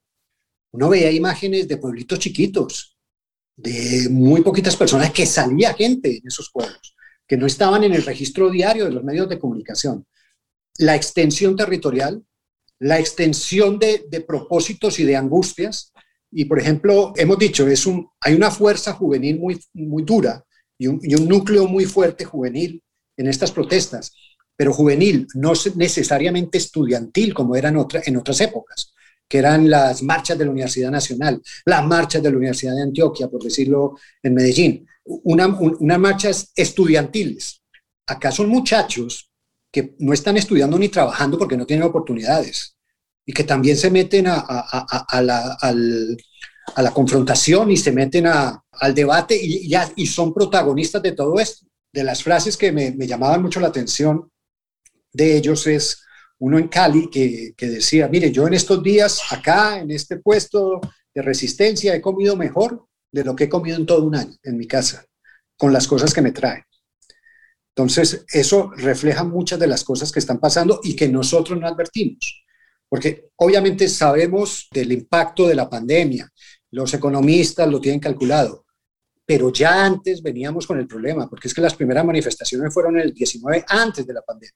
Uno 0.73 0.89
veía 0.89 1.13
imágenes 1.13 1.69
de 1.69 1.77
pueblitos 1.77 2.19
chiquitos, 2.19 2.99
de 3.55 4.09
muy 4.11 4.41
poquitas 4.41 4.75
personas, 4.75 5.13
que 5.13 5.25
salía 5.25 5.73
gente 5.73 6.17
en 6.17 6.27
esos 6.27 6.51
pueblos, 6.51 6.97
que 7.29 7.37
no 7.37 7.47
estaban 7.47 7.85
en 7.85 7.95
el 7.95 8.05
registro 8.05 8.51
diario 8.51 8.87
de 8.87 8.91
los 8.91 9.05
medios 9.05 9.29
de 9.29 9.39
comunicación 9.39 10.05
la 10.79 10.95
extensión 10.95 11.57
territorial, 11.57 12.23
la 12.79 12.99
extensión 12.99 13.79
de, 13.79 14.07
propósitos 14.27 14.99
y 14.99 15.05
de 15.05 15.17
angustias. 15.17 15.93
Y, 16.31 16.45
por 16.45 16.59
ejemplo, 16.59 17.13
hemos 17.17 17.39
dicho, 17.39 17.67
es 17.67 17.87
un, 17.87 18.09
hay 18.21 18.35
una 18.35 18.51
fuerza 18.51 18.93
juvenil 18.93 19.39
muy, 19.39 19.61
muy 19.73 20.03
dura 20.03 20.45
y 20.79 20.87
un, 20.87 21.29
núcleo 21.29 21.67
muy 21.67 21.87
fuerte 21.87 22.25
juvenil 22.25 22.83
en 23.17 23.29
estas 23.29 23.51
protestas, 23.51 24.13
pero 24.57 24.73
juvenil, 24.73 25.27
no 25.35 25.53
necesariamente 25.77 26.59
estudiantil 26.59 27.33
como 27.33 27.57
eran 27.57 27.77
otra, 27.77 28.03
en 28.05 28.17
otras 28.17 28.41
épocas, 28.41 28.93
que 29.29 29.39
eran 29.39 29.71
las 29.71 30.03
marchas 30.03 30.39
de 30.39 30.45
la 30.45 30.51
Universidad 30.51 30.91
Nacional, 30.91 31.41
las 31.65 31.85
marchas 31.87 32.23
de 32.23 32.31
la 32.31 32.37
Universidad 32.37 32.75
de 32.75 32.83
Antioquia, 32.83 33.29
por 33.29 33.43
decirlo 33.43 33.99
en 34.23 34.35
Medellín, 34.35 34.87
una, 35.05 35.47
unas 35.47 35.99
marchas 35.99 36.53
estudiantiles. 36.55 37.63
Acá 38.07 38.31
son 38.31 38.49
muchachos 38.49 39.26
que 39.77 39.95
no 39.99 40.15
están 40.15 40.39
estudiando 40.39 40.79
ni 40.79 40.89
trabajando 40.89 41.37
porque 41.37 41.55
no 41.55 41.67
tienen 41.67 41.87
oportunidades 41.87 42.79
y 43.27 43.35
que 43.35 43.45
también 43.45 43.77
se 43.77 43.91
meten 43.91 44.27
a, 44.27 44.41
la, 45.21 46.91
confrontación 46.95 47.71
y 47.71 47.77
se 47.77 47.93
meten 47.93 48.25
al 48.27 48.95
debate 48.95 49.39
y, 49.39 50.07
son 50.07 50.33
protagonistas 50.33 51.03
de 51.03 51.13
todo 51.13 51.39
esto. 51.39 51.67
De 51.93 52.03
las 52.03 52.23
frases 52.23 52.57
que 52.57 52.73
me, 52.73 53.07
llamaban 53.07 53.43
mucho 53.43 53.61
la 53.61 53.69
atención 53.69 54.31
de 55.13 55.37
ellos 55.37 55.67
es 55.67 56.03
uno 56.39 56.59
en 56.59 56.69
Cali 56.69 57.11
que, 57.11 57.53
que 57.55 57.67
decía, 57.67 58.09
mire, 58.09 58.33
yo 58.33 58.47
en 58.47 58.55
estos 58.55 58.83
días 58.83 59.21
acá, 59.31 59.79
en 59.79 59.91
este 59.91 60.17
puesto 60.17 60.81
de 61.15 61.21
resistencia, 61.21 61.95
he 61.95 62.01
comido 62.01 62.35
mejor 62.35 62.87
de 63.13 63.25
lo 63.25 63.37
que 63.37 63.45
he 63.45 63.49
comido 63.51 63.77
en 63.77 63.85
todo 63.85 64.05
un 64.05 64.17
año 64.17 64.37
en 64.43 64.57
mi 64.57 64.67
casa, 64.67 65.05
con 65.59 65.71
las 65.71 65.87
cosas 65.87 66.15
que 66.15 66.23
me 66.23 66.33
traen. 66.33 66.63
Entonces, 67.77 68.25
eso 68.33 68.71
refleja 68.75 69.23
muchas 69.23 69.59
de 69.59 69.67
las 69.67 69.85
cosas 69.85 70.11
que 70.11 70.19
están 70.19 70.41
pasando 70.41 70.81
y 70.83 70.97
que 70.97 71.09
nosotros 71.09 71.61
no 71.61 71.67
advertimos, 71.67 72.43
porque 72.89 73.29
obviamente 73.37 73.87
sabemos 73.87 74.67
del 74.73 74.93
impacto 74.93 75.47
de 75.47 75.57
la 75.57 75.69
pandemia, 75.69 76.27
los 76.71 76.95
economistas 76.95 77.69
lo 77.69 77.79
tienen 77.79 78.01
calculado, 78.01 78.65
pero 79.27 79.53
ya 79.53 79.85
antes 79.85 80.23
veníamos 80.23 80.67
con 80.67 80.79
el 80.79 80.87
problema, 80.87 81.29
porque 81.29 81.49
es 81.49 81.55
que 81.55 81.61
las 81.61 81.75
primeras 81.75 82.07
manifestaciones 82.07 82.73
fueron 82.73 82.99
el 82.99 83.13
19 83.13 83.67
antes 83.69 84.07
de 84.07 84.15
la 84.15 84.23
pandemia. 84.23 84.55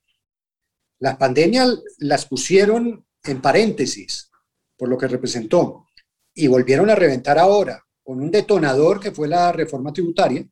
La 1.00 1.18
pandemia 1.18 1.66
las 1.98 2.24
pusieron 2.24 3.04
en 3.22 3.42
paréntesis 3.42 4.30
por 4.78 4.88
lo 4.88 4.96
que 4.96 5.08
representó 5.08 5.88
y 6.32 6.46
volvieron 6.46 6.88
a 6.88 6.94
reventar 6.94 7.38
ahora 7.38 7.84
con 8.02 8.22
un 8.22 8.30
detonador 8.30 8.98
que 8.98 9.12
fue 9.12 9.28
la 9.28 9.52
reforma 9.52 9.92
tributaria, 9.92 10.46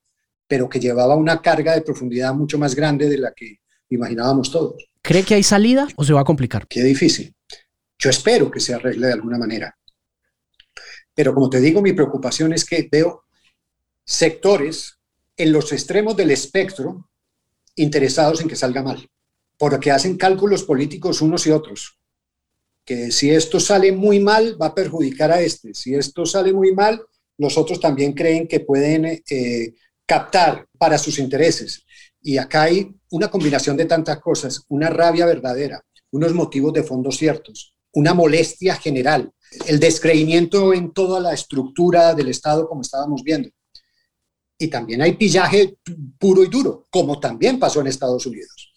pero 0.49 0.69
que 0.69 0.81
llevaba 0.81 1.15
una 1.15 1.41
carga 1.41 1.75
de 1.75 1.83
profundidad 1.83 2.35
mucho 2.35 2.59
más 2.59 2.75
grande 2.75 3.09
de 3.09 3.19
la 3.19 3.33
que 3.33 3.61
imaginábamos 3.91 4.51
todos. 4.51 4.89
¿Cree 5.03 5.23
que 5.23 5.35
hay 5.35 5.43
salida 5.43 5.87
o 5.97 6.05
se 6.05 6.15
va 6.15 6.23
a 6.23 6.25
complicar? 6.25 6.67
Qué 6.67 6.83
difícil. 6.83 7.35
Yo 7.99 8.11
espero 8.11 8.51
que 8.51 8.61
se 8.61 8.75
arregle 8.75 9.09
de 9.09 9.13
alguna 9.13 9.39
manera. 9.39 9.77
Pero 11.15 11.35
como 11.35 11.51
te 11.51 11.61
digo, 11.61 11.83
mi 11.83 11.92
preocupación 11.92 12.53
es 12.53 12.65
que 12.65 12.88
veo 12.90 13.25
sectores 14.05 14.99
en 15.37 15.53
los 15.53 15.73
extremos 15.73 16.17
del 16.17 16.31
espectro 16.31 17.11
interesados 17.77 18.40
en 18.40 18.49
que 18.49 18.57
salga 18.57 18.83
mal, 18.83 19.09
porque 19.57 19.90
hacen 19.90 20.17
cálculos 20.17 20.65
políticos 20.65 21.21
unos 21.21 21.46
y 21.46 21.51
otros. 21.51 21.99
Que 22.85 23.11
si 23.11 23.31
esto 23.31 23.61
sale 23.61 23.92
muy 23.92 24.19
mal, 24.19 24.57
va 24.61 24.67
a 24.67 24.75
perjudicar 24.75 25.31
a 25.31 25.40
este. 25.40 25.75
Si 25.75 25.94
esto 25.94 26.25
sale 26.25 26.53
muy 26.53 26.73
mal, 26.73 27.03
los 27.37 27.59
otros 27.59 27.81
también 27.81 28.13
creen 28.13 28.49
que 28.49 28.61
pueden 28.61 29.05
eh, 29.05 29.75
captar 30.09 30.67
para 30.79 30.96
sus 30.96 31.19
intereses. 31.19 31.85
Y 32.21 32.38
acá 32.38 32.63
hay 32.63 32.90
una 33.11 33.31
combinación 33.31 33.77
de 33.77 33.85
tantas 33.85 34.19
cosas, 34.19 34.63
una 34.69 34.88
rabia 34.88 35.27
verdadera, 35.27 35.85
unos 36.11 36.33
motivos 36.33 36.73
de 36.73 36.83
fondo 36.83 37.13
ciertos, 37.13 37.75
una 37.92 38.15
molestia 38.15 38.75
general, 38.77 39.31
el 39.67 39.79
descreimiento 39.79 40.73
en 40.73 40.92
toda 40.92 41.21
la 41.21 41.35
estructura 41.35 42.15
del 42.15 42.29
Estado 42.29 42.67
como 42.67 42.81
estábamos 42.81 43.23
viendo. 43.23 43.50
Y 44.59 44.69
también 44.69 45.02
hay 45.02 45.13
pillaje 45.13 45.77
puro 46.19 46.42
y 46.42 46.48
duro, 46.48 46.87
como 46.90 47.21
también 47.21 47.59
pasó 47.59 47.81
en 47.81 47.87
Estados 47.88 48.27
Unidos. 48.27 48.75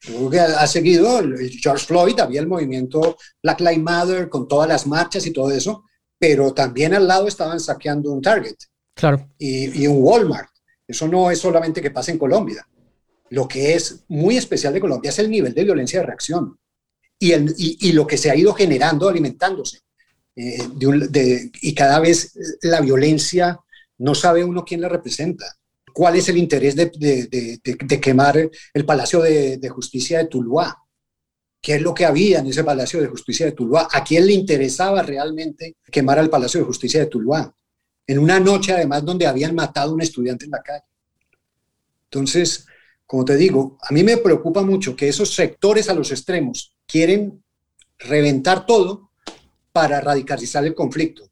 Creo 0.00 0.30
que 0.30 0.40
ha 0.40 0.66
seguido 0.66 1.20
George 1.60 1.84
Floyd, 1.84 2.18
había 2.20 2.40
el 2.40 2.46
movimiento 2.46 3.18
Black 3.42 3.60
Lives 3.60 3.82
Matter 3.82 4.28
con 4.30 4.48
todas 4.48 4.68
las 4.68 4.86
marchas 4.86 5.26
y 5.26 5.32
todo 5.32 5.50
eso, 5.50 5.84
pero 6.18 6.54
también 6.54 6.94
al 6.94 7.06
lado 7.06 7.28
estaban 7.28 7.60
saqueando 7.60 8.10
un 8.10 8.22
Target 8.22 8.56
claro. 8.94 9.28
y, 9.36 9.82
y 9.82 9.86
un 9.86 9.98
Walmart. 10.00 10.50
Eso 10.90 11.06
no 11.06 11.30
es 11.30 11.38
solamente 11.38 11.80
que 11.80 11.92
pasa 11.92 12.10
en 12.10 12.18
Colombia. 12.18 12.66
Lo 13.30 13.46
que 13.46 13.74
es 13.74 14.00
muy 14.08 14.36
especial 14.36 14.74
de 14.74 14.80
Colombia 14.80 15.10
es 15.10 15.18
el 15.20 15.30
nivel 15.30 15.54
de 15.54 15.62
violencia 15.62 16.00
de 16.00 16.06
reacción 16.06 16.58
y, 17.16 17.92
lo 17.92 18.06
que 18.06 18.16
se 18.16 18.30
ha 18.30 18.34
ido 18.34 18.52
generando, 18.54 19.08
alimentándose. 19.08 19.80
Eh, 20.34 20.58
y 21.62 21.74
cada 21.74 22.00
vez 22.00 22.32
la 22.62 22.80
violencia 22.80 23.60
no 23.98 24.14
sabe 24.16 24.42
uno 24.42 24.64
quién 24.64 24.80
la 24.80 24.88
representa. 24.88 25.46
¿Cuál 25.92 26.16
es 26.16 26.28
el 26.28 26.38
interés 26.38 26.74
de, 26.74 26.90
de 26.90 28.00
quemar 28.00 28.50
el 28.74 28.84
Palacio 28.84 29.22
de, 29.22 29.68
Justicia 29.68 30.18
de 30.18 30.26
Tuluá? 30.26 30.76
¿Qué 31.62 31.76
es 31.76 31.82
lo 31.82 31.94
que 31.94 32.06
había 32.06 32.40
en 32.40 32.46
ese 32.46 32.64
Palacio 32.64 33.00
de 33.00 33.08
Justicia 33.08 33.46
de 33.46 33.52
Tuluá? 33.52 33.88
¿A 33.92 34.02
quién 34.02 34.26
le 34.26 34.32
interesaba 34.32 35.02
realmente 35.02 35.76
quemar 35.90 36.18
el 36.18 36.30
Palacio 36.30 36.60
de 36.60 36.66
Justicia 36.66 37.00
de 37.00 37.06
Tuluá? 37.06 37.54
En 38.06 38.18
una 38.18 38.40
noche, 38.40 38.72
además, 38.72 39.04
donde 39.04 39.26
habían 39.26 39.54
matado 39.54 39.90
a 39.90 39.94
un 39.94 40.02
estudiante 40.02 40.44
en 40.44 40.50
la 40.50 40.62
calle. 40.62 40.84
Entonces, 42.04 42.66
como 43.06 43.24
te 43.24 43.36
digo, 43.36 43.78
a 43.82 43.92
mí 43.92 44.02
me 44.02 44.16
preocupa 44.16 44.62
mucho 44.62 44.96
que 44.96 45.08
esos 45.08 45.34
sectores 45.34 45.88
a 45.88 45.94
los 45.94 46.10
extremos 46.10 46.76
quieren 46.86 47.42
reventar 47.98 48.66
todo 48.66 49.10
para 49.72 50.00
radicalizar 50.00 50.64
el 50.64 50.74
conflicto. 50.74 51.30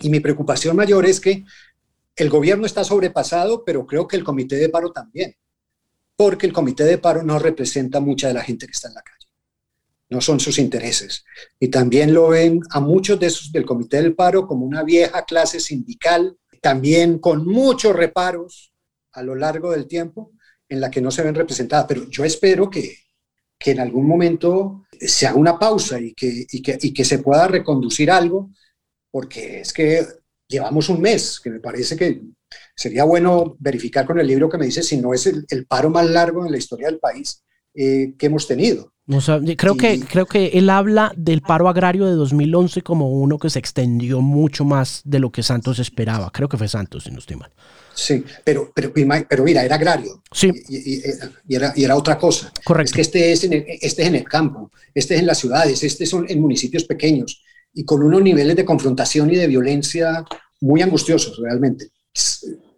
Y 0.00 0.10
mi 0.10 0.20
preocupación 0.20 0.76
mayor 0.76 1.06
es 1.06 1.20
que 1.20 1.44
el 2.16 2.30
gobierno 2.30 2.66
está 2.66 2.84
sobrepasado, 2.84 3.64
pero 3.64 3.86
creo 3.86 4.06
que 4.06 4.16
el 4.16 4.24
comité 4.24 4.56
de 4.56 4.68
paro 4.68 4.92
también, 4.92 5.36
porque 6.16 6.46
el 6.46 6.52
comité 6.52 6.84
de 6.84 6.98
paro 6.98 7.22
no 7.22 7.38
representa 7.38 8.00
mucha 8.00 8.28
de 8.28 8.34
la 8.34 8.42
gente 8.42 8.66
que 8.66 8.72
está 8.72 8.88
en 8.88 8.94
la 8.94 9.02
calle. 9.02 9.17
No 10.10 10.20
son 10.20 10.40
sus 10.40 10.58
intereses. 10.58 11.24
Y 11.60 11.68
también 11.68 12.14
lo 12.14 12.28
ven 12.28 12.60
a 12.70 12.80
muchos 12.80 13.20
de 13.20 13.26
esos 13.26 13.52
del 13.52 13.66
comité 13.66 13.98
del 13.98 14.14
paro 14.14 14.46
como 14.46 14.64
una 14.64 14.82
vieja 14.82 15.24
clase 15.24 15.60
sindical, 15.60 16.36
también 16.62 17.18
con 17.18 17.46
muchos 17.46 17.94
reparos 17.94 18.72
a 19.12 19.22
lo 19.22 19.34
largo 19.34 19.72
del 19.72 19.86
tiempo, 19.86 20.32
en 20.68 20.80
la 20.80 20.90
que 20.90 21.00
no 21.00 21.10
se 21.10 21.22
ven 21.22 21.34
representadas, 21.34 21.86
pero 21.88 22.08
yo 22.08 22.24
espero 22.24 22.68
que, 22.68 22.96
que 23.58 23.70
en 23.72 23.80
algún 23.80 24.06
momento 24.06 24.84
se 25.00 25.26
haga 25.26 25.36
una 25.36 25.58
pausa 25.58 25.98
y 26.00 26.14
que, 26.14 26.46
y 26.50 26.62
que, 26.62 26.78
y 26.80 26.92
que 26.92 27.04
se 27.04 27.18
pueda 27.18 27.48
reconducir 27.48 28.10
algo, 28.10 28.50
porque 29.10 29.60
es 29.60 29.72
que 29.72 30.06
llevamos 30.46 30.88
un 30.88 31.00
mes, 31.00 31.40
que 31.40 31.50
me 31.50 31.60
parece 31.60 31.96
que 31.96 32.22
sería 32.74 33.04
bueno 33.04 33.56
verificar 33.58 34.06
con 34.06 34.18
el 34.18 34.26
libro 34.26 34.48
que 34.48 34.58
me 34.58 34.66
dice 34.66 34.82
si 34.82 34.96
no 34.98 35.12
es 35.12 35.26
el 35.26 35.66
paro 35.66 35.90
más 35.90 36.08
largo 36.08 36.44
en 36.44 36.52
la 36.52 36.58
historia 36.58 36.86
del 36.86 36.98
país 36.98 37.42
eh, 37.80 38.14
que 38.18 38.26
hemos 38.26 38.48
tenido. 38.48 38.92
creo, 39.56 39.76
que, 39.76 40.00
creo 40.00 40.26
que 40.26 40.46
él 40.54 40.68
habla 40.68 41.12
del 41.16 41.42
paro 41.42 41.68
agrario 41.68 42.06
de 42.06 42.12
2011 42.12 42.82
como 42.82 43.12
uno 43.12 43.38
que 43.38 43.50
se 43.50 43.60
extendió 43.60 44.20
mucho 44.20 44.64
más 44.64 45.00
de 45.04 45.20
lo 45.20 45.30
que 45.30 45.44
Santos 45.44 45.78
esperaba. 45.78 46.32
Creo 46.32 46.48
que 46.48 46.56
fue 46.56 46.66
Santos, 46.66 47.04
si 47.04 47.12
no 47.12 47.20
estoy 47.20 47.36
mal. 47.36 47.52
Sí, 47.94 48.24
pero, 48.42 48.72
pero, 48.74 48.92
pero 49.28 49.44
mira, 49.44 49.64
era 49.64 49.76
agrario. 49.76 50.24
Sí. 50.32 50.50
Y, 50.68 51.54
era, 51.54 51.72
y 51.76 51.84
era, 51.84 51.94
otra 51.94 52.18
cosa. 52.18 52.52
Correcto. 52.64 52.90
Es 52.90 52.92
que 52.92 53.00
este 53.02 53.32
es, 53.32 53.44
en 53.44 53.52
el, 53.52 53.64
este 53.80 54.02
es 54.02 54.08
en 54.08 54.16
el 54.16 54.24
campo, 54.24 54.72
este 54.92 55.14
es 55.14 55.20
en 55.20 55.26
las 55.26 55.38
ciudades, 55.38 55.80
este 55.84 56.04
son 56.04 56.26
en 56.28 56.40
municipios 56.40 56.82
pequeños 56.82 57.40
y 57.72 57.84
con 57.84 58.02
unos 58.02 58.22
niveles 58.22 58.56
de 58.56 58.64
confrontación 58.64 59.30
y 59.30 59.36
de 59.36 59.46
violencia 59.46 60.24
muy 60.60 60.82
angustiosos 60.82 61.38
realmente. 61.38 61.92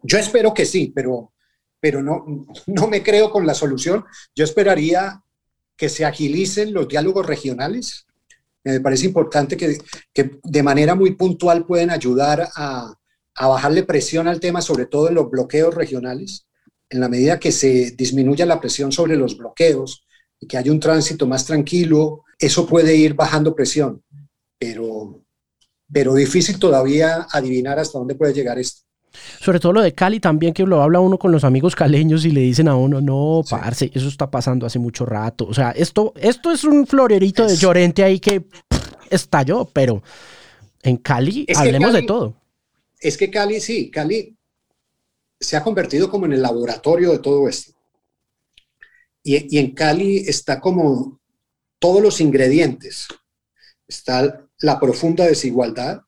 Yo 0.03 0.19
espero 0.19 0.53
que 0.53 0.67
sí, 0.67 0.93
pero, 0.95 1.33
pero 1.81 2.03
no, 2.03 2.47
no 2.67 2.87
me 2.87 3.03
creo 3.03 3.31
con 3.31 3.47
la 3.47 3.55
solución. 3.55 4.05
Yo 4.35 4.45
esperaría 4.45 5.23
que 5.77 5.89
se 5.89 6.05
agilicen 6.05 6.73
los 6.73 6.87
diálogos 6.87 7.27
regionales. 7.27 8.07
Me 8.63 8.81
parece 8.81 9.07
importante 9.07 9.57
que, 9.57 9.79
que 10.13 10.39
de 10.43 10.63
manera 10.63 10.95
muy 10.95 11.15
puntual 11.15 11.65
pueden 11.65 11.91
ayudar 11.91 12.49
a, 12.55 12.95
a 13.35 13.49
bajarle 13.49 13.85
presión 13.85 14.29
al 14.29 14.41
tema, 14.41 14.61
sobre 14.61 14.87
todo 14.87 15.09
en 15.09 15.15
los 15.15 15.31
bloqueos 15.31 15.75
regionales. 15.75 16.47
En 16.91 17.01
la 17.01 17.09
medida 17.09 17.41
que 17.41 17.53
se 17.53 17.93
disminuya 17.93 18.45
la 18.45 18.61
presión 18.61 18.93
sobre 18.93 19.17
los 19.17 19.39
bloqueos 19.39 20.05
y 20.39 20.47
que 20.47 20.59
haya 20.59 20.73
un 20.73 20.81
tránsito 20.81 21.27
más 21.27 21.47
tranquilo, 21.47 22.25
eso 22.39 22.67
puede 22.67 22.95
ir 22.97 23.15
bajando 23.15 23.55
presión. 23.55 24.03
Pero, 24.59 25.25
pero 25.91 26.15
difícil 26.15 26.59
todavía 26.59 27.27
adivinar 27.31 27.79
hasta 27.79 27.99
dónde 27.99 28.15
puede 28.15 28.35
llegar 28.35 28.59
esto. 28.59 28.83
Sobre 29.41 29.61
todo 29.61 29.73
lo 29.73 29.83
de 29.83 29.93
Cali 29.93 30.21
también, 30.21 30.55
que 30.55 30.65
lo 30.65 30.83
habla 30.83 31.01
uno 31.01 31.19
con 31.19 31.33
los 31.33 31.45
amigos 31.45 31.75
caleños 31.75 32.25
y 32.25 32.31
le 32.31 32.41
dicen 32.41 32.69
a 32.69 32.77
uno, 32.77 33.01
no, 33.01 33.43
parce, 33.49 33.91
eso 33.93 34.09
está 34.09 34.31
pasando 34.31 34.67
hace 34.67 34.79
mucho 34.79 35.05
rato. 35.05 35.47
O 35.47 35.55
sea, 35.55 35.71
esto, 35.73 36.13
esto 36.17 36.51
es 36.51 36.65
un 36.65 36.87
florerito 36.87 37.47
de 37.47 37.57
Llorente 37.57 38.05
ahí 38.05 38.21
que 38.21 38.45
estalló, 39.11 39.65
pero 39.73 40.03
en 40.83 40.97
Cali 40.99 41.47
hablemos 41.55 41.93
de 41.93 42.03
todo 42.03 42.41
es 43.01 43.17
que 43.17 43.31
Cali, 43.31 43.61
sí, 43.61 43.91
Cali 43.91 44.37
se 45.41 45.57
ha 45.57 45.65
convertido 45.65 46.11
como 46.11 46.27
en 46.27 46.35
el 46.35 46.43
laboratorio 46.43 47.13
de 47.13 47.19
todo 47.19 47.49
esto. 47.49 47.73
Y, 49.23 49.59
en 49.59 49.75
Cali 49.75 50.19
está 50.19 50.61
como 50.61 51.19
todos 51.79 52.03
los 52.03 52.21
ingredientes. 52.21 53.09
Está 53.89 54.47
la 54.61 54.79
profunda 54.79 55.27
desigualdad, 55.27 56.03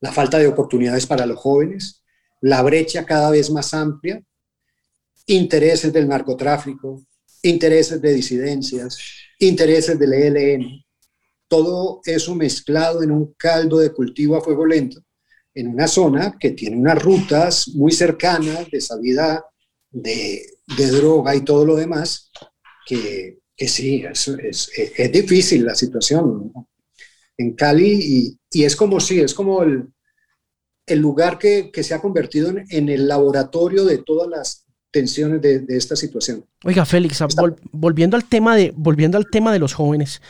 la 0.00 0.12
falta 0.12 0.38
de 0.38 0.46
oportunidades 0.46 1.06
para 1.06 1.26
los 1.26 1.38
jóvenes, 1.38 2.02
la 2.40 2.62
brecha 2.62 3.04
cada 3.04 3.30
vez 3.30 3.50
más 3.50 3.74
amplia, 3.74 4.22
intereses 5.26 5.92
del 5.92 6.08
narcotráfico, 6.08 7.02
intereses 7.42 8.00
de 8.00 8.14
disidencias, 8.14 8.98
intereses 9.38 9.98
del 9.98 10.12
ELN, 10.12 10.84
todo 11.48 12.00
eso 12.04 12.34
mezclado 12.34 13.02
en 13.02 13.10
un 13.10 13.34
caldo 13.34 13.78
de 13.78 13.92
cultivo 13.92 14.36
a 14.36 14.40
fuego 14.40 14.66
lento 14.66 15.02
en 15.58 15.68
una 15.68 15.88
zona 15.88 16.36
que 16.38 16.52
tiene 16.52 16.76
unas 16.76 17.02
rutas 17.02 17.68
muy 17.74 17.90
cercanas 17.90 18.70
de 18.70 18.80
salida 18.80 19.44
de, 19.90 20.46
droga 20.92 21.34
y 21.34 21.40
todo 21.40 21.64
lo 21.64 21.74
demás, 21.74 22.30
que, 22.86 23.40
que 23.56 23.66
sí, 23.66 24.04
es, 24.08 24.28
es, 24.28 24.70
es, 24.76 25.12
difícil 25.12 25.64
la 25.64 25.74
situación 25.74 26.52
en 27.38 27.54
Cali 27.54 27.92
y, 27.92 28.38
y, 28.50 28.64
es 28.64 28.76
como 28.76 29.00
sí, 29.00 29.20
es 29.20 29.32
como 29.32 29.62
el, 29.62 29.88
el 30.86 30.98
lugar 30.98 31.38
que, 31.38 31.70
que, 31.70 31.82
se 31.82 31.94
ha 31.94 32.00
convertido 32.00 32.50
en, 32.50 32.66
en, 32.68 32.88
el 32.88 33.08
laboratorio 33.08 33.84
de 33.84 33.98
todas 33.98 34.28
las 34.28 34.66
tensiones 34.90 35.40
de, 35.40 35.60
de 35.60 35.76
esta 35.76 35.96
situación. 35.96 36.44
Oiga, 36.64 36.84
Félix, 36.84 37.22
vol, 37.36 37.56
volviendo, 37.70 38.16
al 38.16 38.24
tema 38.24 38.56
de, 38.56 38.72
volviendo 38.76 39.16
al 39.16 39.30
tema 39.30 39.52
de 39.52 39.60
los 39.60 39.72
jóvenes, 39.72 40.20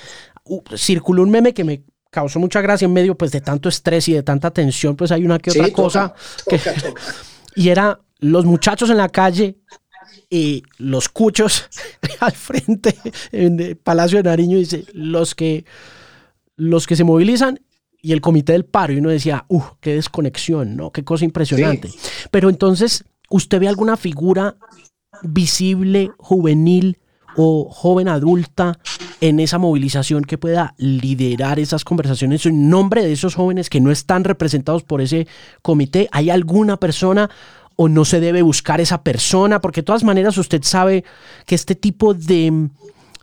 uh, 0.44 0.60
circuló 0.76 1.22
un 1.22 1.30
meme 1.30 1.54
que 1.54 1.64
me 1.64 1.82
causó 2.10 2.38
mucha 2.38 2.60
gracia 2.60 2.86
en 2.86 2.92
medio 2.92 3.16
pues 3.16 3.30
de 3.32 3.40
tanto 3.40 3.68
estrés 3.68 4.08
y 4.08 4.14
de 4.14 4.22
tanta 4.22 4.50
tensión, 4.50 4.96
pues 4.96 5.10
hay 5.10 5.24
una 5.24 5.38
que 5.38 5.50
otra 5.50 5.70
cosa 5.72 6.14
que, 6.48 6.60
y 7.54 7.68
era 7.68 8.00
los 8.18 8.44
muchachos 8.44 8.90
en 8.90 8.96
la 8.96 9.08
calle 9.08 9.56
y 10.30 10.62
los 10.78 11.08
cuchos 11.08 11.68
al 12.20 12.32
frente 12.32 12.96
en 13.32 13.60
el 13.60 13.76
Palacio 13.76 14.18
de 14.18 14.24
Nariño 14.24 14.58
dice 14.58 14.84
los 14.92 15.34
que 15.34 15.64
los 16.58 16.86
que 16.86 16.96
se 16.96 17.04
movilizan 17.04 17.60
y 18.02 18.12
el 18.12 18.20
comité 18.20 18.52
del 18.52 18.66
paro 18.66 18.92
y 18.92 18.98
uno 18.98 19.08
decía, 19.08 19.46
uh, 19.48 19.62
qué 19.80 19.94
desconexión, 19.94 20.76
¿no? 20.76 20.92
Qué 20.92 21.04
cosa 21.04 21.24
impresionante. 21.24 21.90
Pero 22.30 22.50
entonces, 22.50 23.04
¿usted 23.30 23.60
ve 23.60 23.68
alguna 23.68 23.96
figura 23.96 24.56
visible, 25.22 26.10
juvenil, 26.18 26.98
o 27.40 27.68
joven 27.70 28.08
adulta 28.08 28.78
en 29.20 29.38
esa 29.38 29.58
movilización 29.58 30.24
que 30.24 30.38
pueda 30.38 30.74
liderar 30.76 31.60
esas 31.60 31.84
conversaciones 31.84 32.44
en 32.46 32.68
nombre 32.68 33.04
de 33.04 33.12
esos 33.12 33.36
jóvenes 33.36 33.70
que 33.70 33.80
no 33.80 33.92
están 33.92 34.24
representados 34.24 34.82
por 34.82 35.00
ese 35.00 35.28
comité? 35.62 36.08
¿Hay 36.10 36.30
alguna 36.30 36.78
persona 36.78 37.30
o 37.76 37.88
no 37.88 38.04
se 38.04 38.18
debe 38.18 38.42
buscar 38.42 38.80
esa 38.80 39.02
persona? 39.02 39.60
Porque 39.60 39.82
de 39.82 39.86
todas 39.86 40.04
maneras 40.04 40.36
usted 40.36 40.62
sabe 40.64 41.04
que 41.46 41.54
este 41.54 41.76
tipo 41.76 42.12
de, 42.12 42.68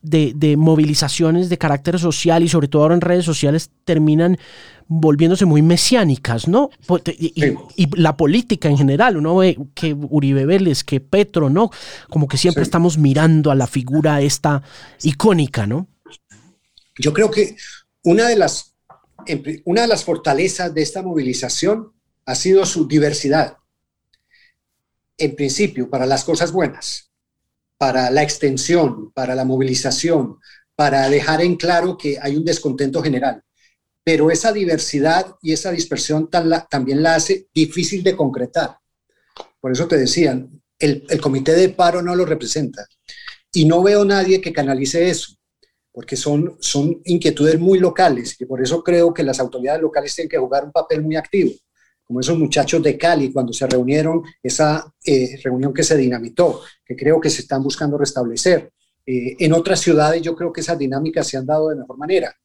de, 0.05 0.55
movilizaciones 0.57 1.49
de 1.49 1.57
carácter 1.57 1.99
social 1.99 2.43
y 2.43 2.49
sobre 2.49 2.67
todo 2.67 2.83
ahora 2.83 2.95
en 2.95 3.01
redes 3.01 3.25
sociales 3.25 3.71
terminan 3.83 4.37
volviéndose 4.87 5.45
muy 5.45 5.61
mesiánicas, 5.61 6.47
¿no? 6.47 6.69
Y, 7.17 7.87
la 7.97 8.15
política 8.15 8.69
en 8.69 8.77
general, 8.77 9.17
uno 9.17 9.37
ve 9.37 9.57
que 9.73 9.93
Uribe 9.93 10.45
Vélez, 10.45 10.83
que 10.83 10.99
Petro, 10.99 11.49
¿no? 11.49 11.71
Como 12.09 12.27
que 12.27 12.37
siempre 12.37 12.63
estamos 12.63 12.97
mirando 12.97 13.51
a 13.51 13.55
la 13.55 13.67
figura 13.67 14.21
esta 14.21 14.61
icónica, 15.01 15.65
¿no? 15.65 15.87
Yo 16.97 17.13
creo 17.13 17.31
que 17.31 17.55
una 18.03 18.27
de 18.27 18.35
las, 18.35 18.75
una 19.65 19.81
de 19.81 19.87
las 19.87 20.03
fortalezas 20.03 20.73
de 20.73 20.81
esta 20.83 21.01
movilización 21.01 21.93
ha 22.25 22.35
sido 22.35 22.65
su 22.65 22.87
diversidad. 22.87 23.57
en 25.17 25.33
principio, 25.33 25.89
para 25.89 26.05
las 26.05 26.25
cosas 26.25 26.51
buenas, 26.51 27.09
para 27.77 28.09
la 28.09 28.23
extensión, 28.23 29.11
para 29.11 29.35
la 29.35 29.45
movilización, 29.45 30.37
para 30.75 31.09
dejar 31.09 31.41
en 31.41 31.55
claro 31.55 31.97
que 31.97 32.17
hay 32.21 32.35
un 32.35 32.45
descontento 32.45 33.01
general. 33.01 33.41
Pero 34.03 34.29
esa 34.29 34.51
diversidad 34.51 35.35
y 35.41 35.53
esa 35.53 35.71
dispersión 35.71 36.29
también 36.29 37.01
la 37.01 37.15
hace 37.15 37.47
difícil 37.53 38.03
de 38.03 38.15
concretar. 38.15 38.77
Por 39.59 39.71
eso 39.71 39.87
te 39.87 39.97
decían, 39.97 40.61
el, 40.77 41.05
comité 41.21 41.53
de 41.53 41.69
paro 41.69 42.01
no 42.01 42.15
lo 42.15 42.25
representa. 42.25 42.85
Y 43.51 43.65
no 43.65 43.81
veo 43.81 44.05
nadie 44.05 44.41
que 44.41 44.53
canalice 44.53 45.09
eso 45.09 45.33
porque 45.95 46.17
son 46.17 46.57
inquietudes 47.05 47.57
muy 47.57 47.79
locales 47.79 48.35
y 48.37 48.43
por 48.43 48.61
eso 48.61 48.83
creo 48.83 49.13
que 49.13 49.23
las 49.23 49.39
autoridades 49.39 49.81
locales 49.81 50.13
tienen 50.13 50.29
que 50.29 50.37
jugar 50.37 50.65
un 50.65 50.73
papel 50.73 51.01
muy 51.01 51.15
activo, 51.15 51.51
como 52.05 52.19
esos 52.19 52.37
muchachos 52.37 52.81
de 52.83 52.97
Cali 52.97 53.31
cuando 53.31 53.51
se 53.51 53.67
reunieron, 53.67 54.23
esa 54.41 54.93
eh, 55.03 55.39
reunión 55.43 55.73
que 55.73 55.83
se 55.83 55.97
dinamitó, 55.97 56.61
que 56.85 56.95
creo 56.95 57.19
que 57.19 57.29
se 57.29 57.41
están 57.41 57.63
buscando 57.63 57.97
restablecer. 57.97 58.71
Eh, 59.05 59.35
en 59.39 59.53
otras 59.53 59.79
ciudades 59.79 60.21
yo 60.21 60.35
creo 60.35 60.53
que 60.53 60.61
esas 60.61 60.77
dinámicas 60.77 61.27
se 61.27 61.37
han 61.37 61.45
dado 61.45 61.69
de 61.69 61.75
mejor 61.75 61.97
manera. 61.97 62.35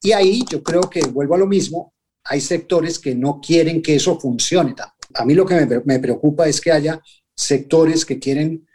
Y 0.00 0.12
ahí 0.12 0.44
yo 0.50 0.62
creo 0.62 0.82
que 0.82 1.02
vuelvo 1.02 1.34
a 1.34 1.38
lo 1.38 1.46
mismo, 1.46 1.94
hay 2.24 2.40
sectores 2.40 2.98
que 2.98 3.14
no 3.14 3.40
quieren 3.40 3.82
que 3.82 3.96
eso 3.96 4.18
funcione. 4.18 4.74
A 5.14 5.24
mí 5.24 5.34
lo 5.34 5.44
que 5.44 5.54
me, 5.54 5.82
me 5.84 5.98
preocupa 5.98 6.48
es 6.48 6.60
que 6.60 6.72
haya 6.72 7.00
sectores 7.36 8.04
que 8.04 8.18
quieren 8.18 8.66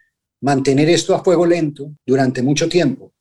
mantener 0.42 0.90
esto 0.90 1.16
a 1.16 1.24
fuego 1.24 1.46
lento 1.46 1.92
durante 2.06 2.44
mucho 2.44 2.70
tiempo 2.70 3.14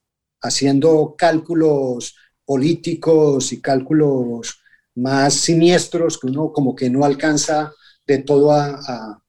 haciendo 0.42 1.14
cálculos 1.16 2.16
políticos 2.44 3.52
y 3.52 3.60
cálculos 3.60 4.60
más 4.96 5.34
siniestros 5.34 6.18
que 6.18 6.26
uno 6.26 6.52
como 6.52 6.74
que 6.74 6.90
no 6.90 7.04
alcanza 7.04 7.72
de 8.06 8.18
todo 8.18 8.52
a, 8.52 9.22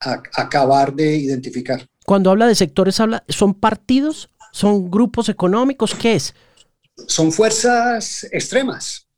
acabar 0.00 0.94
de 0.94 1.16
identificar. 1.16 1.84
Cuando 2.06 2.30
habla 2.30 2.46
de 2.46 2.54
sectores, 2.54 3.00
habla, 3.00 3.24
¿son 3.28 3.52
partidos? 3.52 4.30
¿Son 4.52 4.90
grupos 4.90 5.28
económicos? 5.28 5.94
¿Qué 5.94 6.14
es? 6.14 6.34
Son 7.06 7.32
fuerzas 7.32 8.24
extremas. 8.30 9.08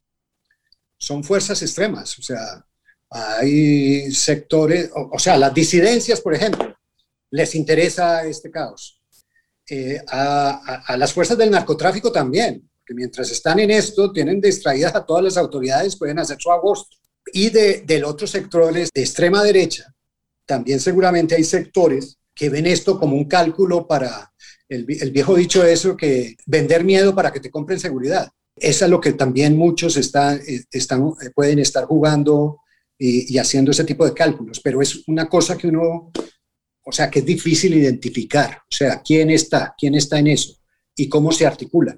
Son 0.97 1.23
fuerzas 1.23 1.61
extremas. 1.63 2.19
O 2.19 2.23
sea, 2.23 2.67
hay 3.11 4.11
sectores, 4.13 4.91
o 4.95 5.19
sea, 5.19 5.37
las 5.37 5.53
disidencias, 5.53 6.21
por 6.21 6.35
ejemplo, 6.35 6.75
les 7.31 7.55
interesa 7.55 8.25
este 8.25 8.51
caos 8.51 9.01
eh, 9.69 10.03
a, 10.09 10.97
las 10.97 11.13
fuerzas 11.13 11.39
del 11.39 11.51
narcotráfico 11.51 12.11
también, 12.11 12.69
que 12.91 12.95
mientras 12.95 13.30
están 13.30 13.61
en 13.61 13.70
esto, 13.70 14.11
tienen 14.11 14.41
distraídas 14.41 14.97
a 14.97 15.07
todas 15.07 15.22
las 15.22 15.36
autoridades, 15.36 15.95
pueden 15.95 16.18
hacer 16.18 16.38
su 16.41 16.51
agosto. 16.51 16.97
Y 17.32 17.49
de, 17.51 17.82
del 17.86 18.05
otro 18.05 18.26
sectores 18.26 18.88
de 18.93 19.01
extrema 19.01 19.45
derecha, 19.45 19.95
también 20.45 20.80
seguramente 20.80 21.36
hay 21.36 21.45
sectores 21.45 22.16
que 22.34 22.49
ven 22.49 22.66
esto 22.66 22.99
como 22.99 23.14
un 23.14 23.26
cálculo 23.26 23.86
para 23.86 24.32
el, 24.68 24.84
viejo 25.12 25.36
dicho 25.36 25.64
eso, 25.64 25.97
que 25.97 26.34
vender 26.47 26.82
miedo 26.82 27.14
para 27.14 27.32
que 27.32 27.38
te 27.38 27.49
compren 27.49 27.78
seguridad. 27.78 28.28
Eso 28.57 28.86
es 28.86 28.91
lo 28.91 29.01
que 29.01 29.12
también 29.12 29.57
muchos 29.57 29.97
están, 29.97 30.41
eh, 30.45 30.64
están, 30.72 31.12
eh, 31.22 31.30
pueden 31.32 31.61
estar 31.61 31.84
jugando 31.84 32.59
y, 32.99 33.32
y, 33.32 33.38
haciendo 33.38 33.70
ese 33.70 33.84
tipo 33.84 34.05
de 34.05 34.14
cálculos, 34.14 34.59
pero 34.59 34.82
es 34.82 35.07
una 35.07 35.28
cosa 35.28 35.57
que 35.57 35.68
uno 35.68 36.11
o 36.82 36.91
sea, 36.91 37.09
que 37.09 37.20
es 37.20 37.24
difícil 37.24 37.72
identificar, 37.72 38.62
o 38.68 38.74
sea, 38.74 39.01
quién 39.01 39.30
está, 39.30 39.76
quién 39.78 39.95
está 39.95 40.18
en 40.18 40.26
eso 40.26 40.57
y 40.97 41.09
cómo 41.09 41.30
se 41.30 41.47
articula. 41.47 41.97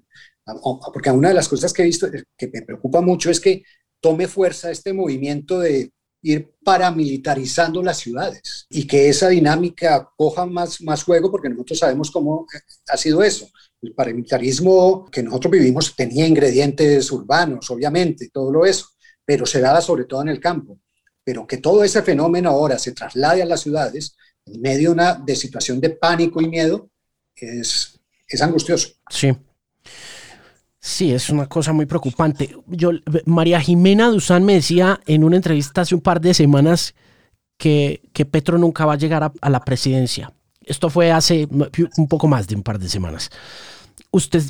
Porque 0.92 1.10
una 1.10 1.28
de 1.28 1.34
las 1.34 1.48
cosas 1.48 1.72
que 1.72 1.82
he 1.82 1.86
visto 1.86 2.08
que 2.36 2.48
me 2.48 2.62
preocupa 2.62 3.00
mucho 3.00 3.30
es 3.30 3.40
que 3.40 3.62
tome 4.00 4.26
fuerza 4.26 4.70
este 4.70 4.92
movimiento 4.92 5.60
de 5.60 5.92
ir 6.22 6.54
paramilitarizando 6.64 7.82
las 7.82 7.98
ciudades 7.98 8.66
y 8.70 8.86
que 8.86 9.08
esa 9.08 9.28
dinámica 9.28 10.08
coja 10.16 10.46
más, 10.46 10.80
más 10.80 11.02
juego 11.02 11.30
porque 11.30 11.48
nosotros 11.48 11.78
sabemos 11.80 12.10
cómo 12.10 12.46
ha 12.88 12.96
sido 12.96 13.22
eso. 13.22 13.48
El 13.80 13.92
paramilitarismo 13.94 15.10
que 15.10 15.22
nosotros 15.22 15.50
vivimos 15.50 15.94
tenía 15.96 16.26
ingredientes 16.26 17.10
urbanos, 17.10 17.68
obviamente, 17.70 18.30
todo 18.32 18.52
lo 18.52 18.64
eso, 18.64 18.86
pero 19.24 19.44
se 19.44 19.60
daba 19.60 19.80
sobre 19.80 20.04
todo 20.04 20.22
en 20.22 20.28
el 20.28 20.40
campo. 20.40 20.78
Pero 21.24 21.46
que 21.46 21.58
todo 21.58 21.82
ese 21.82 22.02
fenómeno 22.02 22.50
ahora 22.50 22.78
se 22.78 22.92
traslade 22.92 23.42
a 23.42 23.46
las 23.46 23.60
ciudades 23.60 24.16
en 24.46 24.60
medio 24.60 24.90
de 24.90 24.94
una 24.94 25.14
de 25.14 25.36
situación 25.36 25.80
de 25.80 25.90
pánico 25.90 26.40
y 26.40 26.48
miedo, 26.48 26.90
es, 27.34 28.00
es 28.28 28.42
angustioso. 28.42 28.90
Sí. 29.10 29.32
Sí, 30.84 31.12
es 31.12 31.30
una 31.30 31.46
cosa 31.46 31.72
muy 31.72 31.86
preocupante. 31.86 32.56
Yo, 32.66 32.90
María 33.24 33.60
Jimena 33.60 34.08
Duzán 34.08 34.44
me 34.44 34.54
decía 34.54 35.00
en 35.06 35.22
una 35.22 35.36
entrevista 35.36 35.82
hace 35.82 35.94
un 35.94 36.00
par 36.00 36.20
de 36.20 36.34
semanas 36.34 36.94
que, 37.56 38.02
que 38.12 38.26
Petro 38.26 38.58
nunca 38.58 38.84
va 38.84 38.94
a 38.94 38.98
llegar 38.98 39.22
a, 39.22 39.32
a, 39.40 39.48
la 39.48 39.60
presidencia. 39.60 40.32
Esto 40.64 40.90
fue 40.90 41.12
hace 41.12 41.48
un 41.96 42.08
poco 42.08 42.26
más 42.26 42.48
de 42.48 42.56
un 42.56 42.64
par 42.64 42.80
de 42.80 42.88
semanas. 42.88 43.30
Usted, 44.10 44.42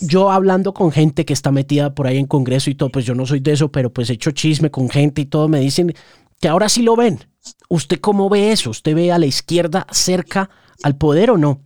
yo 0.00 0.32
hablando 0.32 0.74
con 0.74 0.90
gente 0.90 1.24
que 1.24 1.32
está 1.32 1.52
metida 1.52 1.94
por 1.94 2.08
ahí 2.08 2.18
en 2.18 2.26
Congreso 2.26 2.68
y 2.68 2.74
todo, 2.74 2.90
pues 2.90 3.04
yo 3.04 3.14
no 3.14 3.24
soy 3.24 3.38
de 3.38 3.52
eso, 3.52 3.70
pero 3.70 3.92
pues 3.92 4.10
he 4.10 4.14
hecho 4.14 4.32
chisme 4.32 4.72
con 4.72 4.90
gente 4.90 5.22
y 5.22 5.26
todo, 5.26 5.48
me 5.48 5.60
dicen 5.60 5.94
que 6.40 6.48
ahora 6.48 6.68
sí 6.68 6.82
lo 6.82 6.96
ven, 6.96 7.20
¿Usted 7.68 8.00
cómo 8.00 8.28
ve 8.28 8.52
eso? 8.52 8.70
¿Usted 8.70 8.94
ve 8.94 9.12
a 9.12 9.18
la 9.18 9.26
izquierda 9.26 9.86
cerca 9.90 10.50
al 10.82 10.96
poder 10.96 11.30
o 11.30 11.38
no? 11.38 11.62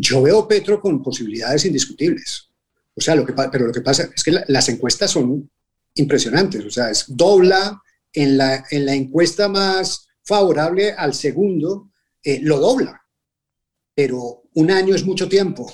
Yo 0.00 0.22
veo 0.22 0.46
Petro 0.46 0.80
con 0.80 1.02
posibilidades 1.02 1.64
indiscutibles. 1.64 2.48
O 2.94 3.00
sea, 3.00 3.16
pero 3.50 3.66
lo 3.66 3.72
que 3.72 3.80
pasa 3.80 4.08
es 4.14 4.22
que 4.22 4.30
las 4.46 4.68
encuestas 4.68 5.10
son 5.10 5.50
impresionantes. 5.94 6.64
O 6.64 6.70
sea, 6.70 6.88
es 6.90 7.04
dobla 7.08 7.82
en 8.12 8.38
la, 8.38 8.64
en 8.70 8.86
la 8.86 8.94
encuesta 8.94 9.48
más 9.48 10.06
favorable 10.22 10.92
al 10.92 11.14
segundo, 11.14 11.90
eh, 12.22 12.38
lo 12.42 12.60
dobla. 12.60 13.02
Pero 13.92 14.44
un 14.54 14.70
año 14.70 14.94
es 14.94 15.04
mucho 15.04 15.28
tiempo 15.28 15.66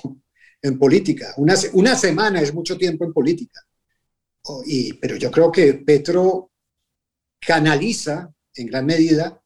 en 0.63 0.79
política. 0.79 1.35
Una, 1.37 1.55
una 1.75 1.95
semana 1.95 2.41
es 2.41 2.55
mucho 2.55 2.79
tiempo 2.79 3.05
en 3.05 3.13
política. 3.13 3.61
pero 5.01 5.17
yo 5.17 5.31
creo 5.31 5.53
que 5.53 5.75
Petro 5.75 6.51
canaliza 7.39 8.33
en 8.55 8.69
gran 8.69 8.87
medida, 8.87 9.43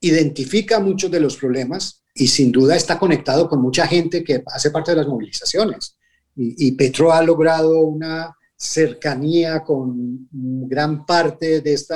identifica 0.00 0.78
muchos 0.78 1.10
de 1.10 1.20
los 1.20 1.38
problemas 1.38 2.03
y 2.14 2.28
sin 2.28 2.52
duda 2.52 2.76
está 2.76 2.98
conectado 2.98 3.48
con 3.48 3.60
mucha 3.60 3.86
gente 3.86 4.22
que 4.22 4.42
hace 4.46 4.70
parte 4.70 4.92
de 4.92 4.98
las 4.98 5.08
movilizaciones. 5.08 5.96
Y, 6.36 6.72
Petro 6.72 7.12
ha 7.12 7.22
logrado 7.22 7.80
una 7.80 8.34
cercanía 8.56 9.62
con 9.62 10.28
gran 10.30 11.04
parte 11.06 11.60
de 11.60 11.74
este 11.74 11.94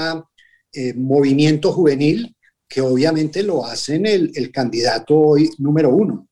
movimiento 0.95 1.73
juvenil 1.73 2.37
que 2.69 2.81
obviamente 2.81 3.43
lo 3.43 3.65
hacen 3.65 4.07
el, 4.07 4.31
el 4.35 4.53
candidato 4.53 5.17
hoy 5.17 5.51
número 5.59 5.91
uno. 5.91 6.29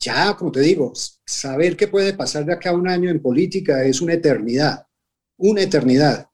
Ya, 0.00 0.36
como 0.36 0.52
te 0.52 0.60
digo, 0.60 0.92
saber 1.26 1.76
qué 1.76 1.88
puede 1.88 2.14
pasar 2.14 2.44
de 2.44 2.52
acá 2.52 2.70
a 2.70 2.74
un 2.74 2.88
año 2.88 3.10
en 3.10 3.20
política 3.20 3.84
es 3.84 4.00
una 4.00 4.14
eternidad, 4.14 4.86
una 5.38 5.62
eternidad, 5.62 6.28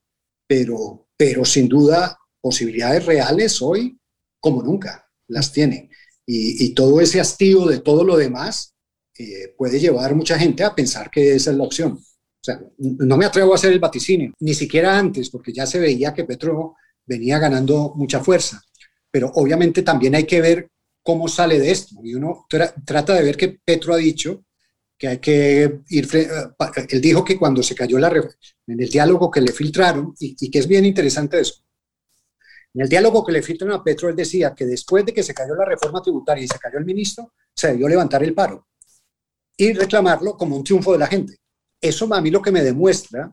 pero, 0.46 1.08
pero 1.16 1.44
sin 1.44 1.68
duda 1.68 2.18
posibilidades 2.40 3.06
reales 3.06 3.62
hoy 3.62 3.98
como 4.40 4.62
nunca 4.62 5.08
las 5.28 5.52
tiene. 5.52 5.90
Y, 6.26 6.70
todo 6.70 7.00
ese 7.00 7.20
hastío 7.20 7.66
de 7.66 7.80
todo 7.80 8.02
lo 8.02 8.16
demás 8.16 8.74
eh, 9.18 9.54
puede 9.56 9.78
llevar 9.78 10.14
mucha 10.14 10.38
gente 10.38 10.64
a 10.64 10.74
pensar 10.74 11.10
que 11.10 11.34
esa 11.34 11.50
es 11.50 11.56
la 11.56 11.64
opción. 11.64 11.92
O 11.92 12.44
sea, 12.44 12.60
no 12.78 13.16
me 13.16 13.26
atrevo 13.26 13.52
a 13.52 13.56
hacer 13.56 13.72
el 13.72 13.78
vaticinio, 13.78 14.32
ni 14.40 14.54
siquiera 14.54 14.98
antes, 14.98 15.30
porque 15.30 15.52
ya 15.52 15.66
se 15.66 15.78
veía 15.78 16.12
que 16.14 16.24
Petro 16.24 16.76
venía 17.06 17.38
ganando 17.38 17.92
mucha 17.96 18.20
fuerza. 18.20 18.62
Pero 19.10 19.30
obviamente 19.34 19.82
también 19.82 20.14
hay 20.14 20.24
que 20.24 20.40
ver 20.40 20.68
cómo 21.02 21.28
sale 21.28 21.58
de 21.58 21.70
esto. 21.70 21.96
Y 22.02 22.14
uno 22.14 22.46
trata 22.84 23.14
de 23.14 23.22
ver 23.22 23.36
que 23.36 23.60
Petro 23.64 23.94
ha 23.94 23.98
dicho 23.98 24.44
que 24.98 25.08
hay 25.08 25.18
que 25.18 25.80
ir. 25.88 26.08
Eh, 26.12 26.28
él 26.88 27.00
dijo 27.00 27.24
que 27.24 27.38
cuando 27.38 27.62
se 27.62 27.74
cayó 27.74 27.98
la 27.98 28.08
en 28.66 28.80
el 28.80 28.88
diálogo 28.88 29.30
que 29.30 29.40
le 29.40 29.52
filtraron, 29.52 30.14
y, 30.18 30.36
y 30.40 30.50
que 30.50 30.58
es 30.58 30.66
bien 30.66 30.84
interesante 30.84 31.40
eso, 31.40 31.62
en 32.74 32.80
el 32.80 32.88
diálogo 32.88 33.24
que 33.24 33.32
le 33.32 33.42
filtran 33.42 33.70
a 33.70 33.82
Petro, 33.82 34.08
él 34.08 34.16
decía 34.16 34.52
que 34.52 34.66
después 34.66 35.06
de 35.06 35.14
que 35.14 35.22
se 35.22 35.32
cayó 35.32 35.54
la 35.54 35.64
reforma 35.64 36.02
tributaria 36.02 36.44
y 36.44 36.48
se 36.48 36.58
cayó 36.58 36.78
el 36.78 36.84
ministro, 36.84 37.32
se 37.54 37.68
debió 37.68 37.88
levantar 37.88 38.22
el 38.24 38.34
paro 38.34 38.66
y 39.56 39.72
reclamarlo 39.72 40.36
como 40.36 40.56
un 40.56 40.64
triunfo 40.64 40.92
de 40.92 40.98
la 40.98 41.06
gente. 41.06 41.36
Eso 41.80 42.12
a 42.12 42.20
mí 42.20 42.30
lo 42.30 42.42
que 42.42 42.50
me 42.50 42.64
demuestra 42.64 43.32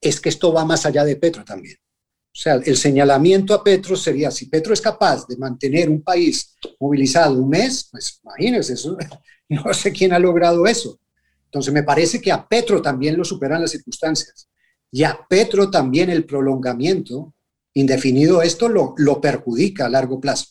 es 0.00 0.20
que 0.20 0.30
esto 0.30 0.54
va 0.54 0.64
más 0.64 0.86
allá 0.86 1.04
de 1.04 1.16
Petro 1.16 1.44
también. 1.44 1.76
O 1.78 2.38
sea, 2.38 2.54
el 2.54 2.76
señalamiento 2.76 3.52
a 3.52 3.62
Petro 3.62 3.94
sería, 3.94 4.30
si 4.30 4.46
Petro 4.46 4.72
es 4.72 4.80
capaz 4.80 5.26
de 5.26 5.36
mantener 5.36 5.90
un 5.90 6.02
país 6.02 6.54
movilizado 6.80 7.34
un 7.34 7.50
mes, 7.50 7.88
pues 7.90 8.20
imagínense, 8.22 8.72
eso, 8.72 8.96
no 9.50 9.74
sé 9.74 9.92
quién 9.92 10.14
ha 10.14 10.18
logrado 10.18 10.66
eso. 10.66 10.98
Entonces 11.44 11.72
me 11.74 11.82
parece 11.82 12.20
que 12.20 12.32
a 12.32 12.46
Petro 12.46 12.80
también 12.80 13.16
lo 13.16 13.24
superan 13.24 13.60
las 13.60 13.70
circunstancias. 13.70 14.48
Y 14.90 15.02
a 15.04 15.18
Petro 15.28 15.70
también 15.70 16.08
el 16.08 16.24
prolongamiento 16.24 17.34
indefinido 17.76 18.40
esto 18.42 18.68
lo, 18.68 18.94
lo 18.96 19.20
perjudica 19.20 19.86
a 19.86 19.90
largo 19.90 20.18
plazo. 20.18 20.46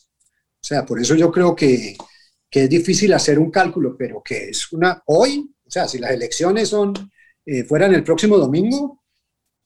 O 0.54 0.66
sea, 0.66 0.86
por 0.86 1.00
eso 1.00 1.14
yo 1.16 1.30
creo 1.30 1.54
que, 1.54 1.96
que, 2.48 2.64
es 2.64 2.70
difícil 2.70 3.12
hacer 3.12 3.38
un 3.38 3.50
cálculo, 3.50 3.96
pero 3.96 4.22
que 4.24 4.50
es 4.50 4.72
una, 4.72 5.02
hoy, 5.06 5.50
o 5.64 5.70
sea, 5.70 5.88
si 5.88 5.98
las 5.98 6.12
elecciones 6.12 6.68
son, 6.68 6.94
eh, 7.44 7.64
fueran 7.64 7.94
el 7.94 8.04
próximo 8.04 8.38
domingo, 8.38 9.02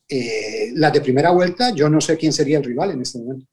eh, 0.09 0.71
las 0.75 0.93
de 0.93 1.03
primera 1.03 1.31
vuelta, 1.31 1.75
yo 1.75 1.89
no 1.91 2.01
sé 2.01 2.17
quién 2.17 2.33
sería 2.33 2.59
el 2.59 2.65
rival 2.65 2.93
en 2.93 3.03
este 3.03 3.19
momento. 3.19 3.47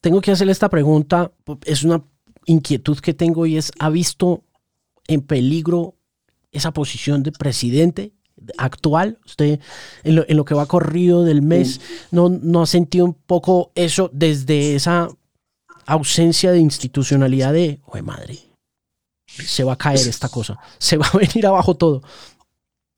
tengo 0.00 0.20
que 0.20 0.30
hacerle 0.30 0.52
esta 0.52 0.70
pregunta. 0.70 1.32
Es 1.64 1.82
una 1.82 2.04
inquietud 2.46 2.98
que 3.00 3.14
tengo 3.14 3.46
y 3.46 3.56
es, 3.56 3.72
¿ha 3.80 3.90
visto 3.90 4.44
en 5.08 5.22
peligro 5.22 5.96
esa 6.52 6.72
posición 6.72 7.24
de 7.24 7.32
presidente 7.32 8.12
actual? 8.58 9.18
Usted, 9.24 9.60
en 10.04 10.36
lo, 10.36 10.44
que 10.44 10.54
va 10.54 10.66
corrido 10.66 11.24
del 11.24 11.42
mes, 11.42 11.80
¿no, 12.10 12.28
¿no 12.28 12.62
ha 12.62 12.66
sentido 12.66 13.04
un 13.04 13.14
poco 13.14 13.72
eso 13.74 14.10
desde 14.12 14.74
esa 14.74 15.08
ausencia 15.86 16.52
de 16.52 16.58
institucionalidad 16.58 17.52
de, 17.52 17.80
oye 17.86 18.02
madre, 18.02 18.38
se 19.26 19.64
va 19.64 19.74
a 19.74 19.78
caer 19.78 20.06
esta 20.06 20.28
cosa, 20.28 20.58
se 20.78 20.96
va 20.96 21.06
a 21.06 21.18
venir 21.18 21.46
abajo 21.46 21.76
todo? 21.76 22.02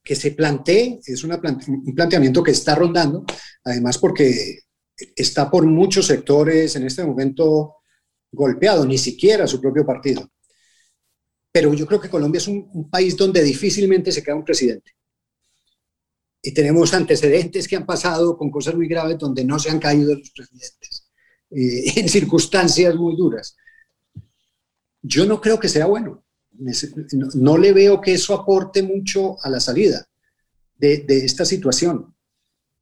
Que 0.03 0.15
se 0.15 0.31
plantee, 0.31 0.99
es 1.05 1.23
una 1.23 1.35
un 1.35 1.95
planteamiento 1.95 2.41
que 2.41 2.51
está 2.51 2.75
rondando, 2.75 3.25
además 3.63 3.97
porque 3.97 4.59
está 5.15 5.49
por 5.49 5.65
muchos 5.65 6.07
sectores 6.07 6.75
en 6.75 6.85
este 6.85 7.03
momento 7.03 7.75
golpeado, 8.31 8.85
ni 8.85 8.97
siquiera 8.97 9.47
su 9.47 9.61
propio 9.61 9.85
partido. 9.85 10.29
Pero 11.51 11.73
yo 11.73 11.85
creo 11.85 11.99
que 11.99 12.09
Colombia 12.09 12.37
es 12.37 12.47
un, 12.47 12.89
país 12.89 13.17
donde 13.17 13.43
difícilmente 13.43 14.11
se 14.11 14.23
queda 14.23 14.35
un 14.35 14.45
presidente. 14.45 14.91
Y 16.41 16.53
tenemos 16.53 16.93
antecedentes 16.93 17.67
que 17.67 17.75
han 17.75 17.85
pasado 17.85 18.37
con 18.37 18.49
cosas 18.49 18.75
muy 18.75 18.87
graves 18.87 19.17
donde 19.17 19.43
no 19.43 19.59
se 19.59 19.69
han 19.69 19.79
caído 19.79 20.15
los 20.15 20.31
presidentes, 20.31 21.09
eh, 21.51 21.93
en 21.99 22.09
circunstancias 22.09 22.95
muy 22.95 23.15
duras. 23.15 23.55
Yo 25.01 25.25
no 25.25 25.39
creo 25.39 25.59
que 25.59 25.69
sea 25.69 25.85
bueno. 25.85 26.23
No, 27.35 27.57
le 27.57 27.71
veo 27.71 28.01
que 28.01 28.13
eso 28.13 28.33
aporte 28.33 28.83
mucho 28.83 29.37
a 29.43 29.49
la 29.49 29.61
salida 29.61 30.05
de, 30.75 31.05
esta 31.07 31.45
situación. 31.45 32.13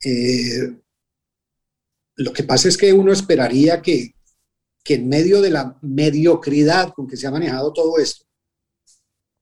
Eh, 0.03 0.77
lo 2.15 2.33
que 2.33 2.43
pasa 2.43 2.67
es 2.69 2.77
que 2.77 2.91
uno 2.91 3.11
esperaría 3.11 3.81
que, 3.81 4.15
que 4.83 4.95
en 4.95 5.07
medio 5.07 5.41
de 5.41 5.51
la 5.51 5.77
mediocridad 5.81 6.91
con 6.93 7.07
que 7.07 7.17
se 7.17 7.27
ha 7.27 7.31
manejado 7.31 7.71
todo 7.71 7.99
esto, 7.99 8.25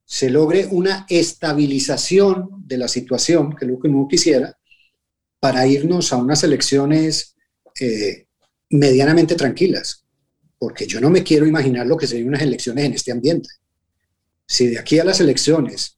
se 0.05 0.29
logre 0.29 0.67
una 0.69 1.05
estabilización 1.09 2.49
de 2.65 2.77
la 2.77 2.87
situación, 2.87 3.55
que 3.55 3.65
es 3.65 3.71
lo 3.71 3.79
que 3.79 3.87
uno 3.87 4.07
quisiera, 4.07 4.55
para 5.39 5.65
irnos 5.67 6.13
a 6.13 6.17
unas 6.17 6.43
elecciones 6.43 7.35
eh, 7.79 8.27
medianamente 8.69 9.35
tranquilas, 9.35 10.05
porque 10.57 10.85
yo 10.85 11.01
no 11.01 11.09
me 11.09 11.23
quiero 11.23 11.45
imaginar 11.47 11.87
lo 11.87 11.97
que 11.97 12.07
serían 12.07 12.29
unas 12.29 12.41
elecciones 12.41 12.85
en 12.85 12.93
este 12.93 13.11
ambiente. 13.11 13.49
Si 14.47 14.67
de 14.67 14.79
aquí 14.79 14.99
a 14.99 15.03
las 15.03 15.19
elecciones 15.19 15.97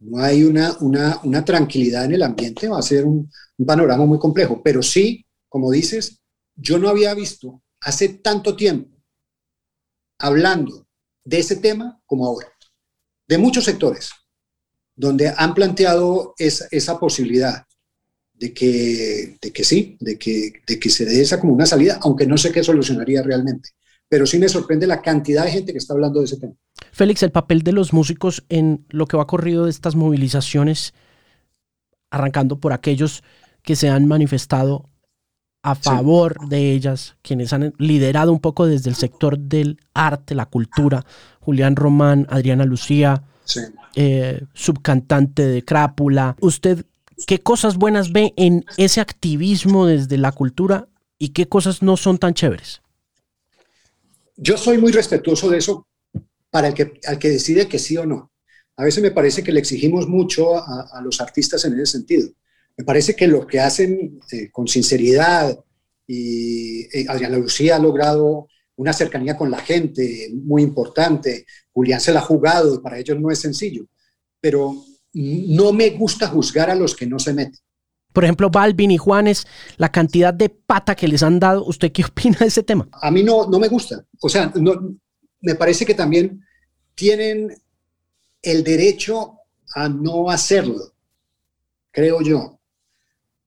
no 0.00 0.22
hay 0.22 0.44
una, 0.44 0.76
una, 0.80 1.44
tranquilidad 1.44 2.04
en 2.04 2.12
el 2.12 2.22
ambiente, 2.22 2.68
va 2.68 2.78
a 2.78 2.82
ser 2.82 3.06
un, 3.06 3.30
un 3.56 3.66
panorama 3.66 4.04
muy 4.04 4.18
complejo, 4.18 4.62
pero 4.62 4.82
sí, 4.82 5.24
como 5.48 5.70
dices, 5.70 6.20
yo 6.54 6.78
no 6.78 6.90
había 6.90 7.14
visto 7.14 7.62
hace 7.80 8.10
tanto 8.10 8.54
tiempo 8.54 8.94
hablando 10.18 10.86
de 11.24 11.38
ese 11.38 11.56
tema 11.56 12.00
como 12.06 12.26
ahora 12.26 12.55
de 13.28 13.38
muchos 13.38 13.64
sectores, 13.64 14.10
donde 14.94 15.32
han 15.36 15.54
planteado 15.54 16.34
esa, 16.38 16.98
posibilidad 16.98 17.64
de 18.32 18.52
que, 18.52 19.36
de 19.40 19.52
que 19.52 19.64
sí, 19.64 19.96
de 20.00 20.18
que, 20.18 20.52
de 20.66 20.78
que 20.78 20.90
se 20.90 21.04
dé 21.04 21.20
esa 21.20 21.40
como 21.40 21.52
una 21.52 21.66
salida, 21.66 21.98
aunque 22.02 22.26
no 22.26 22.38
sé 22.38 22.52
qué 22.52 22.62
solucionaría 22.62 23.22
realmente. 23.22 23.70
Pero 24.08 24.26
sí 24.26 24.38
me 24.38 24.48
sorprende 24.48 24.86
la 24.86 25.02
cantidad 25.02 25.44
de 25.44 25.50
gente 25.50 25.72
que 25.72 25.78
está 25.78 25.94
hablando 25.94 26.20
de 26.20 26.26
ese 26.26 26.36
tema. 26.36 26.54
Félix, 26.92 27.22
el 27.22 27.32
papel 27.32 27.62
de 27.62 27.72
los 27.72 27.92
músicos 27.92 28.44
en 28.48 28.86
lo 28.90 29.06
que 29.06 29.16
va 29.16 29.26
corrido 29.26 29.64
de 29.64 29.70
estas 29.70 29.96
movilizaciones, 29.96 30.94
arrancando 32.10 32.60
por 32.60 32.72
aquellos 32.72 33.24
que 33.62 33.74
se 33.74 33.88
han 33.88 34.06
manifestado 34.06 34.88
a 35.66 35.74
favor 35.74 36.48
de 36.48 36.70
ellas, 36.70 37.16
quienes 37.22 37.52
han 37.52 37.74
liderado 37.78 38.30
un 38.30 38.38
poco 38.38 38.66
desde 38.66 38.88
el 38.88 38.94
sector 38.94 39.36
del 39.36 39.80
arte, 39.94 40.36
la 40.36 40.46
cultura, 40.46 41.04
Julián 41.40 41.74
Román, 41.74 42.24
Adriana 42.30 42.64
Lucía, 42.64 43.24
eh, 43.96 44.44
subcantante 44.54 45.44
de 45.44 45.64
Crápula. 45.64 46.36
¿Usted 46.40 46.86
qué 47.26 47.40
cosas 47.40 47.78
buenas 47.78 48.12
ve 48.12 48.32
en 48.36 48.64
ese 48.76 49.00
activismo 49.00 49.86
desde 49.86 50.18
la 50.18 50.30
cultura 50.30 50.86
y 51.18 51.30
qué 51.30 51.48
cosas 51.48 51.82
no 51.82 51.96
son 51.96 52.18
tan 52.18 52.32
chéveres? 52.32 52.80
Yo 54.36 54.56
soy 54.56 54.78
muy 54.78 54.92
respetuoso 54.92 55.50
de 55.50 55.58
eso 55.58 55.88
para 56.48 56.68
el 56.68 56.74
que, 56.74 57.00
al 57.08 57.18
que 57.18 57.30
decide 57.30 57.66
que 57.66 57.80
sí 57.80 57.96
o 57.96 58.06
no. 58.06 58.30
A 58.76 58.84
veces 58.84 59.02
me 59.02 59.10
parece 59.10 59.42
que 59.42 59.50
le 59.50 59.58
exigimos 59.58 60.06
mucho 60.06 60.56
a 60.56 61.00
los 61.02 61.20
artistas 61.20 61.64
en 61.64 61.72
ese 61.72 61.86
sentido. 61.86 62.28
Me 62.76 62.84
parece 62.84 63.14
que 63.14 63.26
lo 63.26 63.46
que 63.46 63.60
hacen 63.60 64.20
eh, 64.30 64.50
con 64.50 64.68
sinceridad 64.68 65.58
y 66.06 66.82
eh, 66.96 67.06
Adriana 67.08 67.38
Lucía 67.38 67.76
ha 67.76 67.80
logrado 67.80 68.48
una 68.76 68.92
cercanía 68.92 69.36
con 69.36 69.50
la 69.50 69.58
gente 69.58 70.30
muy 70.34 70.62
importante, 70.62 71.46
Julián 71.72 72.00
se 72.00 72.12
la 72.12 72.20
ha 72.20 72.22
jugado 72.22 72.74
y 72.74 72.78
para 72.78 72.98
ellos 72.98 73.18
no 73.18 73.30
es 73.30 73.38
sencillo, 73.38 73.86
pero 74.40 74.74
no 75.14 75.72
me 75.72 75.90
gusta 75.90 76.28
juzgar 76.28 76.68
a 76.68 76.74
los 76.74 76.94
que 76.94 77.06
no 77.06 77.18
se 77.18 77.32
meten. 77.32 77.60
Por 78.12 78.24
ejemplo, 78.24 78.50
Balvin 78.50 78.90
y 78.90 78.98
Juanes, 78.98 79.46
la 79.76 79.90
cantidad 79.90 80.32
de 80.32 80.48
pata 80.48 80.94
que 80.94 81.08
les 81.08 81.22
han 81.22 81.38
dado, 81.38 81.64
¿usted 81.64 81.92
qué 81.92 82.04
opina 82.08 82.38
de 82.38 82.46
ese 82.46 82.62
tema? 82.62 82.88
A 82.92 83.10
mí 83.10 83.22
no, 83.22 83.46
no 83.46 83.58
me 83.58 83.68
gusta. 83.68 84.04
O 84.20 84.28
sea, 84.28 84.52
no, 84.54 84.96
me 85.40 85.54
parece 85.54 85.84
que 85.84 85.94
también 85.94 86.42
tienen 86.94 87.54
el 88.42 88.64
derecho 88.64 89.38
a 89.74 89.88
no 89.88 90.30
hacerlo, 90.30 90.94
creo 91.90 92.22
yo. 92.22 92.55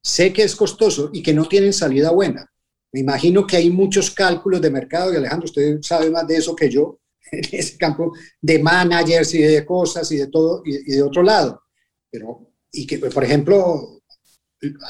Sé 0.02 0.32
que 0.32 0.42
es 0.42 0.56
costoso 0.56 1.10
y 1.12 1.22
que 1.22 1.34
no 1.34 1.46
tienen 1.46 1.72
salida 1.72 2.10
buena. 2.10 2.50
Me 2.92 3.00
imagino 3.00 3.46
que 3.46 3.56
hay 3.56 3.70
muchos 3.70 4.10
cálculos 4.10 4.60
de 4.60 4.70
mercado 4.70 5.12
y 5.12 5.16
Alejandro, 5.16 5.44
usted 5.44 5.78
sabe 5.82 6.10
más 6.10 6.26
de 6.26 6.36
eso 6.36 6.56
que 6.56 6.68
yo, 6.68 6.98
en 7.32 7.44
ese 7.52 7.76
campo 7.76 8.12
de 8.40 8.58
managers 8.58 9.34
y 9.34 9.42
de 9.42 9.64
cosas 9.64 10.10
y 10.12 10.16
de 10.16 10.26
todo, 10.26 10.62
y, 10.64 10.92
de 10.92 11.02
otro 11.02 11.22
lado. 11.22 11.62
Pero, 12.10 12.52
y 12.72 12.86
que, 12.86 12.98
por 12.98 13.22
ejemplo, 13.22 14.00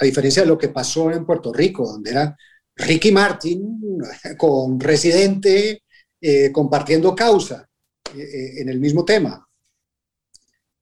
a 0.00 0.04
diferencia 0.04 0.42
de 0.42 0.48
lo 0.48 0.58
que 0.58 0.68
pasó 0.68 1.10
en 1.10 1.26
Puerto 1.26 1.52
Rico, 1.52 1.86
donde 1.86 2.10
era 2.10 2.36
Ricky 2.76 3.12
Martin 3.12 3.78
con 4.38 4.80
Residente 4.80 5.82
eh, 6.20 6.50
compartiendo 6.52 7.14
causa 7.14 7.68
eh, 8.14 8.20
eh, 8.20 8.60
en 8.60 8.68
el 8.68 8.80
mismo 8.80 9.04
tema. 9.04 9.46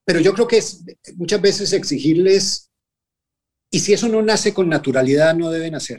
Pero 0.04 0.20
yo 0.20 0.32
creo 0.32 0.48
que 0.48 0.58
es 0.58 0.82
muchas 1.16 1.40
veces 1.40 1.72
exigirles 1.72 2.67
y 3.70 3.80
si 3.80 3.92
eso 3.92 4.08
no 4.08 4.22
nace 4.22 4.54
con 4.54 4.68
naturalidad, 4.68 5.34
no 5.34 5.50
deben 5.50 5.74
hacer. 5.74 5.98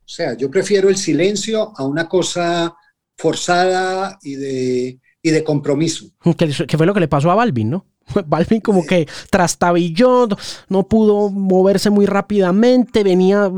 O 0.00 0.12
sea, 0.12 0.36
yo 0.36 0.50
prefiero 0.50 0.88
el 0.88 0.96
silencio 0.96 1.72
a 1.76 1.86
una 1.86 2.08
cosa 2.08 2.74
forzada 3.16 4.18
y 4.22 4.34
de, 4.34 5.00
y 5.22 5.30
de 5.30 5.44
compromiso. 5.44 6.06
Que, 6.36 6.52
fue 6.52 6.86
lo 6.86 6.94
que 6.94 7.00
le 7.00 7.08
pasó 7.08 7.30
a 7.30 7.34
Balvin, 7.34 7.70
¿no? 7.70 7.86
Balvin 8.26 8.60
como 8.60 8.84
que 8.84 9.08
trastabilló, 9.30 10.28
no 10.68 10.82
pudo 10.84 11.30
moverse 11.30 11.90
muy 11.90 12.06
rápidamente, 12.06 13.02
venía, 13.02 13.50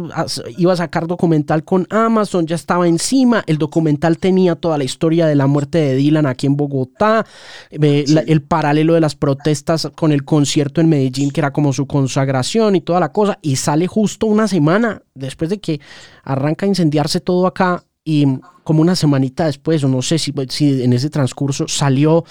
iba 0.56 0.72
a 0.72 0.76
sacar 0.76 1.06
documental 1.06 1.64
con 1.64 1.86
Amazon, 1.90 2.46
ya 2.46 2.56
estaba 2.56 2.88
encima, 2.88 3.42
el 3.46 3.58
documental 3.58 4.18
tenía 4.18 4.56
toda 4.56 4.78
la 4.78 4.84
historia 4.84 5.26
de 5.26 5.34
la 5.34 5.46
muerte 5.46 5.78
de 5.78 5.96
Dylan 5.96 6.26
aquí 6.26 6.46
en 6.46 6.56
Bogotá, 6.56 7.26
el 7.70 8.42
paralelo 8.42 8.94
de 8.94 9.00
las 9.00 9.14
protestas 9.14 9.88
con 9.94 10.12
el 10.12 10.24
concierto 10.24 10.80
en 10.80 10.88
Medellín, 10.88 11.30
que 11.30 11.40
era 11.40 11.52
como 11.52 11.72
su 11.72 11.86
consagración 11.86 12.76
y 12.76 12.80
toda 12.80 13.00
la 13.00 13.12
cosa, 13.12 13.38
y 13.42 13.56
sale 13.56 13.86
justo 13.86 14.26
una 14.26 14.48
semana 14.48 15.02
después 15.14 15.50
de 15.50 15.60
que 15.60 15.80
arranca 16.24 16.66
a 16.66 16.68
incendiarse 16.68 17.20
todo 17.20 17.46
acá 17.46 17.84
y 18.04 18.26
como 18.64 18.82
una 18.82 18.96
semanita 18.96 19.46
después, 19.46 19.82
o 19.84 19.88
no 19.88 20.02
sé 20.02 20.18
si, 20.18 20.32
si 20.48 20.82
en 20.82 20.92
ese 20.92 21.10
transcurso 21.10 21.68
salió 21.68 22.24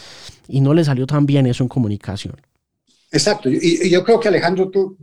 y 0.47 0.61
no 0.61 0.73
le 0.73 0.83
salió 0.83 1.05
tan 1.07 1.25
bien 1.25 1.45
eso 1.47 1.63
en 1.63 1.69
comunicación. 1.69 2.35
Exacto, 3.11 3.49
y, 3.49 3.89
yo 3.89 4.03
creo 4.03 4.19
que 4.19 4.29
Alejandro, 4.29 4.69
tú, 4.69 4.97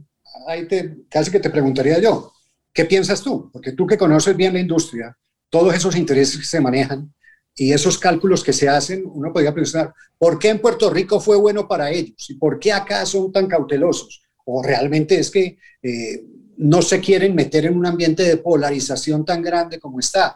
ahí 0.47 0.67
te, 0.67 0.97
casi 1.11 1.31
que 1.31 1.41
te 1.41 1.51
preguntaría 1.51 1.99
yo, 2.01 2.33
¿qué 2.73 2.85
piensas 2.85 3.23
tú? 3.23 3.51
Porque 3.53 3.73
tú 3.73 3.87
que 3.87 3.99
conoces 3.99 4.37
bien 4.37 4.55
la 4.55 4.61
industria, 4.61 5.17
todos 5.51 5.75
esos 5.75 5.97
intereses 5.97 6.39
que 6.39 6.47
se 6.47 6.61
manejan 6.61 7.13
y 7.55 7.73
esos 7.73 7.99
cálculos 7.99 8.45
que 8.45 8.53
se 8.53 8.69
hacen, 8.69 9.05
uno 9.07 9.33
podría 9.33 9.55
pensar, 9.55 9.93
¿por 10.17 10.39
qué 10.39 10.49
en 10.49 10.61
Puerto 10.61 10.91
Rico 10.91 11.21
fue 11.21 11.37
bueno 11.37 11.67
para 11.67 11.91
ellos? 11.91 12.31
¿Y 12.31 12.35
por 12.35 12.59
qué 12.59 12.73
acá 12.73 13.05
son 13.05 13.33
tan 13.33 13.47
cautelosos? 13.47 14.23
¿O 14.45 14.63
realmente 14.63 15.19
es 15.19 15.31
que 15.31 15.59
eh, 15.83 16.25
no 16.57 16.83
se 16.83 17.01
quieren 17.01 17.35
meter 17.35 17.67
en 17.67 17.77
un 17.77 17.87
ambiente 17.87 18.23
de 18.23 18.37
polarización 18.37 19.25
tan 19.25 19.43
grande 19.43 19.79
como 19.79 19.99
está? 19.99 20.35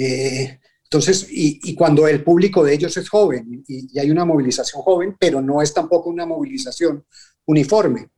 Eh, 0.00 0.60
entonces, 0.84 1.26
y, 1.28 1.74
cuando 1.74 2.06
el 2.06 2.22
público 2.22 2.64
de 2.64 2.72
ellos 2.72 2.96
es 2.96 3.08
joven 3.08 3.64
y, 3.66 3.98
hay 3.98 4.10
una 4.10 4.24
movilización 4.24 4.80
joven, 4.82 5.16
pero 5.18 5.42
no 5.42 5.60
es 5.60 5.74
tampoco 5.74 6.08
una 6.08 6.24
movilización 6.24 7.04
uniforme. 7.44 8.08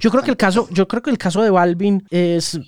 Yo 0.00 0.10
creo 0.10 0.24
que 0.24 0.30
el 0.30 0.36
caso, 0.36 0.68
yo 0.72 0.88
creo 0.88 1.02
que 1.02 1.10
el 1.10 1.18
caso 1.18 1.42
de 1.42 1.50
Balvin 1.50 2.04
es 2.10 2.58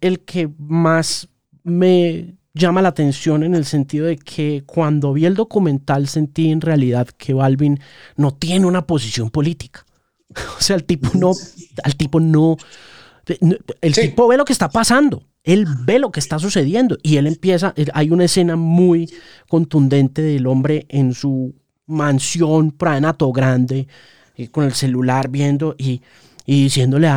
el 0.00 0.20
que 0.20 0.48
más 0.58 1.28
me 1.64 2.36
llama 2.54 2.82
la 2.82 2.90
atención 2.90 3.42
en 3.42 3.54
el 3.54 3.64
sentido 3.64 4.06
de 4.06 4.16
que 4.18 4.62
cuando 4.66 5.12
vi 5.12 5.24
el 5.24 5.34
documental 5.34 6.06
sentí 6.06 6.50
en 6.50 6.60
realidad 6.60 7.08
que 7.16 7.32
Balvin 7.32 7.80
no 8.16 8.34
tiene 8.34 8.66
una 8.66 8.86
posición 8.86 9.30
política. 9.30 9.86
O 10.58 10.60
sea, 10.60 10.76
el 10.76 10.84
tipo 10.84 11.10
no, 11.14 11.32
al 11.82 11.96
tipo 11.96 12.20
no, 12.20 12.56
el 13.26 13.94
tipo 13.94 14.28
ve 14.28 14.36
lo 14.36 14.44
que 14.44 14.52
está 14.52 14.68
pasando 14.68 15.24
Él 15.42 15.66
ve 15.84 15.98
lo 15.98 16.10
que 16.12 16.20
está 16.20 16.38
sucediendo 16.38 16.98
y 17.02 17.16
él 17.16 17.26
empieza, 17.26 17.74
hay 17.94 18.10
una 18.10 18.24
escena 18.24 18.56
muy 18.56 19.10
contundente 19.48 20.20
del 20.22 20.46
hombre 20.46 20.86
en 20.88 21.14
su 21.14 21.54
mansión 21.86 22.72
Pranato 22.72 23.32
Grande, 23.32 23.88
eh, 24.36 24.48
con 24.48 24.64
el 24.64 24.74
celular 24.74 25.28
viendo 25.28 25.74
y, 25.78 26.02
y 26.46 26.64
diciéndole, 26.64 27.10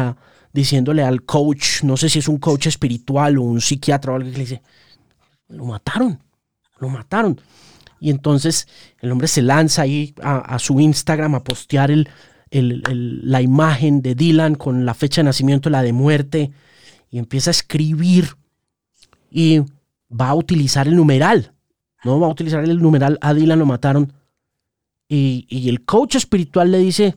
diciéndole 0.51 1.03
al 1.03 1.23
coach, 1.23 1.83
no 1.83 1.97
sé 1.97 2.09
si 2.09 2.19
es 2.19 2.27
un 2.27 2.37
coach 2.37 2.67
espiritual 2.67 3.37
o 3.37 3.41
un 3.43 3.61
psiquiatra 3.61 4.13
o 4.13 4.15
algo 4.15 4.31
que 4.31 4.37
le 4.37 4.43
dice, 4.43 4.61
lo 5.49 5.65
mataron, 5.65 6.19
lo 6.79 6.89
mataron. 6.89 7.39
Y 7.99 8.09
entonces 8.09 8.67
el 8.99 9.11
hombre 9.11 9.27
se 9.27 9.41
lanza 9.41 9.83
ahí 9.83 10.13
a, 10.21 10.59
su 10.59 10.79
Instagram 10.79 11.35
a 11.35 11.43
postear 11.43 11.89
el, 11.89 12.09
la 12.51 13.41
imagen 13.41 14.01
de 14.01 14.13
Dylan 14.13 14.55
con 14.55 14.85
la 14.85 14.93
fecha 14.93 15.21
de 15.21 15.25
nacimiento, 15.25 15.69
la 15.69 15.81
de 15.81 15.93
muerte, 15.93 16.51
y 17.13 17.19
empieza 17.19 17.51
a 17.51 17.57
escribir 17.57 18.35
y 19.29 19.61
va 20.09 20.29
a 20.29 20.35
utilizar 20.35 20.87
el 20.87 20.95
numeral. 20.95 21.53
No 22.03 22.19
va 22.19 22.25
a 22.25 22.31
utilizar 22.31 22.63
el 22.63 22.81
numeral, 22.81 23.19
a 23.21 23.35
Dylan 23.35 23.59
lo 23.59 23.67
mataron. 23.67 24.11
Y, 25.07 25.45
y 25.47 25.69
el 25.69 25.85
coach 25.85 26.15
espiritual 26.15 26.71
le 26.71 26.79
dice, 26.79 27.15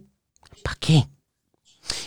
¿para 0.63 0.77
qué? 0.79 1.07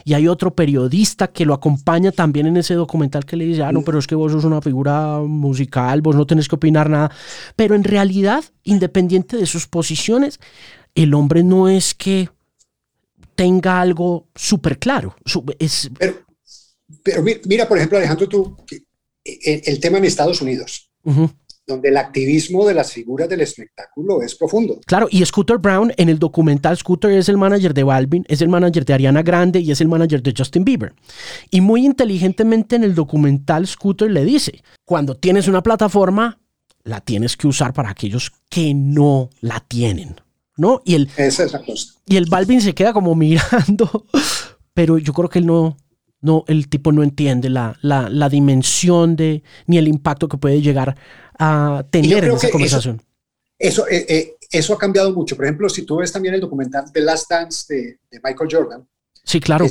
Y 0.06 0.14
hay 0.14 0.28
otro 0.28 0.54
periodista 0.54 1.30
que 1.30 1.48
lo 1.48 1.56
acompaña 1.56 2.12
también 2.12 2.46
en 2.46 2.58
ese 2.58 2.76
documental 2.76 3.26
que 3.26 3.36
le 3.36 3.46
dice, 3.46 3.64
ah, 3.64 3.72
no, 3.72 3.82
pero 3.82 3.98
es 3.98 4.06
que 4.06 4.14
vos 4.14 4.32
sos 4.32 4.44
una 4.44 4.62
figura 4.62 5.18
musical, 5.22 6.02
vos 6.02 6.16
no 6.16 6.28
tenés 6.28 6.48
que 6.48 6.58
opinar 6.58 6.92
nada. 6.92 7.10
Pero 7.56 7.74
en 7.74 7.84
realidad, 7.84 8.44
independiente 8.66 9.36
de 9.36 9.48
sus 9.48 9.66
posiciones, 9.66 10.40
el 10.94 11.16
hombre 11.16 11.42
no 11.42 11.68
es 11.68 11.96
que 11.96 12.30
tenga 13.34 13.82
algo 13.82 14.28
súper 14.36 14.78
claro. 14.78 15.16
Es... 15.58 15.90
Pero, 15.98 16.29
mira, 17.46 17.68
por 17.68 17.78
ejemplo, 17.78 17.98
Alejandro, 17.98 18.28
tú, 18.28 18.58
el, 19.24 19.80
tema 19.80 19.98
en 19.98 20.06
Estados 20.06 20.42
Unidos 20.42 20.92
donde 21.70 21.90
el 21.90 21.98
activismo 21.98 22.68
de 22.68 22.74
las 22.74 22.92
figuras 22.92 23.30
del 23.30 23.42
espectáculo 23.42 24.22
es 24.22 24.36
profundo. 24.36 24.82
Claro, 24.86 25.08
y 25.10 25.24
Scooter 25.24 25.58
Brown 25.58 25.94
en 25.96 26.10
el 26.10 26.20
documental, 26.20 26.76
Scooter 26.76 27.12
es 27.12 27.30
el 27.30 27.38
manager 27.38 27.74
de 27.74 27.84
Balvin, 27.84 28.26
es 28.28 28.42
el 28.42 28.50
manager 28.50 28.84
de 28.84 28.94
Ariana 28.94 29.22
Grande 29.22 29.60
y 29.60 29.72
es 29.72 29.80
el 29.80 29.88
manager 29.88 30.22
de 30.22 30.34
Justin 30.36 30.66
Bieber. 30.66 30.94
Y 31.50 31.62
muy 31.62 31.86
inteligentemente 31.86 32.76
en 32.76 32.84
el 32.84 32.96
documental, 32.96 33.66
Scooter 33.66 34.12
le 34.12 34.26
dice, 34.26 34.62
cuando 34.84 35.16
tienes 35.16 35.48
una 35.48 35.64
plataforma, 35.64 36.40
la 36.84 37.00
tienes 37.00 37.38
que 37.38 37.48
usar 37.48 37.72
para 37.74 37.92
aquellos 37.92 38.32
que 38.50 38.74
no 38.74 39.30
la 39.40 39.62
tienen. 39.62 40.16
¿No? 40.58 40.82
Y 40.84 40.96
el, 40.96 41.10
Esa 41.16 41.46
es 41.46 41.54
la 41.54 41.64
cosa. 41.64 41.94
Y 42.06 42.18
el 42.18 42.26
Balvin 42.26 42.60
se 42.60 42.74
queda 42.74 42.92
como 42.92 43.16
mirando, 43.16 44.06
pero 44.74 44.98
yo 44.98 45.14
creo 45.14 45.30
que 45.30 45.40
él 45.40 45.46
no, 45.46 45.78
no, 46.22 46.44
el 46.48 46.68
tipo 46.70 46.92
no 46.92 47.04
entiende 47.04 47.50
la, 47.50 47.78
la, 47.82 48.10
la 48.10 48.30
dimensión 48.30 49.16
de, 49.16 49.44
ni 49.68 49.78
el 49.78 49.88
impacto 49.88 50.28
que 50.28 50.38
puede 50.38 50.62
llegar 50.62 50.98
a 51.38 51.86
tener 51.90 52.26
en 52.26 52.34
esa 52.34 52.50
conversación. 52.50 53.02
Eso, 53.58 53.88
eh, 53.88 54.06
eh, 54.08 54.36
eso, 54.52 54.74
ha 54.74 54.78
cambiado 54.78 55.14
mucho. 55.14 55.36
Por 55.36 55.46
ejemplo, 55.46 55.70
si 55.70 55.84
tú 55.84 55.98
ves 55.98 56.12
también 56.12 56.34
el 56.34 56.42
documental 56.42 56.92
The 56.92 57.02
Last 57.02 57.30
Dance 57.30 57.74
de, 57.74 58.20
Michael 58.24 58.50
Jordan. 58.52 58.88
Sí, 59.24 59.40
claro. 59.40 59.66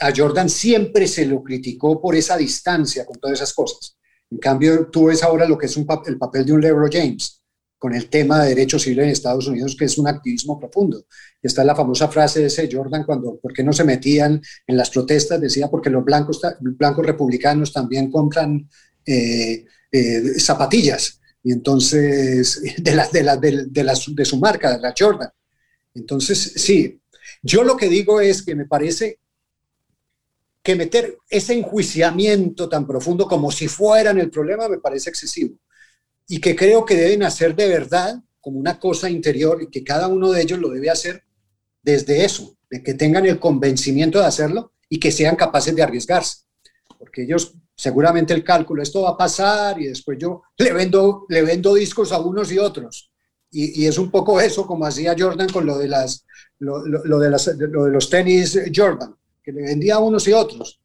a, 0.00 0.12
Jordan 0.14 0.48
siempre 0.48 1.08
se 1.08 1.26
lo 1.26 1.42
criticó 1.42 2.00
por 2.00 2.14
esa 2.14 2.36
distancia 2.36 3.04
con 3.06 3.18
todas 3.18 3.38
esas 3.38 3.52
cosas. 3.52 3.96
En 4.30 4.38
cambio, 4.38 4.88
tú 4.88 5.06
ves 5.06 5.22
ahora 5.22 5.46
lo 5.46 5.56
que 5.56 5.66
es 5.66 5.76
un, 5.76 5.86
el 6.06 6.18
papel 6.18 6.44
de 6.44 6.52
un 6.52 6.60
LeBron 6.60 6.90
James 6.92 7.37
con 7.78 7.94
el 7.94 8.08
tema 8.08 8.42
de 8.42 8.50
derechos 8.50 8.82
civiles 8.82 9.04
en 9.04 9.10
Estados 9.12 9.46
Unidos, 9.46 9.76
que 9.76 9.84
es 9.84 9.96
un 9.98 10.08
activismo 10.08 10.58
profundo. 10.58 11.06
Está 11.40 11.64
la 11.64 11.76
famosa 11.76 12.08
frase 12.08 12.40
de 12.40 12.46
ese 12.46 12.68
Jordan 12.70 13.04
cuando, 13.04 13.38
¿por 13.38 13.52
qué 13.52 13.62
no 13.62 13.72
se 13.72 13.84
metían 13.84 14.42
en 14.66 14.76
las 14.76 14.90
protestas? 14.90 15.40
Decía, 15.40 15.68
porque 15.68 15.88
los 15.88 16.04
blancos, 16.04 16.40
blancos 16.60 17.06
republicanos 17.06 17.72
también 17.72 18.10
compran 18.10 18.68
eh, 19.06 19.64
eh, 19.92 20.22
zapatillas, 20.38 21.20
y 21.42 21.52
entonces, 21.52 22.60
de, 22.78 22.90
de, 22.90 23.22
las 23.22 23.40
de, 23.40 23.94
de 24.08 24.24
su 24.24 24.38
marca, 24.38 24.72
de 24.72 24.80
la 24.80 24.92
Jordan. 24.98 25.30
Entonces, 25.94 26.54
sí, 26.56 27.00
yo 27.42 27.62
lo 27.62 27.76
que 27.76 27.88
digo 27.88 28.20
es 28.20 28.42
que 28.42 28.56
me 28.56 28.66
parece 28.66 29.20
que 30.62 30.74
meter 30.74 31.16
ese 31.30 31.54
enjuiciamiento 31.54 32.68
tan 32.68 32.86
profundo 32.86 33.26
como 33.26 33.50
si 33.52 33.68
fueran 33.68 34.18
el 34.18 34.30
problema 34.30 34.68
me 34.68 34.78
parece 34.78 35.08
excesivo 35.08 35.56
y 36.28 36.40
que 36.40 36.54
creo 36.54 36.84
que 36.84 36.94
deben 36.94 37.22
hacer 37.22 37.56
de 37.56 37.68
verdad 37.68 38.22
como 38.40 38.60
una 38.60 38.78
cosa 38.78 39.10
interior 39.10 39.62
y 39.62 39.70
que 39.70 39.82
cada 39.82 40.06
uno 40.06 40.30
de 40.30 40.42
ellos 40.42 40.58
lo 40.58 40.68
debe 40.68 40.90
hacer 40.90 41.24
desde 41.82 42.24
eso, 42.24 42.56
de 42.70 42.82
que 42.82 42.94
tengan 42.94 43.26
el 43.26 43.40
convencimiento 43.40 44.20
de 44.20 44.26
hacerlo 44.26 44.72
y 44.88 45.00
que 45.00 45.10
sean 45.10 45.36
capaces 45.36 45.74
de 45.74 45.82
arriesgarse, 45.82 46.42
porque 46.98 47.22
ellos 47.22 47.54
seguramente 47.78 48.34
el 48.34 48.42
cálculo, 48.42 48.82
esto 48.82 49.02
va 49.02 49.10
a 49.10 49.16
pasar 49.16 49.80
y 49.80 49.86
después 49.86 50.18
yo 50.18 50.42
le 50.58 50.72
vendo, 50.72 51.26
le 51.28 51.42
vendo 51.42 51.74
discos 51.74 52.12
a 52.12 52.18
unos 52.18 52.50
y 52.52 52.58
otros. 52.58 53.10
Y, 53.50 53.86
es 53.86 53.96
un 53.96 54.10
poco 54.10 54.38
eso 54.42 54.66
como 54.66 54.84
hacía 54.84 55.16
Jordan 55.18 55.48
con 55.48 55.64
lo 55.64 55.78
de, 55.78 55.88
las, 55.88 56.26
lo, 56.58 56.82
de, 56.82 57.30
los 57.30 58.10
tenis 58.10 58.60
Jordan, 58.74 59.14
que 59.42 59.52
le 59.52 59.62
vendía 59.62 59.94
a 59.94 60.00
unos 60.00 60.28
y 60.28 60.32
otros. 60.32 60.80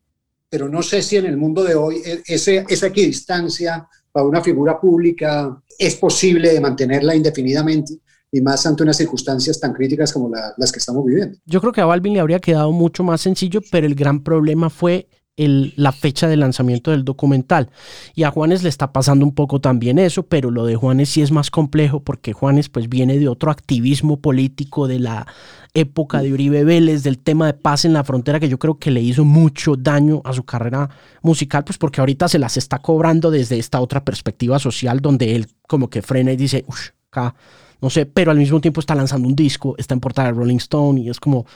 Pero 0.50 0.70
no 0.70 0.82
sé 0.82 1.02
si 1.02 1.18
en 1.18 1.26
el 1.26 1.36
mundo 1.36 1.64
de 1.64 1.76
hoy 1.76 2.02
e, 2.06 2.22
ese, 2.26 2.64
esa 2.70 2.88
equidistancia 2.88 3.90
para 4.14 4.28
una 4.28 4.42
figura 4.42 4.80
pública 4.80 5.62
es 5.78 5.96
posible 5.96 6.58
mantenerla 6.62 7.16
indefinidamente 7.16 7.96
y 8.32 8.42
más 8.42 8.66
ante 8.66 8.84
unas 8.84 8.96
circunstancias 8.96 9.60
tan 9.60 9.74
críticas 9.74 10.14
como 10.14 10.32
las 10.58 10.72
que 10.72 10.80
estamos 10.80 11.04
viviendo. 11.06 11.38
Yo 11.46 11.60
creo 11.60 11.74
que 11.74 11.82
a 11.82 11.86
Balvin 11.86 12.14
le 12.14 12.20
habría 12.20 12.40
quedado 12.40 12.72
mucho 12.72 13.04
más 13.04 13.22
sencillo, 13.22 13.60
pero 13.72 13.86
el 13.86 13.96
gran 13.96 14.24
problema 14.24 14.70
fue 14.70 15.08
la 15.36 15.92
fecha 15.92 16.28
de 16.28 16.38
lanzamiento 16.38 16.92
del 16.92 17.04
documental. 17.04 17.70
Y 18.14 18.24
a 18.24 18.32
Juanes 18.32 18.62
le 18.62 18.70
está 18.70 18.94
pasando 18.94 19.26
un 19.26 19.34
poco 19.34 19.60
también 19.60 19.98
eso, 19.98 20.24
pero 20.24 20.52
lo 20.52 20.66
de 20.66 20.76
Juanes 20.76 21.10
sí 21.10 21.22
es 21.22 21.32
más 21.32 21.50
complejo 21.50 22.02
porque 22.02 22.34
Juanes 22.34 22.70
pues 22.70 22.88
viene 22.88 23.18
de 23.18 23.28
otro 23.28 23.50
activismo 23.50 24.20
político 24.20 24.88
de 24.88 25.00
la 25.00 25.28
época 25.74 26.22
de 26.22 26.32
Uribe 26.32 26.64
Vélez, 26.64 27.02
del 27.02 27.18
tema 27.18 27.48
de 27.48 27.54
paz 27.54 27.84
en 27.86 27.94
la 27.94 28.04
frontera, 28.04 28.40
que 28.40 28.50
yo 28.50 28.60
creo 28.60 28.78
que 28.78 28.92
le 28.92 29.02
hizo 29.02 29.26
mucho 29.26 29.76
daño 29.76 30.22
a 30.24 30.34
su 30.34 30.44
carrera 30.44 30.90
musical, 31.24 31.64
pues 31.64 31.80
porque 31.80 32.00
ahorita 32.00 32.28
se 32.28 32.38
las 32.38 32.58
está 32.58 32.78
cobrando 32.80 33.32
desde 33.32 33.58
esta 33.58 33.82
otra 33.82 34.06
perspectiva 34.06 34.60
social 34.60 35.00
donde 35.00 35.36
él 35.36 35.48
como 35.68 35.90
que 35.90 36.04
frena 36.04 36.32
y 36.32 36.38
dice, 36.38 36.64
uff, 36.68 36.90
acá, 37.10 37.34
no 37.82 37.90
sé, 37.90 38.06
pero 38.06 38.30
al 38.30 38.38
mismo 38.38 38.62
tiempo 38.62 38.80
está 38.80 38.94
lanzando 38.94 39.28
un 39.28 39.36
disco, 39.36 39.74
está 39.80 39.96
en 39.96 40.00
portada 40.00 40.28
de 40.28 40.38
Rolling 40.38 40.58
Stone 40.58 41.02
y 41.02 41.10
es 41.10 41.20
como 41.20 41.48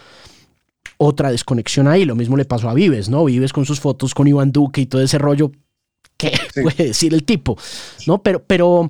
otra 0.97 1.31
desconexión 1.31 1.87
ahí. 1.87 2.05
Lo 2.05 2.15
mismo 2.15 2.37
le 2.37 2.45
pasó 2.45 2.69
a 2.69 2.73
Vives, 2.73 3.09
¿no? 3.09 3.25
Vives 3.25 3.53
con 3.53 3.65
sus 3.65 3.79
fotos 3.79 4.13
con 4.13 4.27
Iván 4.27 4.51
Duque 4.51 4.81
y 4.81 4.85
todo 4.85 5.01
ese 5.01 5.17
rollo. 5.17 5.51
¿Qué 6.17 6.31
puede 6.61 6.87
decir 6.87 7.13
el 7.13 7.23
tipo? 7.23 7.57
¿No? 8.07 8.21
Pero, 8.23 8.43
pero, 8.45 8.89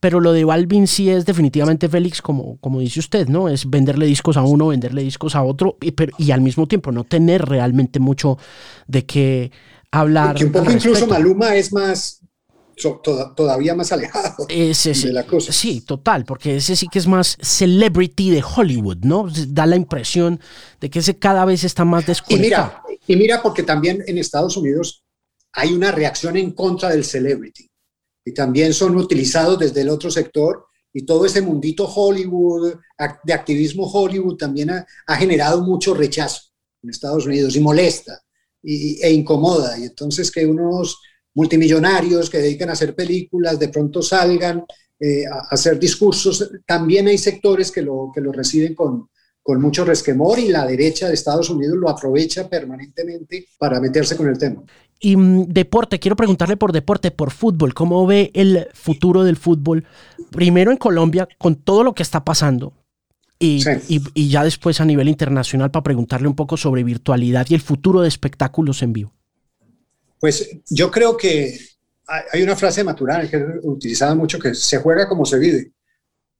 pero 0.00 0.20
lo 0.20 0.32
de 0.32 0.44
Balvin 0.44 0.86
sí 0.86 1.10
es 1.10 1.26
definitivamente 1.26 1.88
Félix, 1.88 2.22
como, 2.22 2.56
como 2.58 2.80
dice 2.80 3.00
usted, 3.00 3.28
¿no? 3.28 3.48
Es 3.48 3.68
venderle 3.68 4.06
discos 4.06 4.36
a 4.36 4.42
uno, 4.42 4.68
venderle 4.68 5.02
discos 5.02 5.34
a 5.34 5.42
otro, 5.42 5.76
y, 5.80 5.90
pero, 5.90 6.12
y 6.18 6.30
al 6.30 6.40
mismo 6.40 6.68
tiempo 6.68 6.92
no 6.92 7.04
tener 7.04 7.44
realmente 7.44 7.98
mucho 7.98 8.38
de 8.86 9.04
qué 9.04 9.50
hablar. 9.90 10.36
Que 10.36 10.44
un 10.44 10.52
poco 10.52 10.70
incluso 10.70 11.06
Maluma 11.06 11.56
es 11.56 11.72
más, 11.72 12.17
todavía 13.36 13.74
más 13.74 13.92
alejado 13.92 14.46
de 14.46 15.12
la 15.12 15.26
cosa. 15.26 15.52
Sí, 15.52 15.80
total, 15.80 16.24
porque 16.24 16.56
ese 16.56 16.76
sí 16.76 16.86
que 16.90 16.98
es 16.98 17.06
más 17.06 17.36
celebrity 17.40 18.30
de 18.30 18.42
Hollywood, 18.42 18.98
¿no? 19.02 19.26
Da 19.48 19.66
la 19.66 19.76
impresión 19.76 20.40
de 20.80 20.90
que 20.90 21.00
ese 21.00 21.18
cada 21.18 21.44
vez 21.44 21.64
está 21.64 21.84
más 21.84 22.06
desconectado. 22.06 22.72
Y 22.88 22.90
mira, 22.90 23.02
y 23.06 23.16
mira 23.16 23.42
porque 23.42 23.62
también 23.62 24.02
en 24.06 24.18
Estados 24.18 24.56
Unidos 24.56 25.02
hay 25.52 25.72
una 25.72 25.92
reacción 25.92 26.36
en 26.36 26.52
contra 26.52 26.90
del 26.90 27.04
celebrity 27.04 27.68
y 28.24 28.32
también 28.32 28.72
son 28.74 28.96
utilizados 28.96 29.58
desde 29.58 29.80
el 29.80 29.88
otro 29.88 30.10
sector 30.10 30.66
y 30.92 31.04
todo 31.04 31.26
ese 31.26 31.40
mundito 31.40 31.86
Hollywood, 31.86 32.74
de 33.24 33.32
activismo 33.32 33.90
Hollywood 33.90 34.36
también 34.36 34.70
ha, 34.70 35.16
generado 35.16 35.62
mucho 35.62 35.94
rechazo 35.94 36.42
en 36.82 36.90
Estados 36.90 37.26
Unidos 37.26 37.56
y 37.56 37.60
molesta 37.60 38.22
y, 38.62 39.00
e 39.02 39.12
incomoda. 39.12 39.78
Y 39.78 39.84
entonces 39.84 40.30
que 40.30 40.46
unos 40.46 40.98
multimillonarios 41.38 42.28
que 42.28 42.38
dedican 42.38 42.68
a 42.68 42.72
hacer 42.72 42.96
películas, 42.96 43.60
de 43.60 43.68
pronto 43.68 44.02
salgan 44.02 44.64
eh, 44.98 45.24
a 45.24 45.54
hacer 45.54 45.78
discursos. 45.78 46.50
También 46.66 47.06
hay 47.06 47.16
sectores 47.16 47.70
que 47.70 47.80
lo, 47.80 48.10
que 48.12 48.20
lo 48.20 48.32
reciben 48.32 48.74
con, 48.74 49.08
con 49.40 49.60
mucho 49.60 49.84
resquemor 49.84 50.40
y 50.40 50.48
la 50.48 50.66
derecha 50.66 51.06
de 51.06 51.14
Estados 51.14 51.48
Unidos 51.48 51.76
lo 51.76 51.88
aprovecha 51.88 52.48
permanentemente 52.48 53.46
para 53.56 53.80
meterse 53.80 54.16
con 54.16 54.28
el 54.28 54.36
tema. 54.36 54.64
Y 54.98 55.16
mm, 55.16 55.44
deporte, 55.44 56.00
quiero 56.00 56.16
preguntarle 56.16 56.56
por 56.56 56.72
deporte, 56.72 57.12
por 57.12 57.30
fútbol, 57.30 57.72
¿cómo 57.72 58.04
ve 58.04 58.32
el 58.34 58.66
futuro 58.74 59.22
del 59.22 59.36
fútbol? 59.36 59.86
Primero 60.32 60.72
en 60.72 60.76
Colombia, 60.76 61.28
con 61.38 61.54
todo 61.54 61.84
lo 61.84 61.94
que 61.94 62.02
está 62.02 62.24
pasando, 62.24 62.72
y, 63.38 63.62
y, 63.88 64.02
y, 64.14 64.28
ya 64.28 64.42
después 64.42 64.80
a 64.80 64.84
nivel 64.84 65.08
internacional 65.08 65.70
para 65.70 65.84
preguntarle 65.84 66.26
un 66.26 66.34
poco 66.34 66.56
sobre 66.56 66.82
virtualidad 66.82 67.46
y 67.48 67.54
el 67.54 67.60
futuro 67.60 68.00
de 68.00 68.08
espectáculos 68.08 68.82
en 68.82 68.92
vivo. 68.92 69.17
Pues 70.20 70.48
yo 70.68 70.90
creo 70.90 71.16
que 71.16 71.58
hay 72.32 72.42
una 72.42 72.56
frase 72.56 72.80
de 72.80 72.84
Maturana 72.84 73.28
que 73.28 73.36
es 73.36 73.42
utilizada 73.62 74.14
mucho 74.14 74.38
que 74.38 74.54
se 74.54 74.78
juega 74.78 75.08
como 75.08 75.24
se 75.24 75.38
vive 75.38 75.72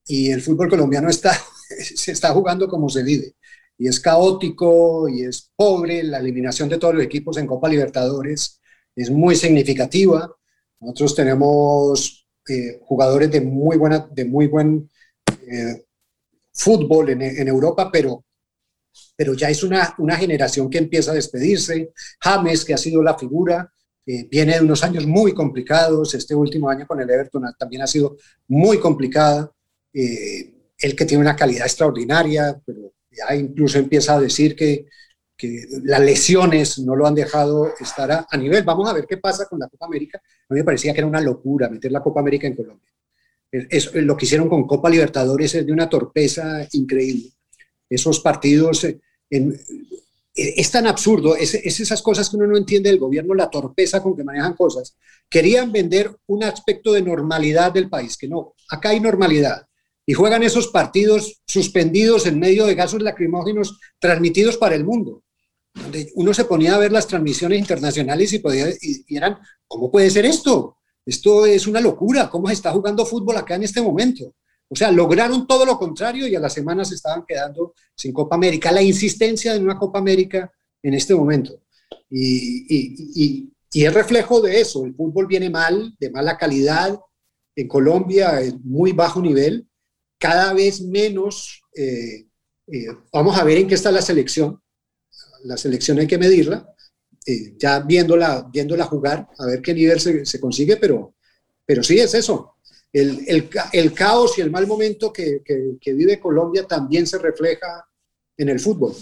y 0.06 0.30
el 0.30 0.40
fútbol 0.40 0.68
colombiano 0.68 1.08
está, 1.08 1.32
se 1.68 2.12
está 2.12 2.30
jugando 2.30 2.68
como 2.68 2.88
se 2.88 3.02
vive 3.02 3.34
y 3.76 3.86
es 3.86 4.00
caótico 4.00 5.08
y 5.08 5.22
es 5.22 5.50
pobre 5.54 6.02
la 6.02 6.18
eliminación 6.18 6.68
de 6.68 6.78
todos 6.78 6.94
los 6.94 7.04
equipos 7.04 7.36
en 7.36 7.46
Copa 7.46 7.68
Libertadores 7.68 8.58
es 8.98 9.10
muy 9.10 9.36
significativa. 9.36 10.28
Nosotros 10.80 11.14
tenemos 11.14 12.26
eh, 12.48 12.80
jugadores 12.82 13.30
de 13.30 13.40
muy, 13.40 13.76
buena, 13.76 14.08
de 14.10 14.24
muy 14.24 14.48
buen 14.48 14.90
eh, 15.46 15.84
fútbol 16.52 17.10
en, 17.10 17.46
Europa, 17.46 17.90
pero, 17.92 18.24
pero 19.16 19.34
ya 19.34 19.50
es 19.50 19.62
una, 19.62 19.94
una 19.98 20.16
generación 20.16 20.70
que 20.70 20.78
empieza 20.78 21.12
a 21.12 21.14
despedirse. 21.14 21.92
James, 22.20 22.64
que 22.64 22.74
ha 22.74 22.78
sido 22.78 23.02
la 23.02 23.18
figura, 23.18 23.70
eh, 24.06 24.26
viene 24.30 24.54
de 24.54 24.62
unos 24.62 24.82
años 24.84 25.06
muy 25.06 25.32
complicados. 25.32 26.14
Este 26.14 26.34
último 26.34 26.70
año 26.70 26.86
con 26.86 27.00
el 27.00 27.10
Everton 27.10 27.44
también 27.58 27.82
ha 27.82 27.86
sido 27.86 28.16
muy 28.48 28.78
complicada. 28.78 29.52
el 29.92 30.94
que 30.94 31.04
tiene 31.04 31.22
una 31.22 31.34
calidad 31.34 31.66
extraordinaria, 31.66 32.60
pero 32.64 32.92
ya 33.10 33.34
incluso 33.34 33.78
empieza 33.78 34.14
a 34.14 34.20
decir 34.20 34.54
que, 34.54 34.86
que 35.38 35.66
las 35.84 36.00
lesiones 36.00 36.80
no 36.80 36.96
lo 36.96 37.06
han 37.06 37.14
dejado 37.14 37.72
estar 37.78 38.26
a, 38.28 38.36
nivel. 38.36 38.64
Vamos 38.64 38.90
a 38.90 38.92
ver 38.92 39.06
qué 39.06 39.18
pasa 39.18 39.46
con 39.46 39.60
la 39.60 39.68
Copa 39.68 39.86
América. 39.86 40.18
A 40.18 40.52
mí 40.52 40.60
me 40.60 40.64
parecía 40.64 40.92
que 40.92 40.98
era 40.98 41.06
una 41.06 41.20
locura 41.20 41.70
meter 41.70 41.92
la 41.92 42.02
Copa 42.02 42.20
América 42.20 42.48
en 42.48 42.56
Colombia. 42.56 42.92
Es, 43.50 43.94
lo 43.94 44.16
que 44.16 44.26
hicieron 44.26 44.48
con 44.48 44.66
Copa 44.66 44.90
Libertadores 44.90 45.54
es 45.54 45.64
de 45.64 45.72
una 45.72 45.88
torpeza 45.88 46.66
increíble. 46.72 47.30
Esos 47.88 48.20
partidos 48.20 48.84
eh, 48.84 49.00
eh, 49.30 49.54
es 50.34 50.70
tan 50.70 50.86
absurdo, 50.86 51.36
es, 51.36 51.54
es, 51.54 51.80
esas 51.80 52.02
cosas 52.02 52.28
que 52.28 52.36
uno 52.36 52.46
no 52.46 52.56
entiende 52.56 52.90
del 52.90 52.98
gobierno, 52.98 53.34
la 53.34 53.50
torpeza 53.50 54.02
con 54.02 54.16
que 54.16 54.24
manejan 54.24 54.54
cosas. 54.54 54.96
Querían 55.28 55.72
vender 55.72 56.14
un 56.26 56.44
aspecto 56.44 56.92
de 56.92 57.02
normalidad 57.02 57.72
del 57.72 57.88
país, 57.88 58.16
que 58.16 58.28
no, 58.28 58.54
acá 58.68 58.90
hay 58.90 59.00
normalidad 59.00 59.68
y 60.08 60.14
juegan 60.14 60.42
esos 60.42 60.68
partidos 60.68 61.42
suspendidos 61.46 62.24
en 62.24 62.38
medio 62.38 62.64
de 62.64 62.74
gases 62.74 63.02
lacrimógenos 63.02 63.78
transmitidos 63.98 64.56
para 64.56 64.74
el 64.74 64.82
mundo. 64.82 65.22
Donde 65.74 66.10
uno 66.14 66.32
se 66.32 66.46
ponía 66.46 66.74
a 66.74 66.78
ver 66.78 66.92
las 66.92 67.06
transmisiones 67.06 67.58
internacionales 67.58 68.32
y, 68.32 68.38
podía, 68.38 68.70
y, 68.80 69.14
eran, 69.14 69.36
¿cómo 69.66 69.90
puede 69.90 70.08
ser 70.08 70.24
esto? 70.24 70.78
Esto 71.04 71.44
es 71.44 71.66
una 71.66 71.82
locura, 71.82 72.30
¿cómo 72.30 72.48
se 72.48 72.54
está 72.54 72.72
jugando 72.72 73.04
fútbol 73.04 73.36
acá 73.36 73.56
en 73.56 73.64
este 73.64 73.82
momento? 73.82 74.32
O 74.68 74.76
sea, 74.76 74.90
lograron 74.90 75.46
todo 75.46 75.64
lo 75.64 75.78
contrario 75.78 76.26
y 76.26 76.34
a 76.34 76.40
las 76.40 76.52
semanas 76.52 76.88
se 76.88 76.94
estaban 76.94 77.24
quedando 77.26 77.74
sin 77.94 78.12
Copa 78.12 78.36
América. 78.36 78.70
La 78.70 78.82
insistencia 78.82 79.54
de 79.54 79.60
una 79.60 79.78
Copa 79.78 79.98
América 79.98 80.52
en 80.82 80.94
este 80.94 81.14
momento. 81.14 81.62
Y, 82.10 82.66
y, 82.68 83.52
y, 83.72 83.84
es 83.84 83.94
reflejo 83.94 84.40
de 84.40 84.60
eso. 84.60 84.84
El 84.84 84.94
fútbol 84.94 85.26
viene 85.26 85.50
mal, 85.50 85.94
de 85.98 86.10
mala 86.10 86.36
calidad. 86.36 86.98
En 87.56 87.68
Colombia, 87.68 88.40
es 88.40 88.58
muy 88.60 88.92
bajo 88.92 89.20
nivel 89.20 89.68
cada 90.18 90.52
vez 90.52 90.82
menos, 90.82 91.62
eh, 91.74 92.26
eh, 92.66 92.86
vamos 93.12 93.38
a 93.38 93.44
ver 93.44 93.58
en 93.58 93.68
qué 93.68 93.74
está 93.74 93.90
la 93.90 94.02
selección, 94.02 94.60
la 95.44 95.56
selección 95.56 95.98
hay 96.00 96.06
que 96.06 96.18
medirla, 96.18 96.68
eh, 97.24 97.54
ya 97.56 97.80
viéndola, 97.80 98.48
viéndola 98.52 98.84
jugar, 98.84 99.28
a 99.38 99.46
ver 99.46 99.62
qué 99.62 99.72
nivel 99.72 100.00
se, 100.00 100.40
consigue, 100.40 100.76
pero, 100.76 101.14
pero 101.64 101.82
sí 101.82 101.98
es 101.98 102.14
eso. 102.14 102.56
El, 102.92 103.24
el, 103.26 103.50
el 103.72 103.92
caos 103.92 104.38
y 104.38 104.40
el 104.40 104.50
mal 104.50 104.66
momento 104.66 105.12
que, 105.12 105.42
que, 105.44 105.92
vive 105.92 106.18
Colombia 106.18 106.66
también 106.66 107.06
se 107.06 107.18
refleja 107.18 107.86
en 108.36 108.48
el 108.48 108.60
fútbol. 108.60 108.94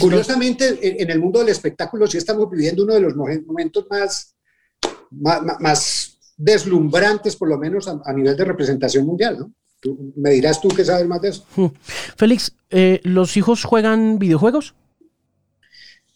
Curiosamente, 0.00 1.02
en, 1.02 1.10
el 1.10 1.20
mundo 1.20 1.38
del 1.40 1.50
espectáculo 1.50 2.06
sí 2.06 2.18
estamos 2.18 2.50
viviendo 2.50 2.82
uno 2.82 2.94
de 2.94 3.00
los 3.00 3.14
momentos 3.14 3.86
más, 3.88 4.34
más, 5.10 5.42
más 5.60 6.18
deslumbrantes, 6.36 7.36
por 7.36 7.48
lo 7.48 7.58
menos 7.58 7.86
a, 7.86 8.00
a 8.04 8.12
nivel 8.12 8.36
de 8.36 8.44
representación 8.44 9.06
mundial, 9.06 9.38
¿no? 9.38 9.52
me 10.16 10.30
dirás 10.30 10.60
tú 10.60 10.68
que 10.68 10.84
sabes 10.84 11.06
más 11.06 11.20
de 11.20 11.28
eso. 11.30 11.44
Hmm. 11.54 11.66
Félix, 12.16 12.52
eh, 12.70 13.00
¿los 13.04 13.36
hijos 13.36 13.64
juegan 13.64 14.18
videojuegos? 14.18 14.74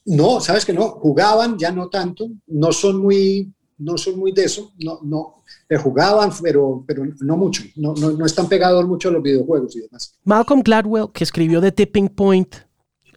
No, 0.04 0.40
sabes 0.40 0.64
que 0.64 0.72
no, 0.72 0.88
jugaban, 0.88 1.58
ya 1.58 1.70
no 1.70 1.88
tanto, 1.88 2.28
no 2.46 2.72
son 2.72 3.00
muy, 3.00 3.52
no 3.80 3.98
son 3.98 4.18
muy 4.18 4.32
de 4.32 4.44
eso, 4.44 4.72
no, 4.78 5.00
no, 5.02 5.42
eh, 5.68 5.76
jugaban, 5.76 6.30
pero, 6.42 6.84
pero 6.86 7.04
no 7.20 7.36
mucho, 7.36 7.62
no, 7.76 7.94
no, 7.94 8.12
no 8.12 8.26
están 8.26 8.48
pegados 8.48 8.86
mucho 8.86 9.10
los 9.10 9.22
videojuegos 9.22 9.74
y 9.76 9.80
demás. 9.80 10.14
Malcolm 10.24 10.62
Gladwell, 10.62 11.10
que 11.12 11.24
escribió 11.24 11.60
The 11.60 11.72
Tipping 11.72 12.08
Point, 12.10 12.54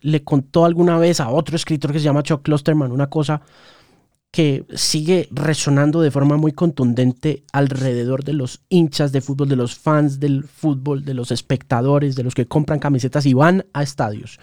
le 0.01 0.23
contó 0.23 0.65
alguna 0.65 0.97
vez 0.97 1.19
a 1.19 1.29
otro 1.29 1.55
escritor 1.55 1.91
que 1.91 1.99
se 1.99 2.05
llama 2.05 2.23
Chuck 2.23 2.41
Klosterman 2.41 2.91
una 2.91 3.09
cosa 3.09 3.41
que 4.33 4.65
sigue 4.73 5.27
resonando 5.29 6.01
de 6.01 6.09
forma 6.09 6.37
muy 6.37 6.53
contundente 6.53 7.43
alrededor 7.53 8.23
de 8.23 8.33
los 8.33 8.63
hinchas 8.67 9.11
de 9.11 9.21
fútbol, 9.21 9.47
de 9.47 9.55
los 9.55 9.75
fans 9.75 10.19
del 10.19 10.43
fútbol, 10.43 11.05
de 11.05 11.13
los 11.13 11.31
espectadores, 11.31 12.15
de 12.15 12.23
los 12.23 12.33
que 12.33 12.47
compran 12.47 12.79
camisetas 12.79 13.27
y 13.27 13.35
van 13.35 13.67
a 13.73 13.83
estadios. 13.83 14.39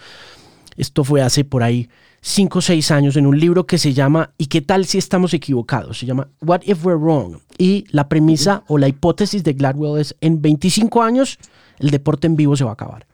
Esto 0.77 1.03
fue 1.03 1.21
hace 1.21 1.43
por 1.43 1.61
ahí 1.61 1.89
5 2.21 2.59
o 2.59 2.61
6 2.61 2.91
años 2.91 3.15
en 3.15 3.25
un 3.25 3.39
libro 3.39 3.65
que 3.65 3.77
se 3.77 3.93
llama 3.93 4.31
¿Y 4.37 4.45
qué 4.45 4.61
tal 4.61 4.85
si 4.85 4.97
estamos 4.97 5.33
equivocados? 5.33 5.99
Se 5.99 6.05
llama 6.05 6.27
What 6.41 6.61
if 6.65 6.85
we're 6.85 6.99
wrong? 6.99 7.37
Y 7.57 7.85
la 7.89 8.07
premisa 8.07 8.63
o 8.67 8.77
la 8.77 8.87
hipótesis 8.87 9.43
de 9.43 9.53
Gladwell 9.53 9.99
es 9.99 10.15
en 10.21 10.41
25 10.41 11.01
años 11.01 11.39
el 11.81 11.89
deporte 11.89 12.27
en 12.27 12.35
vivo 12.35 12.55
se 12.55 12.63
va 12.63 12.71
a 12.71 12.73
acabar. 12.73 13.07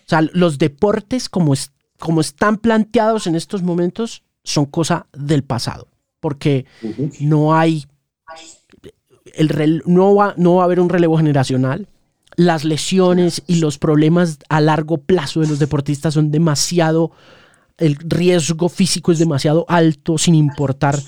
O 0.00 0.08
sea, 0.08 0.22
los 0.32 0.58
deportes 0.58 1.28
como, 1.28 1.54
como 1.98 2.20
están 2.20 2.56
planteados 2.56 3.26
en 3.26 3.34
estos 3.34 3.62
momentos 3.62 4.22
son 4.42 4.66
cosa 4.66 5.06
del 5.12 5.44
pasado, 5.44 5.88
porque 6.20 6.64
no 7.20 7.54
hay, 7.54 7.84
el, 9.34 9.82
no, 9.86 10.14
va, 10.14 10.34
no 10.36 10.56
va 10.56 10.62
a 10.62 10.64
haber 10.64 10.80
un 10.80 10.88
relevo 10.88 11.16
generacional. 11.18 11.88
Las 12.36 12.64
lesiones 12.64 13.42
y 13.46 13.56
los 13.56 13.78
problemas 13.78 14.38
a 14.48 14.60
largo 14.60 14.98
plazo 14.98 15.40
de 15.40 15.48
los 15.48 15.58
deportistas 15.58 16.14
son 16.14 16.30
demasiado, 16.30 17.10
el 17.78 17.96
riesgo 17.96 18.68
físico 18.68 19.12
es 19.12 19.18
demasiado 19.18 19.64
alto, 19.68 20.18
sin 20.18 20.34
importar 20.34 20.98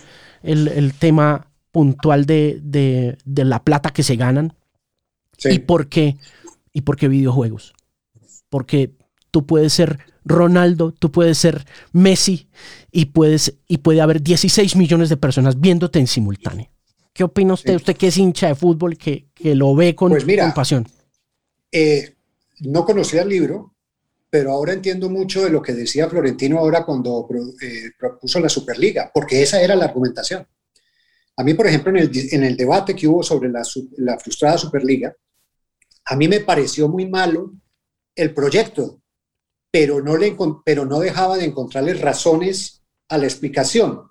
el, 0.42 0.94
tema 0.94 1.50
puntual 1.72 2.26
de, 2.26 2.60
de, 2.62 3.44
la 3.44 3.62
plata 3.62 3.90
que 3.90 4.02
se 4.02 4.16
ganan. 4.16 4.54
¿Y 5.44 5.60
por 5.60 5.88
qué? 5.88 6.16
¿Y 6.72 6.82
por 6.82 6.96
qué 6.96 7.08
videojuegos? 7.08 7.74
Porque 8.48 8.92
tú 9.30 9.46
puedes 9.46 9.72
ser 9.72 9.98
Ronaldo, 10.24 10.92
tú 10.92 11.10
puedes 11.10 11.38
ser 11.38 11.64
Messi 11.92 12.48
y, 12.92 13.06
puedes, 13.06 13.58
y 13.66 13.78
puede 13.78 14.00
haber 14.00 14.22
16 14.22 14.76
millones 14.76 15.08
de 15.08 15.16
personas 15.16 15.60
viéndote 15.60 15.98
en 15.98 16.06
simultáneo. 16.06 16.70
¿Qué 17.12 17.24
opina 17.24 17.54
usted, 17.54 17.74
usted 17.74 17.96
que 17.96 18.08
es 18.08 18.16
hincha 18.16 18.48
de 18.48 18.54
fútbol, 18.54 18.96
que, 18.96 19.26
que 19.34 19.54
lo 19.54 19.74
ve 19.74 19.94
con, 19.94 20.10
pues 20.10 20.24
pasión? 20.54 20.86
Eh, 21.72 22.14
no 22.60 22.84
conocía 22.84 23.22
el 23.22 23.28
libro, 23.28 23.74
pero 24.30 24.52
ahora 24.52 24.72
entiendo 24.72 25.10
mucho 25.10 25.44
de 25.44 25.50
lo 25.50 25.60
que 25.60 25.74
decía 25.74 26.08
Florentino 26.08 26.58
ahora 26.58 26.84
cuando 26.84 27.28
eh, 27.60 27.90
propuso 27.98 28.38
la 28.38 28.48
Superliga, 28.48 29.10
porque 29.12 29.42
esa 29.42 29.60
era 29.60 29.74
la 29.74 29.86
argumentación. 29.86 30.46
A 31.36 31.42
mí, 31.42 31.54
por 31.54 31.66
ejemplo, 31.66 31.92
en 31.96 32.44
el, 32.44 32.56
debate 32.56 32.94
que 32.94 33.08
hubo 33.08 33.22
sobre 33.22 33.50
la, 33.50 34.18
frustrada 34.18 34.58
Superliga, 34.58 35.14
a 36.04 36.16
mí 36.16 36.28
me 36.28 36.40
pareció 36.40 36.88
muy 36.88 37.08
malo 37.08 37.52
el 38.14 38.32
proyecto 38.34 39.00
pero 39.70 40.02
no, 40.02 40.14
pero 40.64 40.84
no 40.84 40.98
dejaba 40.98 41.38
de 41.38 41.44
encontrarle 41.44 41.94
razones 41.94 42.82
a 43.08 43.18
la 43.18 43.24
explicación. 43.24 44.02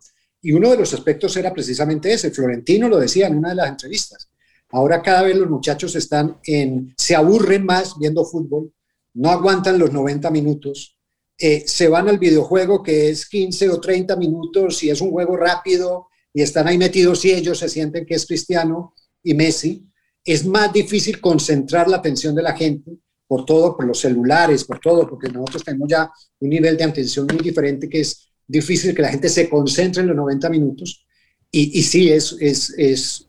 Y 0.41 0.53
uno 0.53 0.71
de 0.71 0.77
los 0.77 0.93
aspectos 0.93 1.35
era 1.35 1.53
precisamente 1.53 2.13
ese. 2.13 2.31
Florentino 2.31 2.87
lo 2.87 2.97
decía 2.97 3.27
en 3.27 3.37
una 3.37 3.49
de 3.49 3.55
las 3.55 3.69
entrevistas. 3.69 4.29
Ahora 4.69 5.01
cada 5.01 5.23
vez 5.23 5.35
los 5.35 5.49
muchachos 5.49 5.95
están 5.95 6.39
en, 6.43 6.93
se 6.97 7.15
aburren 7.15 7.65
más 7.65 7.97
viendo 7.97 8.23
fútbol, 8.23 8.71
no 9.19 9.31
aguantan 9.31 9.77
los 9.77 9.91
90 9.91 10.31
minutos, 10.31 10.97
eh, 11.37 11.63
se 11.67 11.89
van 11.89 12.07
al 12.07 12.19
videojuego 12.19 12.81
que 12.81 13.09
es 13.09 13.27
15 13.27 13.69
o 13.69 13.79
30 13.79 14.15
minutos 14.15 14.81
y 14.83 14.89
es 14.89 15.01
un 15.01 15.11
juego 15.11 15.35
rápido 15.35 16.07
y 16.33 16.41
están 16.41 16.67
ahí 16.67 16.77
metidos 16.77 17.25
y 17.25 17.31
ellos 17.31 17.59
se 17.59 17.67
sienten 17.67 18.05
que 18.05 18.15
es 18.15 18.25
Cristiano 18.25 18.93
y 19.21 19.33
Messi. 19.33 19.85
Es 20.23 20.45
más 20.45 20.71
difícil 20.71 21.19
concentrar 21.19 21.89
la 21.89 21.97
atención 21.97 22.33
de 22.33 22.43
la 22.43 22.55
gente 22.55 22.91
por 23.27 23.45
todo, 23.45 23.75
por 23.75 23.85
los 23.85 23.99
celulares, 23.99 24.63
por 24.63 24.79
todo, 24.79 25.07
porque 25.09 25.27
nosotros 25.27 25.65
tenemos 25.65 25.89
ya 25.89 26.09
un 26.39 26.49
nivel 26.49 26.77
de 26.77 26.85
atención 26.85 27.27
muy 27.27 27.43
diferente 27.43 27.89
que 27.89 27.99
es 27.99 28.29
difícil 28.47 28.95
que 28.95 29.01
la 29.01 29.09
gente 29.09 29.27
se 29.27 29.49
concentre 29.49 30.01
en 30.01 30.07
los 30.07 30.15
90 30.15 30.49
minutos. 30.49 31.05
Y, 31.51 31.77
y 31.77 31.83
sí, 31.83 32.09
es, 32.09 32.37
es, 32.39 32.73
es, 32.77 33.27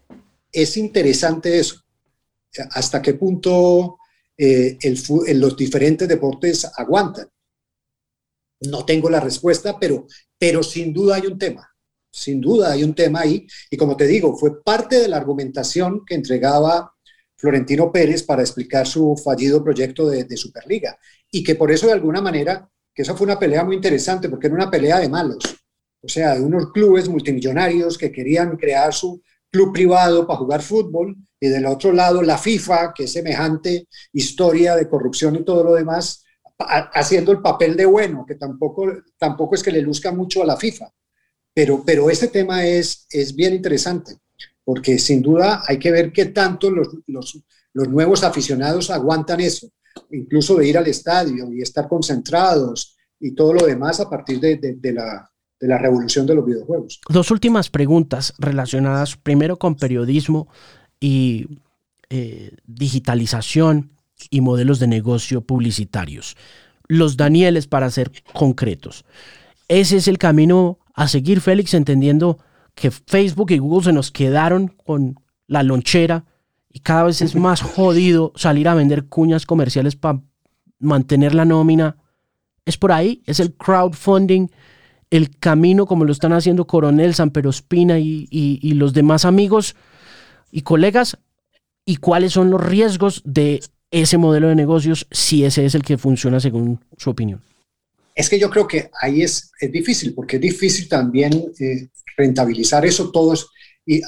es 0.53 0.77
interesante 0.77 1.59
eso. 1.59 1.81
¿Hasta 2.71 3.03
qué 3.03 3.15
punto 3.15 3.99
eh, 4.43 4.79
el, 4.81 5.39
los 5.39 5.55
diferentes 5.55 6.09
deportes 6.09 6.67
aguantan? 6.75 7.29
No 8.61 8.87
tengo 8.87 9.11
la 9.11 9.21
respuesta, 9.21 9.79
pero, 9.79 10.07
pero 10.39 10.63
sin 10.63 10.95
duda 10.95 11.17
hay 11.17 11.27
un 11.27 11.39
tema. 11.39 11.69
Sin 12.11 12.41
duda 12.41 12.73
hay 12.73 12.83
un 12.83 12.95
tema 12.95 13.21
ahí. 13.21 13.47
Y 13.71 13.77
como 13.77 13.97
te 13.99 14.07
digo, 14.07 14.37
fue 14.39 14.63
parte 14.63 14.99
de 15.01 15.09
la 15.09 15.19
argumentación 15.19 16.05
que 16.07 16.15
entregaba 16.15 16.95
Florentino 17.37 17.93
Pérez 17.93 18.23
para 18.23 18.41
explicar 18.41 18.87
su 18.87 19.15
fallido 19.23 19.63
proyecto 19.63 20.09
de, 20.09 20.37
Superliga. 20.39 20.99
Y 21.31 21.45
que 21.45 21.55
por 21.55 21.71
eso, 21.71 21.87
de 21.87 21.93
alguna 21.93 22.23
manera, 22.23 22.67
que 22.95 23.03
eso 23.03 23.15
fue 23.15 23.27
una 23.27 23.39
pelea 23.39 23.63
muy 23.63 23.77
interesante, 23.77 24.31
porque 24.31 24.47
era 24.47 24.57
una 24.57 24.71
pelea 24.71 25.01
de 25.01 25.09
malos. 25.11 25.45
O 26.03 26.09
sea, 26.09 26.35
de 26.35 26.41
unos 26.41 26.73
clubes 26.73 27.11
multimillonarios 27.11 27.99
que 27.99 28.11
querían 28.11 28.57
crear 28.57 28.95
su 28.95 29.21
club 29.51 29.73
privado 29.73 30.27
para 30.27 30.39
jugar 30.39 30.63
fútbol, 30.63 31.17
y 31.41 31.49
del 31.49 31.67
otro 31.67 31.93
lado 31.93 32.23
la 32.23 32.37
FIFA, 32.37 32.93
que 32.95 33.05
es 33.05 33.13
semejante 33.13 33.89
historia 34.13 34.77
de 34.77 34.89
corrupción 34.89 35.37
y 35.37 35.45
todo 35.45 35.65
lo 35.65 35.75
demás, 35.75 36.25
haciendo 36.59 37.33
el 37.33 37.41
papel 37.41 37.77
de 37.77 37.87
bueno, 37.87 38.27
que 38.27 38.35
tampoco, 38.35 38.87
tampoco 39.19 39.55
es 39.55 39.63
que 39.63 39.73
le 39.73 39.81
luzca 39.81 40.13
mucho 40.13 40.43
a 40.43 40.47
la 40.47 40.57
FIFA. 40.57 40.93
Pero, 41.55 41.83
pero 41.85 42.11
este 42.11 42.29
tema 42.29 42.67
es, 42.67 43.07
es 43.11 43.35
bien 43.35 43.55
interesante, 43.55 44.17
porque 44.63 44.99
sin 44.99 45.23
duda 45.23 45.63
hay 45.67 45.79
que 45.79 45.91
ver 45.91 46.13
qué 46.13 46.27
tanto 46.27 46.71
los, 46.71 46.89
los, 47.07 47.43
los 47.73 47.89
nuevos 47.89 48.23
aficionados 48.23 48.91
aguantan 48.91 49.41
eso, 49.41 49.69
incluso 50.11 50.57
de 50.57 50.69
ir 50.69 50.79
al 50.79 50.87
estadio 50.87 51.53
y 51.53 51.63
estar 51.63 51.89
concentrados 51.89 52.97
y 53.19 53.35
todo 53.35 53.55
lo 53.55 53.67
demás 53.67 54.01
a 54.01 54.09
partir 54.09 54.39
de, 54.41 54.57
de, 54.57 54.93
la, 54.93 55.30
de 55.61 55.69
la 55.69 55.79
revolución 55.79 56.27
de 56.27 56.35
los 56.35 56.45
videojuegos. 56.45 57.01
Dos 57.09 57.31
últimas 57.31 57.69
preguntas 57.69 58.35
relacionadas 58.39 59.17
primero 59.17 59.59
con 59.59 59.77
periodismo 59.77 60.49
y 60.99 61.47
eh, 62.09 62.57
digitalización 62.67 63.91
y 64.31 64.41
modelos 64.41 64.79
de 64.79 64.87
negocio 64.87 65.43
publicitarios. 65.43 66.37
Los 66.89 67.17
Danieles, 67.17 67.67
para 67.67 67.91
ser 67.91 68.11
concretos. 68.33 69.05
Ese 69.69 69.99
es 69.99 70.09
el 70.09 70.19
camino 70.19 70.79
a 70.95 71.09
seguir, 71.09 71.41
Félix, 71.41 71.75
entendiendo 71.75 72.39
que 72.75 72.91
Facebook 72.91 73.53
y 73.53 73.59
Google 73.59 73.85
se 73.85 73.93
nos 73.93 74.11
quedaron 74.11 74.69
con 74.69 75.21
la 75.47 75.63
lonchera 75.63 76.25
y 76.73 76.81
cada 76.81 77.05
vez 77.05 77.23
es 77.23 77.35
más 77.35 77.61
jodido 77.77 78.33
salir 78.35 78.69
a 78.69 78.75
vender 78.75 79.07
cuñas 79.07 79.47
comerciales 79.47 79.95
para 79.97 80.21
mantener 80.79 81.35
la 81.35 81.45
nómina. 81.45 81.97
Es 82.65 82.77
por 82.77 82.93
ahí, 82.93 83.23
es 83.27 83.41
el 83.41 83.55
crowdfunding, 83.55 84.49
el 85.11 85.37
camino 85.39 85.87
como 85.87 86.05
lo 86.05 86.13
están 86.13 86.33
haciendo 86.33 86.67
Coronel, 86.67 87.15
San 87.15 87.33
Espina 87.49 87.99
y, 87.99 88.29
y 88.31 88.73
los 88.75 88.93
demás 88.93 89.25
amigos 89.25 89.75
y 90.53 90.63
colegas, 90.63 91.19
y 91.85 91.97
cuáles 91.97 92.33
son 92.33 92.51
los 92.51 92.65
riesgos 92.65 93.23
de 93.25 93.61
ese 93.91 94.19
modelo 94.19 94.49
de 94.49 94.55
negocios 94.55 95.07
si 95.11 95.45
ese 95.45 95.65
es 95.65 95.75
el 95.75 95.83
que 95.83 95.99
funciona 95.99 96.39
según 96.41 96.81
su 96.97 97.11
opinión. 97.11 97.43
Es 98.15 98.29
que 98.29 98.39
yo 98.39 98.51
creo 98.51 98.67
que 98.67 98.91
ahí 99.01 99.23
es, 99.23 99.51
es 99.59 99.73
difícil, 99.73 100.15
porque 100.15 100.37
es 100.37 100.43
difícil 100.43 100.89
también 100.89 101.33
eh, 101.59 101.89
rentabilizar 102.17 102.85
eso 102.85 103.11
todos. 103.11 103.51
Y 103.87 104.01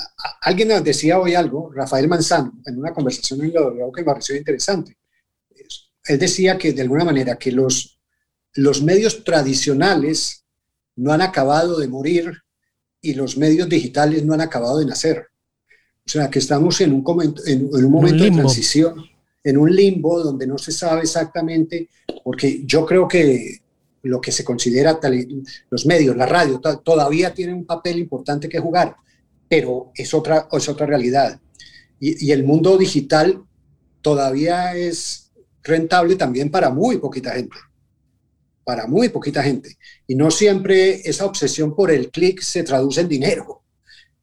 alguien 0.43 0.69
nos 0.69 0.85
decía 0.85 1.19
hoy 1.19 1.35
algo, 1.35 1.73
Rafael 1.73 2.09
Manzano, 2.09 2.53
en 2.67 2.79
una 2.79 2.93
conversación 2.93 3.43
en 3.43 3.53
la 3.53 3.63
que 3.95 4.03
me 4.03 4.05
pareció 4.05 4.37
interesante. 4.37 4.97
Él 6.05 6.19
decía 6.19 6.59
que 6.59 6.73
de 6.73 6.83
alguna 6.83 7.05
manera 7.05 7.37
que 7.37 7.53
los, 7.53 7.99
los 8.55 8.83
medios 8.83 9.25
tradicionales 9.25 10.42
no 10.97 11.13
han 11.13 11.23
acabado 11.23 11.79
de 11.79 11.89
morir 11.89 12.33
y 13.01 13.15
los 13.15 13.37
medios 13.37 13.69
digitales 13.69 14.25
no 14.25 14.35
han 14.35 14.41
acabado 14.41 14.79
de 14.79 14.87
nacer. 14.87 15.27
O 16.07 16.11
sea, 16.11 16.31
que 16.31 16.39
estamos 16.39 16.81
en 16.81 16.93
un, 16.93 17.35
en, 17.47 17.69
un 17.73 17.91
momento 17.91 18.25
de 18.25 18.31
transición, 18.31 19.05
en 19.43 19.57
un 19.57 19.75
limbo 19.75 20.23
donde 20.23 20.47
no 20.47 20.59
se 20.59 20.73
sabe 20.73 21.03
exactamente, 21.03 21.89
porque 22.25 22.63
yo 22.65 22.85
creo 22.87 23.07
que 23.07 23.59
lo 24.03 24.21
que 24.21 24.33
se 24.33 24.45
considera 24.45 24.99
los 25.71 25.87
medios, 25.87 26.17
la 26.17 26.27
radio, 26.27 26.61
todavía 26.61 27.33
tienen 27.33 27.57
un 27.57 27.67
papel 27.67 27.99
importante 27.99 28.49
que 28.49 28.59
jugar, 28.59 28.97
pero 29.49 29.93
es 29.95 30.13
otra, 30.13 30.49
es 30.51 30.69
otra 30.69 30.87
realidad. 30.87 31.41
Y, 32.01 32.27
y 32.27 32.33
el 32.33 32.43
mundo 32.43 32.77
digital 32.77 33.45
todavía 34.01 34.75
es 34.75 35.31
rentable 35.63 36.17
también 36.17 36.51
para 36.51 36.71
muy 36.71 36.99
poquita 36.99 37.33
gente 37.33 37.57
para 38.65 38.87
muy 38.87 39.09
poquita 39.09 39.43
gente. 39.43 39.77
Y 40.07 40.15
no 40.15 40.31
siempre 40.31 41.01
esa 41.09 41.27
obsesión 41.27 41.75
por 41.75 41.91
el 41.91 42.11
clic 42.11 42.41
se 42.41 42.63
traduce 42.63 43.01
en 43.01 43.09
dinero, 43.09 43.63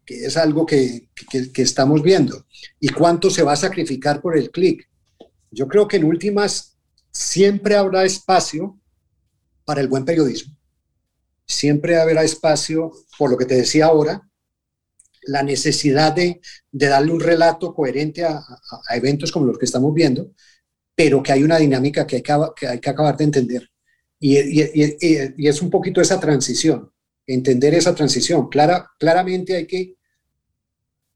que 0.06 0.26
es 0.26 0.38
algo 0.38 0.66
que, 0.66 1.10
que, 1.54 1.62
estamos 1.62 2.02
viendo. 2.02 2.46
¿Y 2.80 2.90
cuánto 2.90 3.30
se 3.30 3.44
va 3.44 3.54
a 3.54 3.58
sacrificar 3.58 4.22
por 4.22 4.38
el 4.38 4.52
clic? 4.52 4.88
Yo 5.52 5.68
creo 5.68 5.88
que 5.88 5.98
en 5.98 6.06
últimas 6.06 6.78
siempre 7.12 7.76
habrá 7.76 8.06
espacio 8.06 8.80
para 9.66 9.82
el 9.82 9.88
buen 9.88 10.06
periodismo. 10.06 10.56
Siempre 11.46 12.00
habrá 12.00 12.24
espacio, 12.24 12.92
por 13.18 13.32
lo 13.32 13.38
que 13.38 13.46
te 13.46 13.56
decía 13.56 13.88
ahora, 13.88 14.30
la 15.24 15.44
necesidad 15.44 16.14
de, 16.14 16.42
de 16.72 16.88
darle 16.88 17.12
un 17.12 17.20
relato 17.20 17.74
coherente 17.74 18.24
a, 18.24 18.38
a, 18.38 18.96
eventos 18.96 19.32
como 19.32 19.46
los 19.46 19.58
que 19.58 19.66
estamos 19.66 19.94
viendo, 19.94 20.32
pero 20.96 21.22
que 21.22 21.32
hay 21.32 21.44
una 21.44 21.58
dinámica 21.58 22.06
que 22.06 22.18
hay 22.18 22.22
que, 22.22 22.34
que, 22.56 22.68
hay 22.68 22.80
que 22.80 22.90
acabar 22.90 23.16
de 23.18 23.24
entender. 23.26 23.69
Y, 24.20 24.38
y, 24.38 24.98
y, 25.38 25.48
es 25.48 25.62
un 25.62 25.70
poquito 25.70 26.02
esa 26.02 26.20
transición, 26.20 26.92
entender 27.26 27.74
esa 27.74 27.96
transición. 27.96 28.50
Clara, 28.50 28.92
claramente 29.00 29.56
hay 29.56 29.66
que 29.66 29.96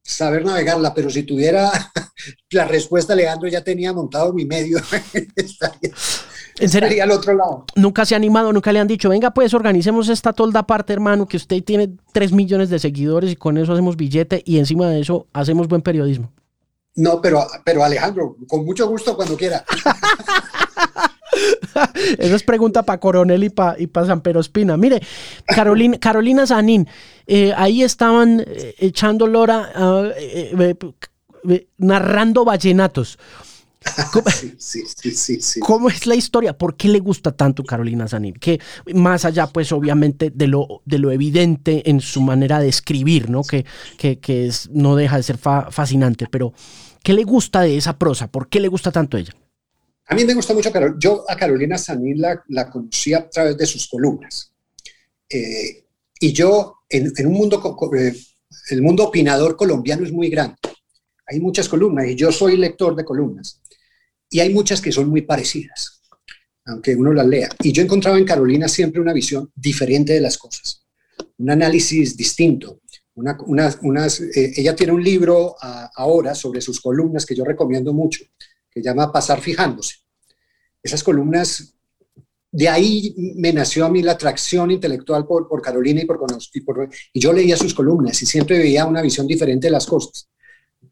saber 0.02 0.46
navegarla, 0.46 0.94
pero 0.94 1.10
si 1.10 1.24
tuviera 1.24 1.72
la 2.52 2.66
respuesta, 2.66 3.16
Leandro 3.16 3.50
ya 3.50 3.64
tenía 3.64 3.94
montado 3.94 4.34
mi 4.34 4.46
medio. 4.46 4.78
¿En 6.60 6.70
serio? 6.70 7.04
al 7.04 7.12
otro 7.12 7.34
lado. 7.34 7.66
Nunca 7.76 8.06
se 8.06 8.14
ha 8.14 8.18
animado, 8.18 8.54
nunca 8.54 8.72
le 8.72 8.80
han 8.80 8.88
dicho, 8.88 9.10
venga, 9.10 9.34
pues 9.34 9.54
organicemos 9.54 10.08
esta 10.10 10.34
tolda 10.34 10.60
aparte, 10.62 10.94
hermano, 10.94 11.28
que 11.28 11.38
usted 11.38 11.64
tiene 11.64 11.96
3 12.12 12.32
millones 12.32 12.70
de 12.70 12.80
seguidores 12.80 13.32
y 13.32 13.36
con 13.36 13.58
eso 13.58 13.74
hacemos 13.74 13.98
billete 13.98 14.44
y 14.46 14.60
encima 14.60 14.88
de 14.90 15.02
eso 15.02 15.28
hacemos 15.34 15.68
buen 15.68 15.82
periodismo. 15.82 16.32
No, 16.96 17.20
pero, 17.22 17.46
pero 17.66 17.84
Alejandro, 17.84 18.38
con 18.48 18.64
mucho 18.66 18.88
gusto 18.88 19.16
cuando 19.16 19.36
quiera. 19.36 19.66
Esa 22.18 22.36
es 22.36 22.44
pregunta 22.44 22.84
para 22.84 23.00
Coronel 23.00 23.44
y 23.44 23.50
para 23.50 23.80
y 23.80 23.88
pa 23.88 24.06
San 24.06 24.22
Pedro 24.22 24.40
Espina. 24.40 24.78
Mire, 24.78 25.02
Carolina, 25.46 25.98
Carolina 25.98 26.46
eh, 27.28 27.54
ahí 27.56 27.84
estaban 27.84 28.42
eh, 28.46 28.76
echando 28.80 29.28
lora, 29.28 29.72
uh, 29.76 30.12
eh, 30.18 30.76
narrando 31.78 32.46
vallenatos. 32.46 33.18
¿Cómo, 34.14 34.30
sí, 34.30 34.54
sí, 34.58 35.12
sí, 35.12 35.42
sí, 35.42 35.60
¿Cómo 35.60 35.90
es 35.90 36.08
la 36.08 36.16
historia? 36.16 36.58
¿Por 36.58 36.78
qué 36.78 36.88
le 36.88 37.00
gusta 37.00 37.34
tanto 37.34 37.64
Carolina 37.64 38.08
Zanin? 38.08 38.34
Que 38.34 38.60
más 38.94 39.26
allá, 39.26 39.48
pues 39.48 39.74
obviamente, 39.74 40.32
de 40.34 40.48
lo, 40.48 40.82
de 40.86 41.00
lo 41.00 41.12
evidente 41.12 41.90
en 41.90 42.00
su 42.00 42.22
manera 42.22 42.60
de 42.60 42.70
escribir, 42.70 43.30
¿no? 43.30 43.44
Que, 43.44 43.66
que, 43.98 44.20
que 44.20 44.48
es, 44.48 44.70
no 44.72 44.96
deja 44.96 45.18
de 45.18 45.24
ser 45.24 45.38
fa 45.38 45.70
fascinante, 45.70 46.28
pero 46.32 46.54
¿qué 47.04 47.14
le 47.14 47.24
gusta 47.24 47.62
de 47.62 47.78
esa 47.78 47.98
prosa? 47.98 48.28
¿Por 48.28 48.48
qué 48.48 48.62
le 48.62 48.70
gusta 48.70 48.92
tanto 48.92 49.18
ella? 49.18 49.34
A 50.08 50.16
mí 50.16 50.26
me 50.26 50.34
gusta 50.34 50.54
mucho, 50.54 50.72
Carol. 50.72 50.96
Yo 51.00 51.24
a 51.28 51.36
Carolina 51.36 51.78
Zanin 51.78 52.20
la, 52.20 52.44
la 52.50 52.70
conocí 52.70 53.14
a 53.14 53.30
través 53.30 53.58
de 53.58 53.66
sus 53.66 53.88
columnas. 53.88 54.52
Eh, 55.30 55.86
y 56.20 56.34
yo, 56.34 56.80
en, 56.90 57.12
un 57.26 57.34
mundo, 57.34 57.78
eh, 57.98 58.14
el 58.70 58.82
mundo 58.82 59.06
opinador 59.06 59.56
colombiano 59.56 60.06
es 60.06 60.12
muy 60.12 60.30
grande. 60.30 60.56
Hay 61.26 61.40
muchas 61.40 61.70
columnas 61.70 62.08
y 62.08 62.16
yo 62.16 62.32
soy 62.32 62.58
lector 62.58 62.96
de 62.96 63.06
columnas 63.06 63.62
y 64.30 64.40
hay 64.40 64.54
muchas 64.54 64.82
que 64.82 64.92
son 64.92 65.10
muy 65.10 65.22
parecidas, 65.22 66.02
aunque 66.66 66.96
uno 66.96 67.14
las 67.14 67.28
lea. 67.28 67.50
Y 67.62 67.72
yo 67.72 67.82
encontraba 67.82 68.18
en 68.18 68.26
Carolina 68.26 68.68
siempre 68.68 69.00
una 69.02 69.14
visión 69.14 69.52
diferente 69.56 70.14
de 70.14 70.22
las 70.22 70.38
cosas, 70.38 70.86
un 71.38 71.50
análisis 71.50 72.18
distinto. 72.18 72.82
Una, 73.16 73.38
una, 73.46 73.74
unas, 73.84 74.22
eh, 74.22 74.54
ella 74.56 74.76
tiene 74.76 74.92
un 74.92 75.04
libro 75.04 75.56
a, 75.62 75.92
ahora 75.96 76.34
sobre 76.34 76.62
sus 76.62 76.82
columnas 76.82 77.28
que 77.28 77.36
yo 77.36 77.46
recomiendo 77.46 77.94
mucho, 77.94 78.24
que 78.74 78.82
llama 78.82 79.12
Pasar 79.12 79.42
fijándose. 79.42 79.96
Esas 80.82 81.04
columnas, 81.04 81.76
de 82.52 82.70
ahí 82.70 83.16
me 83.36 83.54
nació 83.54 83.86
a 83.86 83.90
mí 83.90 84.02
la 84.02 84.14
atracción 84.14 84.72
intelectual 84.72 85.26
por, 85.26 85.62
Carolina 85.62 86.02
y 86.02 86.06
por, 86.06 86.20
y 86.54 86.64
y 87.14 87.20
yo 87.20 87.34
leía 87.34 87.58
sus 87.58 87.74
columnas 87.74 88.22
y 88.22 88.26
siempre 88.26 88.58
veía 88.58 88.86
una 88.86 89.02
visión 89.02 89.28
diferente 89.28 89.68
de 89.68 89.72
las 89.72 89.86
cosas. 89.86 90.30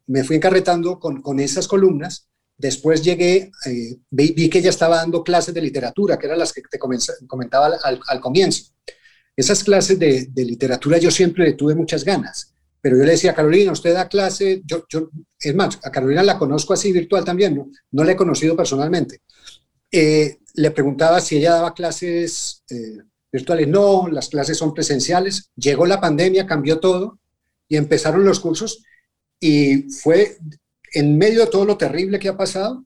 Me 0.06 0.24
fui 0.24 0.36
encarretando 0.36 0.98
con, 0.98 1.20
con 1.20 1.40
esas 1.40 1.68
columnas 1.68 2.28
Después 2.62 3.02
llegué, 3.02 3.50
eh, 3.66 3.96
vi, 4.08 4.48
que 4.48 4.58
ella 4.58 4.70
estaba 4.70 4.96
dando 4.96 5.24
clases 5.24 5.52
de 5.52 5.60
literatura, 5.60 6.16
que 6.16 6.26
eran 6.26 6.38
las 6.38 6.52
que 6.52 6.62
te 6.62 6.78
comentaba 6.78 7.76
al, 7.82 8.20
comienzo. 8.20 8.72
Esas 9.34 9.64
clases 9.64 9.98
de, 9.98 10.26
de, 10.30 10.44
literatura 10.44 10.98
yo 10.98 11.10
siempre 11.10 11.54
tuve 11.54 11.74
muchas 11.74 12.04
ganas, 12.04 12.54
pero 12.82 12.98
yo 12.98 13.04
le 13.04 13.12
decía 13.12 13.34
Carolina, 13.34 13.72
usted 13.72 13.94
da 13.94 14.08
clase, 14.08 14.60
yo, 14.66 14.84
yo, 14.88 15.08
es 15.38 15.54
más, 15.54 15.78
a 15.84 15.90
Carolina 15.90 16.22
la 16.24 16.36
conozco 16.38 16.74
así 16.74 16.92
virtual 16.92 17.24
también, 17.24 17.56
no, 17.56 17.70
no 17.92 18.04
la 18.04 18.12
he 18.12 18.16
conocido 18.16 18.56
personalmente. 18.56 19.20
Eh, 19.90 20.38
le 20.54 20.70
preguntaba 20.72 21.20
si 21.20 21.36
ella 21.36 21.52
daba 21.52 21.74
clases 21.74 22.64
eh, 22.68 22.98
virtuales, 23.30 23.68
no, 23.68 24.08
las 24.08 24.28
clases 24.28 24.58
son 24.58 24.74
presenciales. 24.74 25.50
Llegó 25.54 25.86
la 25.86 26.00
pandemia, 26.00 26.46
cambió 26.46 26.80
todo 26.80 27.20
y 27.68 27.76
empezaron 27.76 28.24
los 28.24 28.40
cursos 28.40 28.82
y 29.38 29.90
fue 29.90 30.36
en 30.92 31.16
medio 31.16 31.40
de 31.40 31.50
todo 31.50 31.64
lo 31.64 31.76
terrible 31.76 32.18
que 32.18 32.28
ha 32.28 32.36
pasado, 32.36 32.84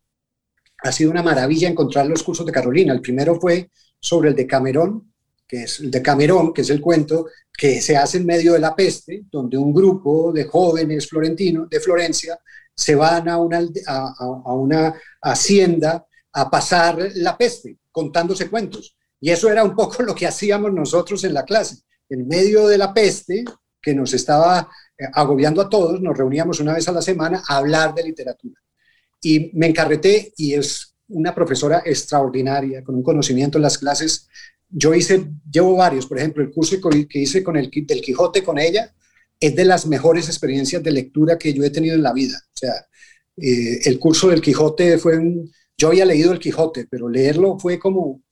ha 0.82 0.92
sido 0.92 1.11
una 1.11 1.22
maravilla 1.22 1.68
encontrar 1.68 2.07
los 2.07 2.22
cursos 2.22 2.44
de 2.44 2.53
Carolina. 2.53 2.92
El 2.92 3.01
primero 3.01 3.40
fue 3.40 3.70
sobre 3.99 4.28
el 4.28 4.36
de 4.36 4.47
Camerón, 4.47 5.12
que 5.49 5.64
es 5.64 5.80
el 5.80 5.90
de 5.90 6.03
Camerón, 6.03 6.53
que 6.53 6.62
es 6.62 6.70
el 6.70 6.80
cuento 6.80 7.26
que 7.57 7.80
se 7.80 7.96
hace 7.96 8.18
en 8.18 8.26
medio 8.26 8.52
de 8.52 8.59
la 8.59 8.74
peste, 8.74 9.24
donde 9.30 9.57
un 9.57 9.72
grupo 9.72 10.32
de 10.32 10.44
jóvenes 10.44 11.09
florentinos 11.09 11.68
de 11.70 11.80
Florencia 11.80 12.38
se 12.74 12.94
van 12.94 13.28
a 13.28 13.38
una, 13.38 14.94
hacienda 15.22 16.07
a 16.32 16.50
pasar 16.50 16.98
la 17.14 17.36
peste, 17.36 17.78
contándose 17.90 18.50
cuentos. 18.50 18.96
Y 19.18 19.30
eso 19.30 19.50
era 19.50 19.64
un 19.64 19.74
poco 19.74 20.02
lo 20.02 20.14
que 20.14 20.26
hacíamos 20.26 20.72
nosotros 20.72 21.24
en 21.24 21.32
la 21.32 21.44
clase. 21.44 21.78
En 22.09 22.28
medio 22.28 22.66
de 22.68 22.78
la 22.78 22.92
peste, 22.92 23.44
que 23.80 23.94
nos 23.94 24.12
estaba 24.12 24.68
agobiando 25.14 25.62
a 25.62 25.68
todos, 25.68 26.00
nos 26.00 26.16
reuníamos 26.16 26.61
una 26.61 26.74
vez 26.74 26.86
a 26.88 26.92
la 26.92 27.02
semana 27.02 27.42
a 27.48 27.57
hablar 27.57 27.94
de 27.94 28.04
literatura. 28.04 28.61
Y 29.22 29.50
me 29.54 29.68
encarreté 29.68 30.32
y 30.36 30.54
es 30.54 30.94
una 31.09 31.34
profesora 31.34 31.82
extraordinaria, 31.84 32.82
con 32.84 32.96
un 32.96 33.02
conocimiento 33.02 33.59
en 33.59 33.62
las 33.62 33.78
clases 33.78 34.28
yo 34.68 34.94
hice, 34.94 35.30
llevo 35.50 35.76
varios, 35.76 36.06
por 36.06 36.18
ejemplo, 36.18 36.42
el 36.42 36.50
curso 36.50 36.76
que 37.08 37.18
hice 37.18 37.42
con 37.42 37.56
el 37.56 37.70
del 37.70 38.00
Quijote 38.00 38.42
con 38.42 38.58
ella 38.58 38.94
es 39.38 39.54
de 39.54 39.64
las 39.64 39.86
mejores 39.86 40.28
experiencias 40.28 40.82
de 40.82 40.90
lectura 40.90 41.38
que 41.38 41.52
yo 41.52 41.62
he 41.62 41.70
tenido 41.70 41.94
en 41.94 42.02
la 42.02 42.12
vida. 42.12 42.38
O 42.38 42.58
sea, 42.58 42.72
eh, 43.36 43.80
el 43.84 43.98
curso 43.98 44.28
del 44.28 44.40
Quijote 44.40 44.98
fue 44.98 45.18
un, 45.18 45.50
yo 45.76 45.88
había 45.88 46.04
leído 46.04 46.32
el 46.32 46.38
Quijote, 46.38 46.86
pero 46.90 47.08
leerlo 47.08 47.58
fue 47.58 47.78
como 47.78 48.22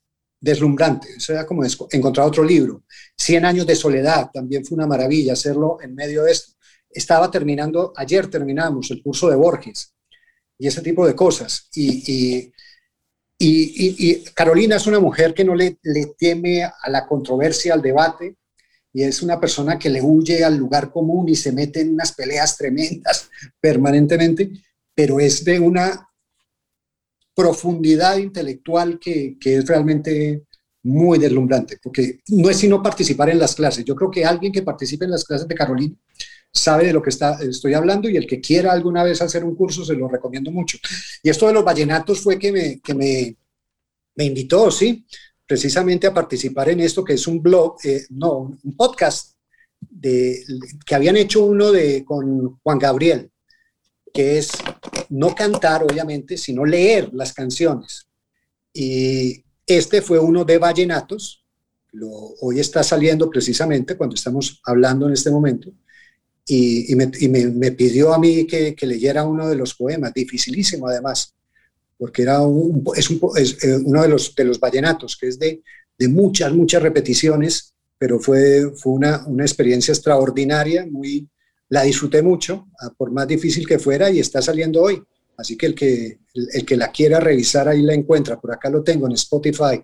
deslumbrante, 0.40 1.08
o 1.16 1.20
sea, 1.20 1.46
como 1.46 1.62
encontrar 1.90 2.26
otro 2.26 2.44
libro. 2.44 2.84
Cien 3.16 3.44
años 3.44 3.66
de 3.66 3.76
soledad, 3.76 4.30
también 4.32 4.64
fue 4.64 4.76
una 4.76 4.86
maravilla 4.86 5.32
hacerlo 5.34 5.78
en 5.82 5.94
medio 5.94 6.24
de 6.24 6.32
esto. 6.32 6.52
Estaba 6.90 7.30
terminando, 7.30 7.92
ayer 7.96 8.28
terminamos 8.28 8.90
el 8.90 9.02
curso 9.02 9.28
de 9.28 9.36
Borges 9.36 9.94
y 10.58 10.66
ese 10.66 10.82
tipo 10.82 11.06
de 11.06 11.14
cosas. 11.14 11.68
Y, 11.74 12.12
y, 12.12 12.52
Carolina 14.34 14.76
es 14.76 14.86
una 14.86 15.00
mujer 15.00 15.34
que 15.34 15.44
no 15.44 15.54
le, 15.54 15.78
le 15.82 16.14
teme 16.18 16.64
a 16.64 16.88
la 16.88 17.06
controversia, 17.06 17.74
al 17.74 17.82
debate, 17.82 18.36
y 18.92 19.02
es 19.02 19.22
una 19.22 19.40
persona 19.40 19.78
que 19.78 19.90
le 19.90 20.00
huye 20.00 20.44
al 20.44 20.56
lugar 20.56 20.90
común 20.92 21.28
y 21.28 21.34
se 21.34 21.50
mete 21.50 21.80
en 21.80 21.94
unas 21.94 22.12
peleas 22.12 22.56
tremendas 22.56 23.28
permanentemente, 23.60 24.52
pero 24.94 25.18
es 25.18 25.44
de 25.44 25.58
una 25.58 26.08
profundidad 27.34 28.18
intelectual 28.18 29.00
que, 29.00 29.36
que, 29.40 29.56
es 29.56 29.66
realmente 29.66 30.44
muy 30.84 31.18
deslumbrante, 31.18 31.78
porque 31.82 32.20
no 32.28 32.48
es 32.48 32.58
sino 32.58 32.80
participar 32.80 33.30
en 33.30 33.40
las 33.40 33.56
clases. 33.56 33.84
Yo 33.84 33.96
creo 33.96 34.10
que 34.10 34.24
alguien 34.24 34.52
que 34.52 34.62
participe 34.62 35.04
en 35.04 35.10
las 35.10 35.24
clases 35.24 35.48
de 35.48 35.54
Carolina 35.56 35.96
sabe 36.54 36.86
de 36.86 36.92
lo 36.92 37.02
que 37.02 37.10
está, 37.10 37.38
estoy 37.42 37.74
hablando 37.74 38.08
y 38.08 38.16
el 38.16 38.26
que 38.26 38.40
quiera 38.40 38.72
alguna 38.72 39.02
vez 39.02 39.20
hacer 39.20 39.44
un 39.44 39.56
curso 39.56 39.84
se 39.84 39.94
lo 39.94 40.08
recomiendo 40.08 40.52
mucho. 40.52 40.78
Y 41.22 41.28
esto 41.28 41.48
de 41.48 41.52
los 41.52 41.64
vallenatos 41.64 42.20
fue 42.20 42.38
que 42.38 42.52
me, 42.52 42.80
que 42.80 42.94
me, 42.94 43.36
me 44.14 44.24
invitó, 44.24 44.70
sí, 44.70 45.04
precisamente 45.46 46.06
a 46.06 46.14
participar 46.14 46.68
en 46.68 46.80
esto, 46.80 47.04
que 47.04 47.14
es 47.14 47.26
un 47.26 47.42
blog, 47.42 47.76
eh, 47.84 48.06
no, 48.10 48.56
un 48.62 48.76
podcast 48.76 49.34
de, 49.80 50.44
que 50.86 50.94
habían 50.94 51.16
hecho 51.16 51.44
uno 51.44 51.72
de, 51.72 52.04
con 52.04 52.60
Juan 52.62 52.78
Gabriel, 52.78 53.30
que 54.12 54.38
es 54.38 54.52
no 55.10 55.34
cantar, 55.34 55.82
obviamente, 55.82 56.36
sino 56.36 56.64
leer 56.64 57.10
las 57.12 57.32
canciones. 57.32 58.06
Y 58.72 59.44
este 59.66 60.02
fue 60.02 60.20
uno 60.20 60.44
de 60.44 60.58
vallenatos, 60.58 61.44
hoy 62.40 62.60
está 62.60 62.82
saliendo 62.82 63.28
precisamente 63.28 63.96
cuando 63.96 64.14
estamos 64.14 64.60
hablando 64.64 65.06
en 65.06 65.14
este 65.14 65.30
momento, 65.30 65.72
y, 66.46 66.94
me, 66.94 67.72
pidió 67.72 68.12
a 68.12 68.18
mí 68.18 68.46
que, 68.46 68.76
leyera 68.82 69.24
uno 69.24 69.48
de 69.48 69.56
los 69.56 69.74
poemas, 69.74 70.12
dificilísimo 70.12 70.88
además, 70.88 71.34
porque 71.96 72.22
era 72.22 72.40
es, 72.96 73.10
eh, 73.64 73.76
uno 73.82 74.02
de 74.02 74.08
los, 74.08 74.34
de 74.34 74.44
los 74.44 74.60
vallenatos, 74.60 75.16
que 75.16 75.28
es 75.28 75.38
de, 75.38 75.62
de 75.98 76.08
muchas, 76.08 76.52
muchas 76.52 76.82
repeticiones, 76.82 77.74
pero 77.96 78.18
fue, 78.18 78.72
fue 78.76 78.92
una, 78.92 79.26
una 79.26 79.44
experiencia 79.44 79.92
extraordinaria, 79.92 80.86
muy, 80.90 81.28
la 81.68 81.82
disfruté 81.82 82.22
mucho, 82.22 82.68
por 82.96 83.10
más 83.10 83.26
difícil 83.26 83.66
que 83.66 83.78
fuera, 83.78 84.10
y 84.10 84.20
está 84.20 84.42
saliendo 84.42 84.82
hoy. 84.82 85.02
Así 85.36 85.56
que 85.56 85.66
el 85.66 85.74
que, 85.74 86.18
el, 86.34 86.64
que 86.64 86.76
la 86.76 86.92
quiera 86.92 87.20
revisar 87.20 87.68
ahí 87.68 87.82
la 87.82 87.94
encuentra. 87.94 88.40
Por 88.40 88.52
acá 88.52 88.70
lo 88.70 88.82
tengo 88.82 89.06
en 89.06 89.14
Spotify. 89.14 89.82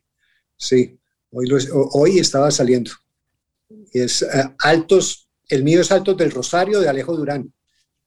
Sí, 0.57 0.97
hoy, 1.31 1.49
hoy 1.93 2.19
estaba 2.19 2.51
saliendo. 2.51 2.93
Es 3.93 4.23
eh, 4.23 4.55
Altos 4.59 5.29
el 5.51 5.65
mío 5.65 5.81
es 5.81 5.93
Altos 5.93 6.17
del 6.17 6.31
Rosario 6.31 6.81
de 6.81 6.89
Alejo 6.89 7.17
Durán. 7.17 7.53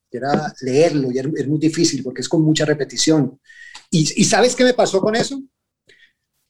Era 0.10 0.54
leerlo 0.62 1.12
y 1.12 1.18
es 1.18 1.48
muy 1.48 1.58
difícil 1.58 2.04
porque 2.04 2.22
es 2.22 2.30
con 2.30 2.44
mucha 2.44 2.66
repetición. 2.66 3.40
Y, 3.90 4.06
¿sabes 4.24 4.56
qué 4.56 4.64
me 4.64 4.74
pasó 4.74 5.02
con 5.02 5.16
eso? 5.16 5.42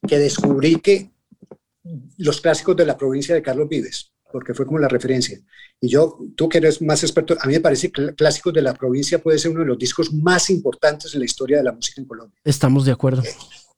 Que 0.06 0.18
descubrí 0.18 0.76
que 0.76 1.10
los 2.18 2.40
clásicos 2.40 2.76
de 2.76 2.86
la 2.86 2.96
provincia 2.96 3.34
de 3.34 3.42
Carlos 3.42 3.68
Vives, 3.68 4.12
porque 4.30 4.54
fue 4.54 4.66
como 4.66 4.78
la 4.78 4.88
referencia. 4.88 5.38
Y 5.80 5.88
yo, 5.88 6.18
tú 6.36 6.48
que 6.48 6.58
eres 6.58 6.80
más 6.82 7.02
experto, 7.02 7.36
a 7.40 7.46
mí 7.46 7.54
me 7.54 7.60
parece 7.60 7.90
que 7.90 8.14
Clásicos 8.14 8.52
de 8.54 8.62
la 8.62 8.74
Provincia 8.74 9.18
puede 9.18 9.38
ser 9.38 9.50
uno 9.50 9.60
de 9.60 9.66
los 9.66 9.78
discos 9.78 10.12
más 10.12 10.48
importantes 10.48 11.12
en 11.12 11.20
la 11.20 11.26
historia 11.26 11.58
de 11.58 11.64
la 11.64 11.72
música 11.72 12.00
en 12.00 12.06
Colombia. 12.06 12.40
Estamos 12.44 12.86
de 12.86 12.92
acuerdo. 12.92 13.22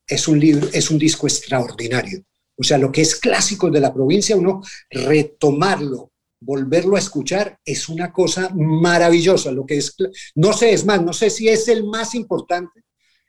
Es 0.06 0.28
un 0.28 0.38
libro, 0.38 0.68
es 0.72 0.90
un 0.90 0.98
disco 0.98 1.26
extraordinario. 1.26 2.22
O 2.56 2.62
sea, 2.62 2.78
lo 2.78 2.92
que 2.92 3.02
es 3.02 3.16
Clásicos 3.16 3.72
de 3.72 3.80
la 3.80 3.92
Provincia, 3.92 4.36
uno 4.36 4.62
retomarlo 4.90 6.12
volverlo 6.41 6.97
a 6.97 6.99
escuchar 6.99 7.59
es 7.64 7.89
una 7.89 8.12
cosa 8.12 8.51
maravillosa. 8.55 9.51
Lo 9.53 9.64
que 9.64 9.78
es, 9.78 9.95
no 10.34 10.53
sé, 10.53 10.72
es 10.72 10.84
más, 10.84 11.03
no 11.03 11.12
sé 11.12 11.30
si 11.30 11.49
es 11.49 11.68
el 11.68 11.84
más 11.84 12.14
importante 12.14 12.84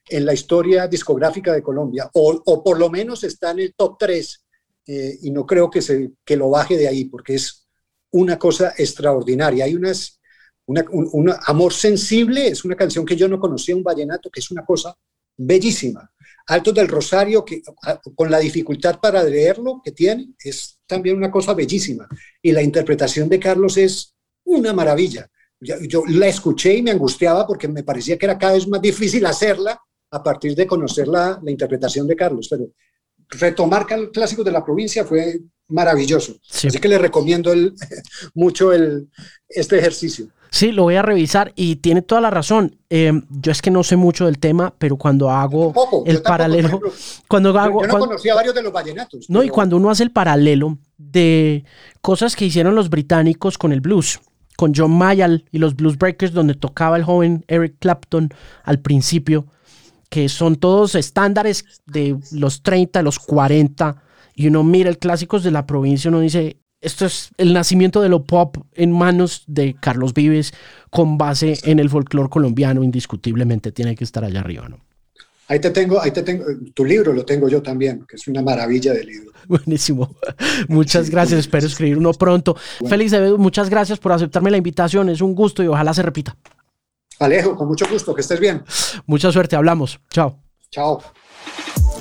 en 0.09 0.25
la 0.25 0.33
historia 0.33 0.87
discográfica 0.87 1.53
de 1.53 1.61
Colombia, 1.61 2.09
o, 2.13 2.63
por 2.63 2.79
lo 2.79 2.89
menos 2.89 3.23
está 3.23 3.51
en 3.51 3.59
el 3.59 3.73
top 3.75 3.97
3, 3.99 4.45
eh, 4.87 5.17
y 5.21 5.31
no 5.31 5.45
creo 5.45 5.69
que, 5.69 5.81
se, 5.81 6.11
que 6.23 6.37
lo 6.37 6.49
baje 6.49 6.77
de 6.77 6.87
ahí, 6.87 7.05
porque 7.05 7.35
es 7.35 7.67
una 8.11 8.39
cosa 8.39 8.73
extraordinaria. 8.77 9.65
Hay 9.65 9.75
unas, 9.75 10.19
una, 10.65 10.85
un, 10.91 11.33
Amor 11.45 11.73
Sensible, 11.73 12.47
es 12.47 12.63
una 12.63 12.75
canción 12.75 13.05
que 13.05 13.17
yo 13.17 13.27
no 13.27 13.39
conocía, 13.39 13.75
un 13.75 13.83
vallenato, 13.83 14.29
que 14.29 14.39
es 14.39 14.49
una 14.49 14.63
cosa 14.65 14.95
bellísima. 15.35 16.09
Altos 16.47 16.73
del 16.73 16.87
Rosario, 16.87 17.43
que 17.43 17.61
con 18.15 18.31
la 18.31 18.39
dificultad 18.39 18.99
para 18.99 19.21
leerlo 19.23 19.81
que 19.83 19.91
tiene, 19.91 20.29
es 20.39 20.79
también 20.85 21.17
una 21.17 21.29
cosa 21.29 21.53
bellísima. 21.53 22.07
Y 22.41 22.53
la 22.53 22.61
interpretación 22.61 23.27
de 23.27 23.39
Carlos 23.39 23.77
es 23.77 24.15
una 24.45 24.73
maravilla. 24.73 25.29
Yo, 25.59 26.03
la 26.07 26.27
escuché 26.27 26.75
y 26.75 26.81
me 26.81 26.91
angustiaba 26.91 27.45
porque 27.45 27.67
me 27.67 27.83
parecía 27.83 28.17
que 28.17 28.25
era 28.25 28.37
cada 28.37 28.53
vez 28.53 28.67
más 28.67 28.81
difícil 28.81 29.25
hacerla 29.25 29.79
a 30.11 30.23
partir 30.23 30.55
de 30.55 30.67
conocer 30.67 31.07
la, 31.07 31.39
la 31.43 31.51
interpretación 31.51 32.07
de 32.07 32.15
Carlos. 32.15 32.47
Pero 32.49 32.69
retomar 33.29 33.85
clásicos 34.11 34.45
de 34.45 34.51
la 34.51 34.63
provincia 34.63 35.03
fue 35.03 35.41
maravilloso. 35.67 36.39
Así 36.49 36.79
que 36.79 36.87
le 36.87 36.97
recomiendo 36.97 37.51
el, 37.51 37.73
mucho 38.33 38.71
el, 38.71 39.09
este 39.49 39.77
ejercicio. 39.77 40.29
Sí, 40.49 40.71
lo 40.71 40.83
voy 40.83 40.95
a 40.95 41.01
revisar 41.01 41.53
y 41.55 41.77
tiene 41.77 42.01
toda 42.01 42.21
la 42.21 42.29
razón. 42.29 42.77
Eh, 42.89 43.11
yo 43.29 43.51
es 43.51 43.61
que 43.61 43.71
no 43.71 43.83
sé 43.83 43.95
mucho 43.95 44.25
del 44.25 44.39
tema, 44.39 44.73
pero 44.77 44.97
cuando 44.97 45.29
hago 45.29 45.73
el 46.05 46.21
paralelo, 46.21 46.81
cuando 47.27 47.57
hago, 47.57 47.81
yo 47.81 47.87
no 47.87 47.99
conocía 47.99 48.35
varios 48.35 48.55
de 48.55 48.63
los 48.63 48.71
vallenatos. 48.71 49.29
No, 49.29 49.43
y 49.43 49.49
cuando 49.49 49.77
uno 49.77 49.89
hace 49.89 50.03
el 50.03 50.11
paralelo 50.11 50.77
de 50.97 51.65
cosas 52.01 52.35
que 52.35 52.45
hicieron 52.45 52.75
los 52.75 52.89
británicos 52.89 53.57
con 53.57 53.71
el 53.71 53.81
blues, 53.81 54.19
con 54.55 54.73
John 54.75 54.91
Mayall 54.91 55.45
y 55.51 55.59
los 55.59 55.75
Blues 55.75 55.97
Breakers, 55.97 56.33
donde 56.33 56.55
tocaba 56.55 56.97
el 56.97 57.03
joven 57.03 57.45
Eric 57.47 57.75
Clapton 57.79 58.29
al 58.63 58.79
principio, 58.79 59.45
que 60.09 60.29
son 60.29 60.55
todos 60.55 60.95
estándares 60.95 61.65
de 61.85 62.17
los 62.31 62.63
30, 62.63 63.01
los 63.01 63.19
40, 63.19 64.01
y 64.33 64.47
uno 64.47 64.63
mira 64.63 64.89
el 64.89 64.97
clásicos 64.97 65.43
de 65.43 65.51
la 65.51 65.65
provincia, 65.65 66.09
uno 66.09 66.19
dice, 66.19 66.57
esto 66.81 67.05
es 67.05 67.29
el 67.37 67.53
nacimiento 67.53 68.01
de 68.01 68.09
lo 68.09 68.23
pop 68.23 68.57
en 68.73 68.91
manos 68.91 69.43
de 69.47 69.75
Carlos 69.79 70.13
Vives 70.13 70.53
con 70.89 71.17
base 71.17 71.59
en 71.63 71.79
el 71.79 71.89
folclore 71.89 72.29
colombiano, 72.29 72.83
indiscutiblemente 72.83 73.71
tiene 73.71 73.95
que 73.95 74.03
estar 74.03 74.23
allá 74.23 74.41
arriba, 74.41 74.67
¿no? 74.69 74.79
Ahí 75.49 75.59
te 75.59 75.71
tengo, 75.71 76.01
ahí 76.01 76.11
te 76.11 76.23
tengo, 76.23 76.43
tu 76.73 76.83
libro 76.83 77.13
lo 77.13 77.23
tengo 77.23 77.47
yo 77.47 77.61
también, 77.61 78.05
que 78.07 78.17
es 78.17 78.27
una 78.27 78.41
maravilla 78.41 78.93
de 78.93 79.05
libro. 79.05 79.31
Buenísimo. 79.47 80.13
Muchas 80.67 81.09
gracias, 81.09 81.39
espero 81.39 81.67
escribir 81.67 81.97
uno 81.97 82.11
pronto. 82.13 82.55
Félix 82.87 83.11
Félix 83.11 83.37
muchas 83.37 83.69
gracias 83.69 83.97
por 83.97 84.11
aceptarme 84.11 84.51
la 84.51 84.57
invitación, 84.57 85.07
es 85.09 85.21
un 85.21 85.33
gusto 85.33 85.63
y 85.63 85.67
ojalá 85.67 85.93
se 85.93 86.03
repita. 86.03 86.35
Alejo, 87.19 87.55
con 87.55 87.67
mucho 87.67 87.87
gusto, 87.89 88.13
que 88.13 88.21
estés 88.21 88.39
bien. 88.39 88.63
Mucha 89.05 89.31
suerte, 89.31 89.55
hablamos. 89.55 89.99
Chao. 90.09 90.37
Chao. 90.69 91.01